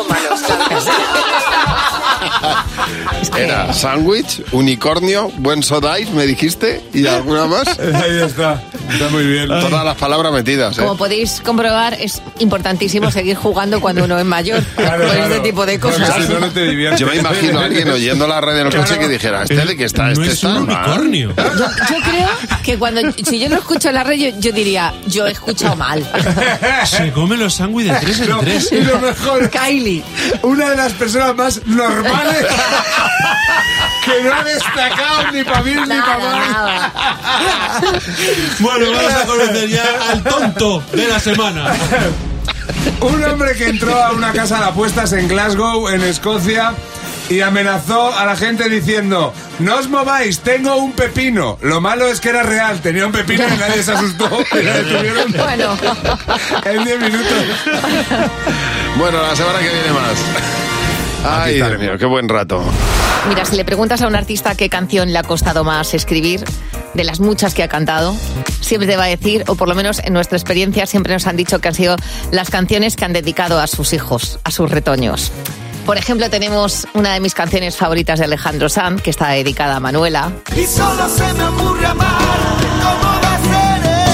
Era 3.38 3.73
sándwich, 3.73 4.43
unicornio, 4.74 5.30
buen 5.38 5.61
sodais, 5.61 6.09
me 6.11 6.26
dijiste, 6.26 6.82
y 6.93 7.05
alguna 7.05 7.45
más. 7.45 7.67
Ahí 7.80 8.19
está, 8.21 8.59
está 8.91 9.07
muy 9.09 9.24
bien. 9.26 9.47
Todas 9.47 9.86
las 9.86 9.95
palabras 9.97 10.34
metidas. 10.34 10.76
¿eh? 10.78 10.82
Como 10.82 10.97
podéis 10.97 11.41
comprobar, 11.45 11.93
es 11.99 12.24
importantísimo 12.39 13.11
seguir 13.11 13.36
jugando 13.38 13.80
cuando 13.80 14.03
uno 14.03 14.17
es 14.19 14.26
mayor. 14.26 14.63
Claro, 14.84 15.05
con 15.05 15.11
claro. 15.15 15.34
este 15.36 15.39
tipo 15.49 15.65
de 15.65 15.80
cosas. 15.80 16.26
si 16.26 16.34
no, 16.34 16.39
no 16.39 16.49
te 16.51 16.63
diviertes. 16.67 16.99
Yo 16.99 17.07
me 17.07 17.15
imagino 17.15 17.59
a 17.59 17.65
alguien 17.65 17.89
oyendo 17.89 18.28
la 18.28 18.41
radio 18.41 18.61
en 18.61 18.67
el 18.67 18.76
coche 18.76 18.97
que 18.99 19.07
dijera, 19.07 19.43
¿este 19.43 19.55
de 19.65 19.78
qué 19.78 19.86
está? 19.86 20.03
No 20.07 20.11
¿Este 20.11 20.26
es 20.28 20.34
está? 20.34 20.49
un 20.55 20.65
mal". 20.67 20.76
unicornio. 20.84 21.34
Yo, 21.38 21.43
yo 21.53 22.01
creo 22.03 22.30
que 22.63 22.78
cuando 22.78 23.01
si 23.24 23.39
yo 23.39 23.47
lo 23.49 23.55
escucho 23.57 23.89
en 23.89 23.95
la 23.95 24.03
radio, 24.03 24.34
yo 24.39 24.51
diría, 24.51 24.93
yo 25.07 25.26
he 25.28 25.32
escuchado 25.32 25.76
mal. 25.76 26.03
Se 26.86 27.11
come 27.11 27.38
los 27.38 27.53
sándwiches 27.53 27.93
de 27.93 28.05
tres 28.05 28.19
en 28.21 28.30
No, 28.30 28.39
tres. 28.39 28.71
y 28.71 28.82
lo 28.82 28.99
mejor, 28.99 29.49
Kylie. 29.49 30.03
una 30.41 30.69
de 30.71 30.76
las 30.76 30.91
personas 30.93 31.36
más 31.36 31.61
normales 31.65 32.45
que 34.05 34.24
no 34.24 34.34
ha 34.34 34.43
destacado 34.66 35.32
ni 35.32 35.43
para 35.43 35.61
bien 35.61 35.82
ni 35.82 36.01
para 36.01 36.18
mal. 36.20 36.91
Bueno, 38.59 38.91
vamos 38.91 39.14
a 39.14 39.26
conocer 39.26 39.70
ya 39.70 39.86
al 40.11 40.24
tonto 40.24 40.84
de 40.91 41.07
la 41.07 41.20
semana. 41.20 41.74
Un 43.01 43.24
hombre 43.24 43.55
que 43.55 43.68
entró 43.68 43.95
a 44.01 44.11
una 44.11 44.32
casa 44.32 44.59
de 44.59 44.66
apuestas 44.66 45.11
en 45.14 45.28
Glasgow, 45.28 45.89
en 45.89 46.01
Escocia, 46.03 46.74
y 47.30 47.41
amenazó 47.41 48.16
a 48.18 48.26
la 48.26 48.36
gente 48.36 48.70
diciendo, 48.70 49.34
no 49.59 49.76
os 49.78 49.89
mováis, 49.89 50.39
tengo 50.39 50.76
un 50.78 50.93
pepino. 50.93 51.57
Lo 51.61 51.82
malo 51.82 52.07
es 52.07 52.20
que 52.20 52.30
era 52.30 52.43
real, 52.43 52.80
tenía 52.82 53.05
un 53.05 53.11
pepino 53.11 53.43
y 53.47 53.57
nadie 53.57 53.84
se 53.84 53.91
asustó. 53.93 54.30
Y 54.53 54.64
le 54.64 54.72
detuvieron 54.84 55.32
Bueno, 55.32 55.78
en 56.66 56.84
10 56.84 56.99
minutos. 56.99 57.43
Bueno, 58.97 59.24
la 59.24 59.36
semana 59.36 59.57
que 59.57 59.70
viene 59.70 59.91
más. 59.91 60.20
Ay, 61.26 61.55
Dios 61.55 61.80
mío, 61.80 61.97
qué 61.97 62.05
buen 62.05 62.30
rato. 62.30 62.64
Mira, 63.28 63.45
si 63.45 63.55
le 63.55 63.65
preguntas 63.65 64.01
a 64.01 64.07
un 64.07 64.15
artista 64.15 64.55
qué 64.55 64.69
canción 64.69 65.11
le 65.11 65.19
ha 65.19 65.24
costado 65.24 65.63
más 65.63 65.93
escribir, 65.93 66.43
de 66.93 67.03
las 67.03 67.19
muchas 67.19 67.53
que 67.53 67.63
ha 67.63 67.67
cantado, 67.67 68.15
siempre 68.61 68.88
te 68.88 68.97
va 68.97 69.05
a 69.05 69.07
decir, 69.07 69.43
o 69.47 69.55
por 69.55 69.67
lo 69.67 69.76
menos 69.76 69.99
en 69.99 70.13
nuestra 70.13 70.38
experiencia 70.38 70.86
siempre 70.86 71.13
nos 71.13 71.28
han 71.28 71.36
dicho 71.36 71.59
que 71.59 71.67
han 71.67 71.74
sido 71.74 71.95
las 72.32 72.49
canciones 72.49 72.95
que 72.95 73.05
han 73.05 73.13
dedicado 73.13 73.59
a 73.59 73.67
sus 73.67 73.93
hijos, 73.93 74.39
a 74.43 74.51
sus 74.51 74.69
retoños. 74.69 75.32
Por 75.86 75.97
ejemplo, 75.97 76.30
tenemos 76.30 76.88
una 76.93 77.13
de 77.13 77.19
mis 77.19 77.34
canciones 77.34 77.76
favoritas 77.76 78.19
de 78.19 78.26
Alejandro 78.26 78.69
Sanz, 78.69 79.01
que 79.01 79.09
está 79.09 79.30
dedicada 79.30 79.76
a 79.76 79.80
Manuela. 79.82 80.32
Y 80.55 80.65
solo 80.65 81.09
se 81.09 81.34
me 81.34 81.43
ocurre 81.43 81.86
amar. 81.86 82.43
¿Cómo 82.82 83.01
va 83.03 83.17
a 83.17 83.17
ser 83.17 83.22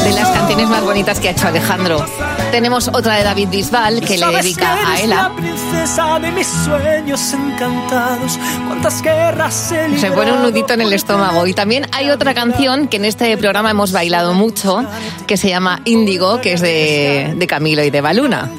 De 0.09 0.15
las 0.15 0.29
canciones 0.29 0.67
más 0.67 0.83
bonitas 0.83 1.19
que 1.19 1.27
ha 1.27 1.31
hecho 1.31 1.47
Alejandro. 1.47 2.03
Tenemos 2.49 2.87
otra 2.87 3.17
de 3.17 3.23
David 3.23 3.49
Bisbal, 3.49 4.01
que 4.01 4.17
le 4.17 4.25
dedica 4.25 4.75
que 4.75 4.87
a 4.87 5.01
Ela. 5.01 5.15
La 5.15 5.35
princesa 5.35 6.17
de 6.17 6.31
mis 6.31 6.47
sueños 6.47 7.33
encantados. 7.33 8.39
Cuántas 8.65 9.03
guerras 9.03 9.71
he 9.71 9.99
Se 9.99 10.09
pone 10.09 10.31
un 10.31 10.41
nudito 10.41 10.73
en 10.73 10.81
el 10.81 10.93
estómago. 10.93 11.45
Y 11.45 11.53
también 11.53 11.85
hay 11.91 12.09
otra 12.09 12.33
canción 12.33 12.87
que 12.87 12.97
en 12.97 13.05
este 13.05 13.37
programa 13.37 13.69
hemos 13.69 13.91
bailado 13.91 14.33
mucho, 14.33 14.83
que 15.27 15.37
se 15.37 15.49
llama 15.49 15.79
Índigo, 15.85 16.41
que 16.41 16.53
es 16.53 16.61
de, 16.61 17.35
de 17.37 17.45
Camilo 17.47 17.83
y 17.83 17.91
de 17.91 18.01
Baluna. 18.01 18.49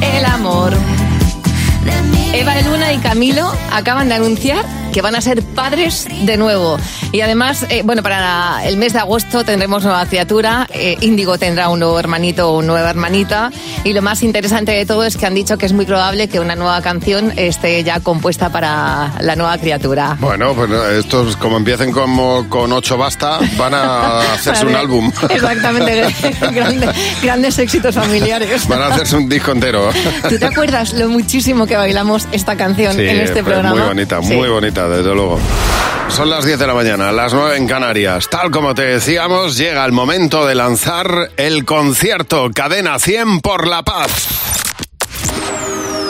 El 0.00 0.24
amor. 0.24 0.76
Eva 2.32 2.54
de 2.54 2.62
Luna 2.64 2.92
y 2.92 2.98
Camilo 2.98 3.52
acaban 3.70 4.08
de 4.08 4.16
anunciar 4.16 4.64
que 4.98 5.02
van 5.02 5.14
a 5.14 5.20
ser 5.20 5.44
padres 5.44 6.08
de 6.22 6.36
nuevo. 6.36 6.76
Y 7.12 7.20
además, 7.20 7.64
eh, 7.68 7.82
bueno, 7.84 8.02
para 8.02 8.66
el 8.66 8.76
mes 8.76 8.94
de 8.94 8.98
agosto 8.98 9.44
tendremos 9.44 9.84
nueva 9.84 10.04
criatura. 10.06 10.66
Eh, 10.74 10.96
Índigo 11.02 11.38
tendrá 11.38 11.68
un 11.68 11.78
nuevo 11.78 12.00
hermanito 12.00 12.50
o 12.50 12.62
nueva 12.62 12.90
hermanita. 12.90 13.52
Y 13.84 13.92
lo 13.92 14.02
más 14.02 14.24
interesante 14.24 14.72
de 14.72 14.84
todo 14.86 15.04
es 15.04 15.16
que 15.16 15.24
han 15.24 15.34
dicho 15.34 15.56
que 15.56 15.66
es 15.66 15.72
muy 15.72 15.86
probable 15.86 16.26
que 16.26 16.40
una 16.40 16.56
nueva 16.56 16.82
canción 16.82 17.32
esté 17.36 17.84
ya 17.84 18.00
compuesta 18.00 18.50
para 18.50 19.12
la 19.20 19.36
nueva 19.36 19.56
criatura. 19.58 20.16
Bueno, 20.18 20.52
pues 20.56 20.68
estos, 20.98 21.36
como 21.36 21.58
empiecen 21.58 21.92
como 21.92 22.48
con 22.48 22.72
ocho 22.72 22.98
basta, 22.98 23.38
van 23.56 23.74
a 23.74 24.18
hacerse 24.34 24.66
un 24.66 24.74
álbum. 24.74 25.12
Exactamente, 25.30 26.12
grande- 26.52 26.88
grandes 27.22 27.56
éxitos 27.60 27.94
familiares. 27.94 28.66
Van 28.66 28.82
a 28.82 28.86
hacerse 28.88 29.14
un 29.14 29.28
disco 29.28 29.52
entero. 29.52 29.90
¿Tú 30.28 30.36
te 30.40 30.46
acuerdas 30.46 30.92
lo 30.94 31.08
muchísimo 31.08 31.68
que 31.68 31.76
bailamos 31.76 32.26
esta 32.32 32.56
canción 32.56 32.94
Sí, 32.96 33.02
en 33.02 33.20
este 33.20 33.44
pues 33.44 33.54
programa? 33.54 33.70
muy 33.78 33.86
bonita, 33.86 34.20
Sí. 34.24 34.34
muy 34.34 34.48
bonita, 34.48 34.87
desde 34.88 35.14
luego. 35.14 35.38
Son 36.08 36.30
las 36.30 36.44
10 36.44 36.58
de 36.58 36.66
la 36.66 36.74
mañana, 36.74 37.12
las 37.12 37.32
9 37.34 37.56
en 37.56 37.68
Canarias. 37.68 38.28
Tal 38.28 38.50
como 38.50 38.74
te 38.74 38.82
decíamos, 38.82 39.56
llega 39.56 39.84
el 39.84 39.92
momento 39.92 40.46
de 40.46 40.54
lanzar 40.54 41.30
el 41.36 41.64
concierto 41.64 42.50
Cadena 42.54 42.98
100 42.98 43.40
por 43.40 43.66
la 43.66 43.82
paz. 43.82 44.10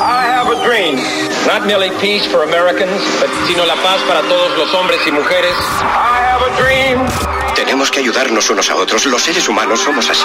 I 0.00 0.26
have 0.30 0.48
a 0.48 0.64
dream, 0.64 0.96
not 1.46 1.66
merely 1.66 1.90
peace 2.00 2.24
for 2.30 2.44
Americans, 2.44 3.02
but 3.20 3.28
sino 3.48 3.66
la 3.66 3.74
paz 3.82 4.00
para 4.06 4.22
todos 4.22 4.56
los 4.56 4.72
hombres 4.74 5.00
y 5.06 5.10
mujeres. 5.10 5.52
I 5.80 6.30
have 6.30 6.42
a 6.42 6.56
dream. 6.62 7.06
Tenemos 7.56 7.90
que 7.90 7.98
ayudarnos 7.98 8.48
unos 8.48 8.70
a 8.70 8.76
otros. 8.76 9.04
Los 9.06 9.20
seres 9.20 9.48
humanos 9.48 9.80
somos 9.80 10.08
así. 10.08 10.24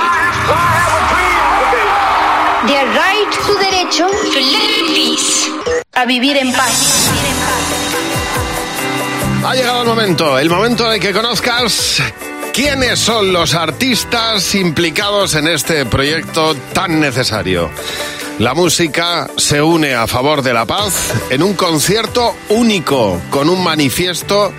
The 2.68 2.86
right, 2.86 3.30
tu 3.47 3.54
derecho, 3.56 4.08
to 4.08 4.39
live 4.39 4.80
in 4.80 4.93
peace. 4.93 5.51
A 5.93 6.06
vivir 6.06 6.38
en 6.38 6.54
paz. 6.54 7.10
Ha 9.46 9.56
llegado 9.56 9.82
el 9.82 9.88
momento, 9.88 10.39
el 10.39 10.50
momento 10.50 10.89
de 10.89 11.02
que 11.02 11.12
conozcas 11.12 12.02
quiénes 12.54 12.98
son 12.98 13.34
los 13.34 13.54
artistas 13.54 14.56
implicados 14.56 15.36
en 15.36 15.50
este 15.50 15.86
proyecto 15.86 16.56
tan 16.72 17.02
necesario. 17.02 17.70
La 18.39 18.54
música 18.54 19.30
se 19.36 19.62
une 19.62 19.96
a 19.96 20.08
favor 20.08 20.44
de 20.44 20.54
la 20.54 20.66
paz 20.66 21.14
en 21.30 21.44
un 21.44 21.56
concierto 21.56 22.36
único, 22.50 23.22
con 23.30 23.50
un 23.50 23.62
manifiesto 23.62 24.54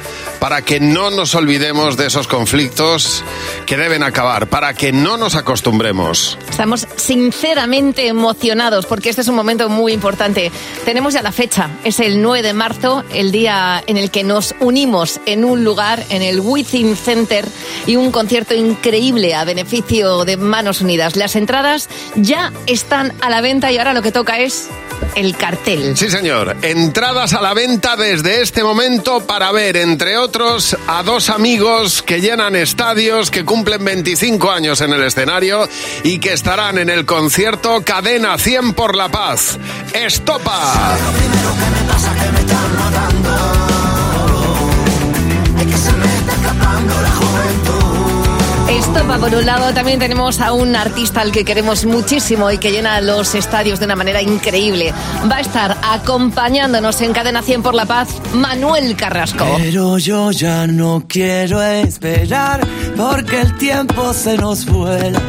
para 0.44 0.60
que 0.60 0.78
no 0.78 1.08
nos 1.08 1.34
olvidemos 1.34 1.96
de 1.96 2.04
esos 2.04 2.28
conflictos 2.28 3.24
que 3.64 3.78
deben 3.78 4.02
acabar, 4.02 4.46
para 4.46 4.74
que 4.74 4.92
no 4.92 5.16
nos 5.16 5.36
acostumbremos. 5.36 6.36
Estamos 6.50 6.86
sinceramente 6.96 8.08
emocionados 8.08 8.84
porque 8.84 9.08
este 9.08 9.22
es 9.22 9.28
un 9.28 9.36
momento 9.36 9.70
muy 9.70 9.94
importante. 9.94 10.52
Tenemos 10.84 11.14
ya 11.14 11.22
la 11.22 11.32
fecha, 11.32 11.70
es 11.82 11.98
el 11.98 12.20
9 12.20 12.46
de 12.46 12.52
marzo, 12.52 13.04
el 13.14 13.32
día 13.32 13.82
en 13.86 13.96
el 13.96 14.10
que 14.10 14.22
nos 14.22 14.54
unimos 14.60 15.18
en 15.24 15.46
un 15.46 15.64
lugar, 15.64 16.04
en 16.10 16.20
el 16.20 16.40
Within 16.40 16.94
Center, 16.94 17.48
y 17.86 17.96
un 17.96 18.12
concierto 18.12 18.52
increíble 18.52 19.34
a 19.34 19.46
beneficio 19.46 20.26
de 20.26 20.36
Manos 20.36 20.82
Unidas. 20.82 21.16
Las 21.16 21.36
entradas 21.36 21.88
ya 22.16 22.52
están 22.66 23.14
a 23.22 23.30
la 23.30 23.40
venta 23.40 23.72
y 23.72 23.78
ahora 23.78 23.94
lo 23.94 24.02
que 24.02 24.12
toca 24.12 24.38
es 24.38 24.68
el 25.14 25.36
cartel. 25.36 25.96
Sí, 25.96 26.10
señor. 26.10 26.56
Entradas 26.62 27.32
a 27.34 27.40
la 27.40 27.54
venta 27.54 27.96
desde 27.96 28.42
este 28.42 28.62
momento 28.62 29.20
para 29.26 29.52
ver, 29.52 29.76
entre 29.76 30.16
otros, 30.18 30.76
a 30.86 31.02
dos 31.02 31.30
amigos 31.30 32.02
que 32.02 32.20
llenan 32.20 32.56
estadios, 32.56 33.30
que 33.30 33.44
cumplen 33.44 33.84
25 33.84 34.50
años 34.50 34.80
en 34.80 34.92
el 34.92 35.02
escenario 35.02 35.68
y 36.02 36.18
que 36.18 36.32
estarán 36.32 36.78
en 36.78 36.90
el 36.90 37.04
concierto 37.04 37.82
Cadena 37.84 38.38
100 38.38 38.74
por 38.74 38.96
la 38.96 39.08
Paz. 39.08 39.58
¡Estopa! 39.92 40.96
Esto 40.96 42.73
va 48.80 49.18
por 49.18 49.34
un 49.34 49.46
lado. 49.46 49.72
También 49.72 49.98
tenemos 49.98 50.40
a 50.40 50.52
un 50.52 50.74
artista 50.74 51.20
al 51.20 51.30
que 51.30 51.44
queremos 51.44 51.84
muchísimo 51.84 52.50
y 52.50 52.58
que 52.58 52.72
llena 52.72 53.00
los 53.00 53.34
estadios 53.34 53.78
de 53.78 53.86
una 53.86 53.94
manera 53.94 54.20
increíble. 54.20 54.92
Va 55.30 55.36
a 55.36 55.40
estar 55.40 55.76
acompañándonos 55.82 57.00
en 57.00 57.12
Cadena 57.12 57.42
100 57.42 57.62
por 57.62 57.74
la 57.74 57.86
Paz, 57.86 58.08
Manuel 58.34 58.96
Carrasco. 58.96 59.44
Pero 59.58 59.98
yo 59.98 60.32
ya 60.32 60.66
no 60.66 61.04
quiero 61.08 61.62
esperar 61.62 62.66
porque 62.96 63.42
el 63.42 63.56
tiempo 63.58 64.12
se 64.12 64.36
nos 64.36 64.66
vuela. 64.66 65.20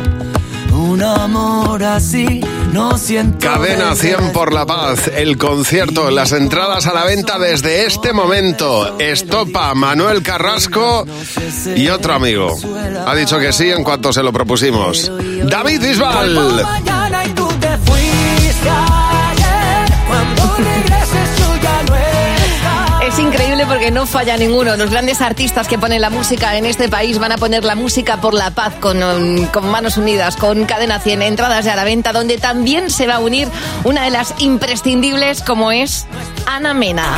Un 0.71 1.03
amor 1.03 1.83
así 1.83 2.41
no 2.75 2.97
siento. 2.97 3.39
Cadena 3.39 3.91
desde 3.91 4.17
100 4.17 4.33
por 4.33 4.53
la 4.53 4.65
Paz, 4.65 5.09
el 5.15 5.37
concierto, 5.37 6.11
las 6.11 6.33
entradas 6.33 6.85
a 6.87 6.93
la 6.93 7.05
venta 7.05 7.39
desde 7.39 7.85
este 7.85 8.11
momento. 8.11 8.99
Estopa 8.99 9.73
Manuel 9.73 10.21
Carrasco 10.21 11.07
y 11.73 11.87
otro 11.87 12.13
amigo. 12.13 12.53
Ha 13.07 13.15
dicho 13.15 13.39
que 13.39 13.53
sí 13.53 13.71
en 13.71 13.81
cuanto 13.81 14.11
se 14.11 14.21
lo 14.21 14.33
propusimos. 14.33 15.09
David 15.45 15.81
Bisbal. 15.81 16.35
Cuando 20.07 20.57
regreses 20.57 21.24
increíble 23.35 23.65
porque 23.65 23.91
no 23.91 24.05
falla 24.05 24.37
ninguno. 24.37 24.77
Los 24.77 24.91
grandes 24.91 25.19
artistas 25.19 25.67
que 25.67 25.77
ponen 25.77 25.99
la 25.99 26.09
música 26.09 26.55
en 26.55 26.65
este 26.65 26.87
país 26.87 27.19
van 27.19 27.33
a 27.33 27.37
poner 27.37 27.65
la 27.65 27.75
música 27.75 28.21
por 28.21 28.33
la 28.33 28.51
paz 28.51 28.75
con, 28.79 29.03
um, 29.03 29.49
Manos 29.63 29.97
Unidas, 29.97 30.37
con 30.37 30.63
Cadena 30.63 31.01
100, 31.01 31.21
entradas 31.21 31.65
ya 31.65 31.73
a 31.73 31.75
la 31.75 31.83
venta, 31.83 32.13
donde 32.13 32.37
también 32.37 32.89
se 32.89 33.07
va 33.07 33.15
a 33.15 33.19
unir 33.19 33.49
una 33.83 34.05
de 34.05 34.11
las 34.11 34.33
imprescindibles 34.37 35.41
como 35.41 35.73
es 35.73 36.05
Ana 36.45 36.73
Mena. 36.73 37.17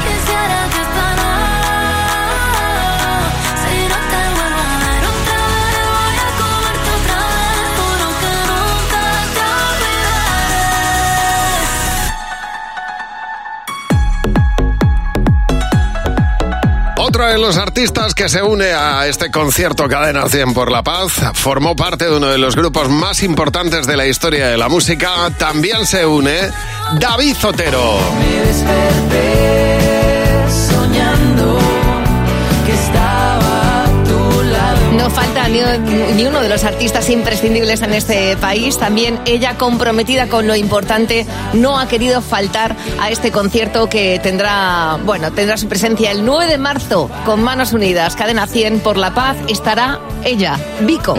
Otro 17.17 17.29
de 17.29 17.39
los 17.39 17.57
artistas 17.57 18.13
que 18.13 18.29
se 18.29 18.43
une 18.43 18.73
a 18.73 19.07
este 19.07 19.31
concierto 19.31 19.87
Cadena 19.87 20.29
100 20.29 20.53
por 20.53 20.71
la 20.71 20.83
Paz 20.83 21.13
formó 21.33 21.75
parte 21.75 22.05
de 22.05 22.15
uno 22.15 22.27
de 22.27 22.37
los 22.37 22.55
grupos 22.55 22.89
más 22.89 23.23
importantes 23.23 23.87
de 23.87 23.97
la 23.97 24.05
historia 24.05 24.49
de 24.49 24.55
la 24.55 24.69
música. 24.69 25.31
También 25.35 25.87
se 25.87 26.05
une 26.05 26.51
David 26.99 27.35
Zotero. 27.35 27.97
No 35.07 35.13
falta 35.13 35.47
ni, 35.47 36.25
uno 36.25 36.41
de 36.41 36.49
los 36.49 36.65
artistas 36.65 37.09
imprescindibles 37.09 37.81
en 37.81 37.93
este 37.93 38.35
país. 38.35 38.77
También 38.77 39.21
ella, 39.25 39.57
comprometida 39.57 40.27
con 40.27 40.47
lo 40.47 40.53
importante, 40.53 41.25
no 41.53 41.79
ha 41.79 41.87
querido 41.87 42.21
faltar 42.21 42.75
a 42.99 43.09
este 43.09 43.31
concierto 43.31 43.87
que 43.87 44.19
tendrá, 44.21 44.99
bueno, 45.05 45.31
tendrá 45.31 45.55
su 45.55 45.69
presencia 45.69 46.11
el 46.11 46.25
9 46.25 46.47
de 46.47 46.57
marzo 46.57 47.09
con 47.25 47.41
Manos 47.41 47.71
Unidas, 47.71 48.17
Cadena 48.17 48.47
100 48.47 48.81
por 48.81 48.97
la 48.97 49.13
Paz. 49.13 49.37
Estará 49.47 50.01
ella, 50.25 50.59
Vico. 50.81 51.15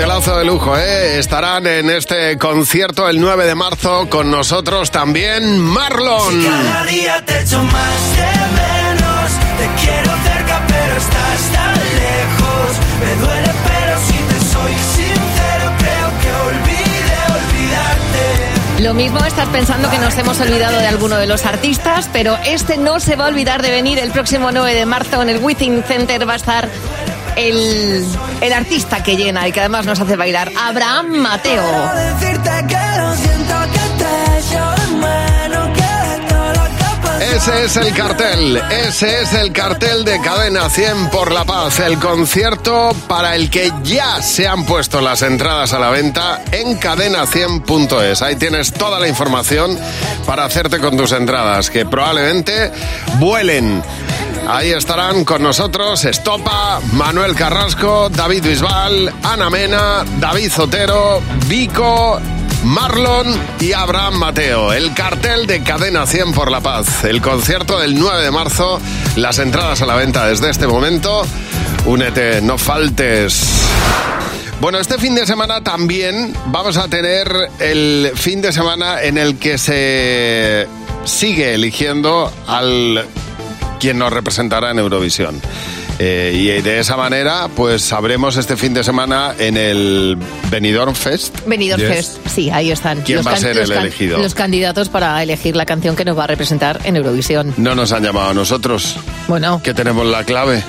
Cartelazo 0.00 0.38
de 0.38 0.44
lujo, 0.46 0.78
¿eh? 0.78 1.18
Estarán 1.18 1.66
en 1.66 1.90
este 1.90 2.38
concierto 2.38 3.06
el 3.06 3.20
9 3.20 3.44
de 3.44 3.54
marzo 3.54 4.08
con 4.08 4.30
nosotros 4.30 4.90
también 4.90 5.58
Marlon. 5.58 6.42
Cada 6.42 6.84
día 6.86 7.22
te 7.26 7.38
echo 7.42 7.62
más 7.62 8.16
de 8.16 8.32
menos. 8.56 9.30
Te 9.58 9.84
quiero 9.84 10.10
cerca, 10.24 10.62
pero 10.66 10.96
estás 10.96 11.52
tan 11.52 11.74
lejos. 11.74 12.78
Me 12.98 13.26
duele, 13.26 13.50
pero 13.68 13.98
si 14.06 14.12
te 14.14 14.40
soy 14.40 14.72
sincero, 14.72 15.70
creo 15.76 16.08
que 16.22 16.32
olvide 16.48 17.16
olvidarte. 17.36 18.82
Lo 18.82 18.94
mismo 18.94 19.22
estás 19.26 19.48
pensando 19.50 19.90
que 19.90 19.98
nos 19.98 20.16
hemos 20.16 20.40
olvidado 20.40 20.78
de 20.78 20.86
alguno 20.86 21.16
de 21.16 21.26
los 21.26 21.44
artistas, 21.44 22.08
pero 22.10 22.38
este 22.46 22.78
no 22.78 23.00
se 23.00 23.16
va 23.16 23.26
a 23.26 23.28
olvidar 23.28 23.60
de 23.60 23.70
venir 23.70 23.98
el 23.98 24.12
próximo 24.12 24.50
9 24.50 24.74
de 24.74 24.86
marzo 24.86 25.20
en 25.20 25.28
el 25.28 25.44
Within 25.44 25.84
Center. 25.86 26.26
Va 26.26 26.32
a 26.32 26.36
estar 26.36 26.70
el, 27.40 28.06
el 28.40 28.52
artista 28.52 29.02
que 29.02 29.16
llena 29.16 29.48
y 29.48 29.52
que 29.52 29.60
además 29.60 29.86
nos 29.86 30.00
hace 30.00 30.16
bailar, 30.16 30.50
Abraham 30.58 31.08
Mateo. 31.18 31.64
Ese 37.20 37.64
es 37.64 37.76
el 37.76 37.94
cartel, 37.94 38.62
ese 38.70 39.22
es 39.22 39.32
el 39.32 39.52
cartel 39.52 40.04
de 40.04 40.20
Cadena 40.20 40.68
100 40.68 41.08
por 41.08 41.32
la 41.32 41.44
Paz, 41.46 41.78
el 41.78 41.98
concierto 41.98 42.90
para 43.08 43.34
el 43.34 43.48
que 43.48 43.72
ya 43.84 44.20
se 44.20 44.46
han 44.46 44.66
puesto 44.66 45.00
las 45.00 45.22
entradas 45.22 45.72
a 45.72 45.78
la 45.78 45.88
venta 45.88 46.42
en 46.52 46.78
cadena100.es. 46.78 48.20
Ahí 48.20 48.36
tienes 48.36 48.74
toda 48.74 48.98
la 48.98 49.08
información 49.08 49.78
para 50.26 50.44
hacerte 50.44 50.80
con 50.80 50.98
tus 50.98 51.12
entradas, 51.12 51.70
que 51.70 51.86
probablemente 51.86 52.72
vuelen. 53.18 53.82
Ahí 54.52 54.72
estarán 54.72 55.24
con 55.24 55.44
nosotros 55.44 56.04
Estopa, 56.04 56.80
Manuel 56.94 57.36
Carrasco, 57.36 58.08
David 58.08 58.42
Bisbal, 58.42 59.14
Ana 59.22 59.48
Mena, 59.48 60.04
David 60.18 60.50
Zotero, 60.50 61.22
Vico, 61.46 62.20
Marlon 62.64 63.32
y 63.60 63.72
Abraham 63.72 64.14
Mateo. 64.14 64.72
El 64.72 64.92
cartel 64.92 65.46
de 65.46 65.62
Cadena 65.62 66.04
100 66.04 66.32
por 66.32 66.50
la 66.50 66.60
Paz. 66.60 67.04
El 67.04 67.22
concierto 67.22 67.78
del 67.78 67.96
9 67.96 68.24
de 68.24 68.30
marzo. 68.32 68.80
Las 69.14 69.38
entradas 69.38 69.82
a 69.82 69.86
la 69.86 69.94
venta 69.94 70.26
desde 70.26 70.50
este 70.50 70.66
momento. 70.66 71.22
Únete, 71.86 72.42
no 72.42 72.58
faltes. 72.58 73.68
Bueno, 74.60 74.80
este 74.80 74.98
fin 74.98 75.14
de 75.14 75.26
semana 75.26 75.62
también 75.62 76.34
vamos 76.46 76.76
a 76.76 76.88
tener 76.88 77.32
el 77.60 78.10
fin 78.16 78.42
de 78.42 78.52
semana 78.52 79.00
en 79.00 79.16
el 79.16 79.38
que 79.38 79.58
se 79.58 80.66
sigue 81.04 81.54
eligiendo 81.54 82.32
al 82.48 83.06
quien 83.80 83.98
nos 83.98 84.12
representará 84.12 84.70
en 84.70 84.78
Eurovisión. 84.78 85.40
Eh, 85.98 86.32
y 86.34 86.62
de 86.62 86.78
esa 86.78 86.96
manera, 86.96 87.48
pues 87.54 87.82
sabremos 87.82 88.36
este 88.36 88.56
fin 88.56 88.72
de 88.72 88.82
semana 88.84 89.34
en 89.38 89.56
el 89.56 90.16
Benidorm 90.50 90.94
Fest. 90.94 91.36
Benidorm 91.46 91.82
Yes. 91.82 91.90
Fest, 91.90 92.28
sí, 92.28 92.50
ahí 92.50 92.70
están. 92.70 93.02
¿Quién 93.02 93.26
va 93.26 93.32
a 93.32 93.36
ser 93.36 93.56
los 93.56 93.68
el 93.68 93.76
elegido? 93.76 94.18
Los 94.18 94.34
candidatos 94.34 94.88
para 94.88 95.22
elegir 95.22 95.56
la 95.56 95.66
canción 95.66 95.96
que 95.96 96.04
nos 96.04 96.16
va 96.16 96.24
a 96.24 96.26
representar 96.28 96.80
en 96.84 96.96
Eurovisión. 96.96 97.52
No 97.58 97.74
nos 97.74 97.92
han 97.92 98.02
llamado 98.02 98.30
a 98.30 98.34
nosotros. 98.34 98.96
Bueno. 99.28 99.60
Que 99.62 99.74
tenemos 99.74 100.06
la 100.06 100.24
clave. 100.24 100.62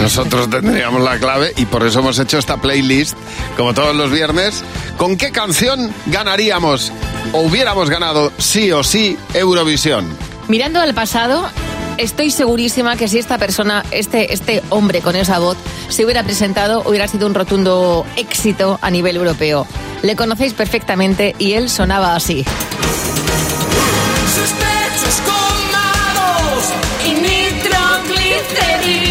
Nosotros 0.00 0.50
tendríamos 0.50 1.02
la 1.02 1.18
clave 1.18 1.52
y 1.56 1.64
por 1.66 1.84
eso 1.86 2.00
hemos 2.00 2.18
hecho 2.18 2.38
esta 2.38 2.56
playlist, 2.56 3.16
como 3.56 3.74
todos 3.74 3.94
los 3.94 4.10
viernes. 4.10 4.62
¿Con 4.96 5.16
qué 5.16 5.30
canción 5.30 5.92
ganaríamos 6.06 6.92
o 7.32 7.40
hubiéramos 7.40 7.90
ganado 7.90 8.32
sí 8.38 8.70
o 8.72 8.82
sí 8.82 9.16
Eurovisión. 9.34 10.06
Mirando 10.48 10.80
al 10.80 10.94
pasado, 10.94 11.48
estoy 11.98 12.30
segurísima 12.30 12.96
que 12.96 13.08
si 13.08 13.18
esta 13.18 13.38
persona, 13.38 13.84
este, 13.90 14.32
este 14.32 14.62
hombre 14.70 15.00
con 15.00 15.16
esa 15.16 15.38
voz, 15.38 15.56
se 15.88 16.04
hubiera 16.04 16.22
presentado, 16.22 16.82
hubiera 16.86 17.08
sido 17.08 17.26
un 17.26 17.34
rotundo 17.34 18.06
éxito 18.16 18.78
a 18.82 18.90
nivel 18.90 19.16
europeo. 19.16 19.66
Le 20.02 20.16
conocéis 20.16 20.52
perfectamente 20.52 21.34
y 21.38 21.52
él 21.52 21.68
sonaba 21.68 22.14
así. 22.14 22.44
Y. 28.88 29.05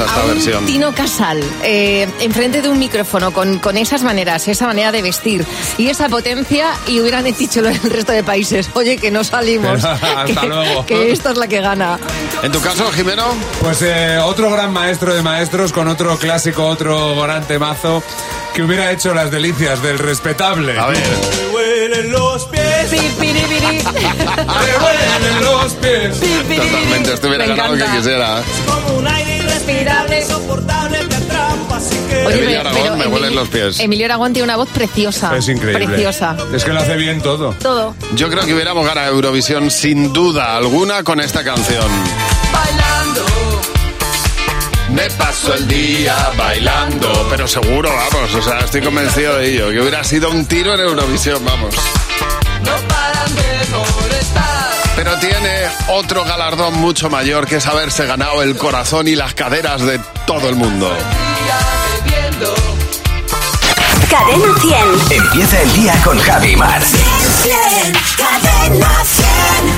Maravillosa 0.00 0.04
esta 0.04 0.20
a 0.20 0.24
un 0.24 0.34
versión. 0.34 0.66
Tino 0.66 0.94
Casal 0.94 1.42
eh, 1.62 2.08
enfrente 2.20 2.62
de 2.62 2.68
un 2.68 2.78
micrófono 2.78 3.32
con, 3.32 3.58
con 3.58 3.76
esas 3.76 4.02
maneras, 4.02 4.46
esa 4.48 4.66
manera 4.66 4.92
de 4.92 5.02
vestir 5.02 5.44
y 5.78 5.88
esa 5.88 6.08
potencia 6.08 6.72
y 6.86 7.00
hubieran 7.00 7.24
dicho 7.24 7.60
el 7.60 7.74
resto 7.90 8.12
de 8.12 8.22
países, 8.24 8.70
oye, 8.74 8.96
que 8.96 9.10
no 9.10 9.24
salimos, 9.24 9.84
Hasta 9.84 10.24
que, 10.40 10.46
luego. 10.46 10.86
que 10.86 11.10
esta 11.12 11.30
es 11.32 11.38
la 11.38 11.46
que 11.48 11.60
gana. 11.60 11.98
En 12.42 12.52
tu 12.52 12.60
caso, 12.60 12.90
Jimeno, 12.92 13.24
Pues 13.60 13.82
eh, 13.82 14.18
otro 14.24 14.50
gran 14.50 14.72
maestro 14.72 15.14
de 15.14 15.22
maestros 15.22 15.72
con 15.72 15.88
otro 15.88 16.16
clásico, 16.18 16.66
otro 16.66 17.20
gran 17.22 17.44
temazo 17.46 18.02
que 18.54 18.62
hubiera 18.62 18.90
hecho 18.90 19.14
las 19.14 19.30
delicias 19.30 19.82
del 19.82 19.98
respetable. 19.98 20.78
a 20.78 20.86
ver. 20.86 20.98
Me 20.98 21.54
huelen 21.54 22.12
los 22.12 22.44
pies. 22.46 22.59
Pi, 23.18 23.26
piri, 23.26 23.40
piri. 23.40 23.82
Me 25.20 25.40
los 25.40 25.72
pies. 25.74 26.20
Totalmente, 26.20 27.14
estuviera 27.14 27.46
ganado 27.46 27.74
que 27.74 27.84
quisiera. 27.96 28.42
Como 28.66 28.98
un 28.98 29.06
aire 29.06 29.36
irrespirable, 29.38 30.20
insoportable, 30.20 31.04
me 31.04 31.14
atrapa, 31.16 31.76
así 31.76 31.96
que... 32.08 32.26
Oye, 32.26 32.38
Emilio 32.38 32.60
Aragón, 32.60 32.80
pero 32.82 32.96
me 32.96 33.04
Emilio- 33.04 33.14
huelen 33.14 33.34
los 33.34 33.48
pies. 33.48 33.80
Emilio 33.80 34.04
Aragón 34.06 34.32
tiene 34.32 34.44
una 34.44 34.56
voz 34.56 34.68
preciosa. 34.70 35.36
Es 35.36 35.48
increíble. 35.48 35.86
Preciosa. 35.86 36.36
Es 36.52 36.64
que 36.64 36.72
lo 36.72 36.80
hace 36.80 36.96
bien 36.96 37.20
todo. 37.20 37.54
Todo. 37.60 37.94
Yo 38.14 38.28
creo 38.30 38.44
que 38.44 38.54
hubiéramos 38.54 38.86
ganado 38.86 39.08
Eurovisión 39.14 39.70
sin 39.70 40.12
duda 40.12 40.56
alguna 40.56 41.02
con 41.02 41.20
esta 41.20 41.42
canción. 41.44 41.86
Bailando. 42.52 43.24
Me 44.94 45.08
paso 45.10 45.54
el 45.54 45.68
día 45.68 46.16
bailando. 46.36 47.26
Pero 47.30 47.46
seguro, 47.46 47.90
vamos, 47.90 48.34
o 48.34 48.42
sea, 48.42 48.58
estoy 48.60 48.80
convencido 48.80 49.36
de 49.36 49.48
ello. 49.54 49.70
Que 49.70 49.80
hubiera 49.80 50.02
sido 50.04 50.30
un 50.30 50.46
tiro 50.46 50.74
en 50.74 50.80
Eurovisión, 50.80 51.44
vamos. 51.44 51.74
Pero 54.96 55.18
tiene 55.18 55.66
otro 55.88 56.24
galardón 56.24 56.74
mucho 56.74 57.08
mayor 57.08 57.46
que 57.46 57.56
es 57.56 57.66
haberse 57.66 58.06
ganado 58.06 58.42
el 58.42 58.56
corazón 58.56 59.08
y 59.08 59.14
las 59.14 59.34
caderas 59.34 59.80
de 59.82 59.98
todo 60.26 60.48
el 60.48 60.56
mundo. 60.56 60.94
Cadena 64.10 64.54
100. 65.08 65.22
Empieza 65.22 65.62
el 65.62 65.72
día 65.72 65.94
con 66.04 66.18
Javi 66.18 66.56
Mar. 66.56 66.82
Cadena 68.18 69.04
100. 69.04 69.70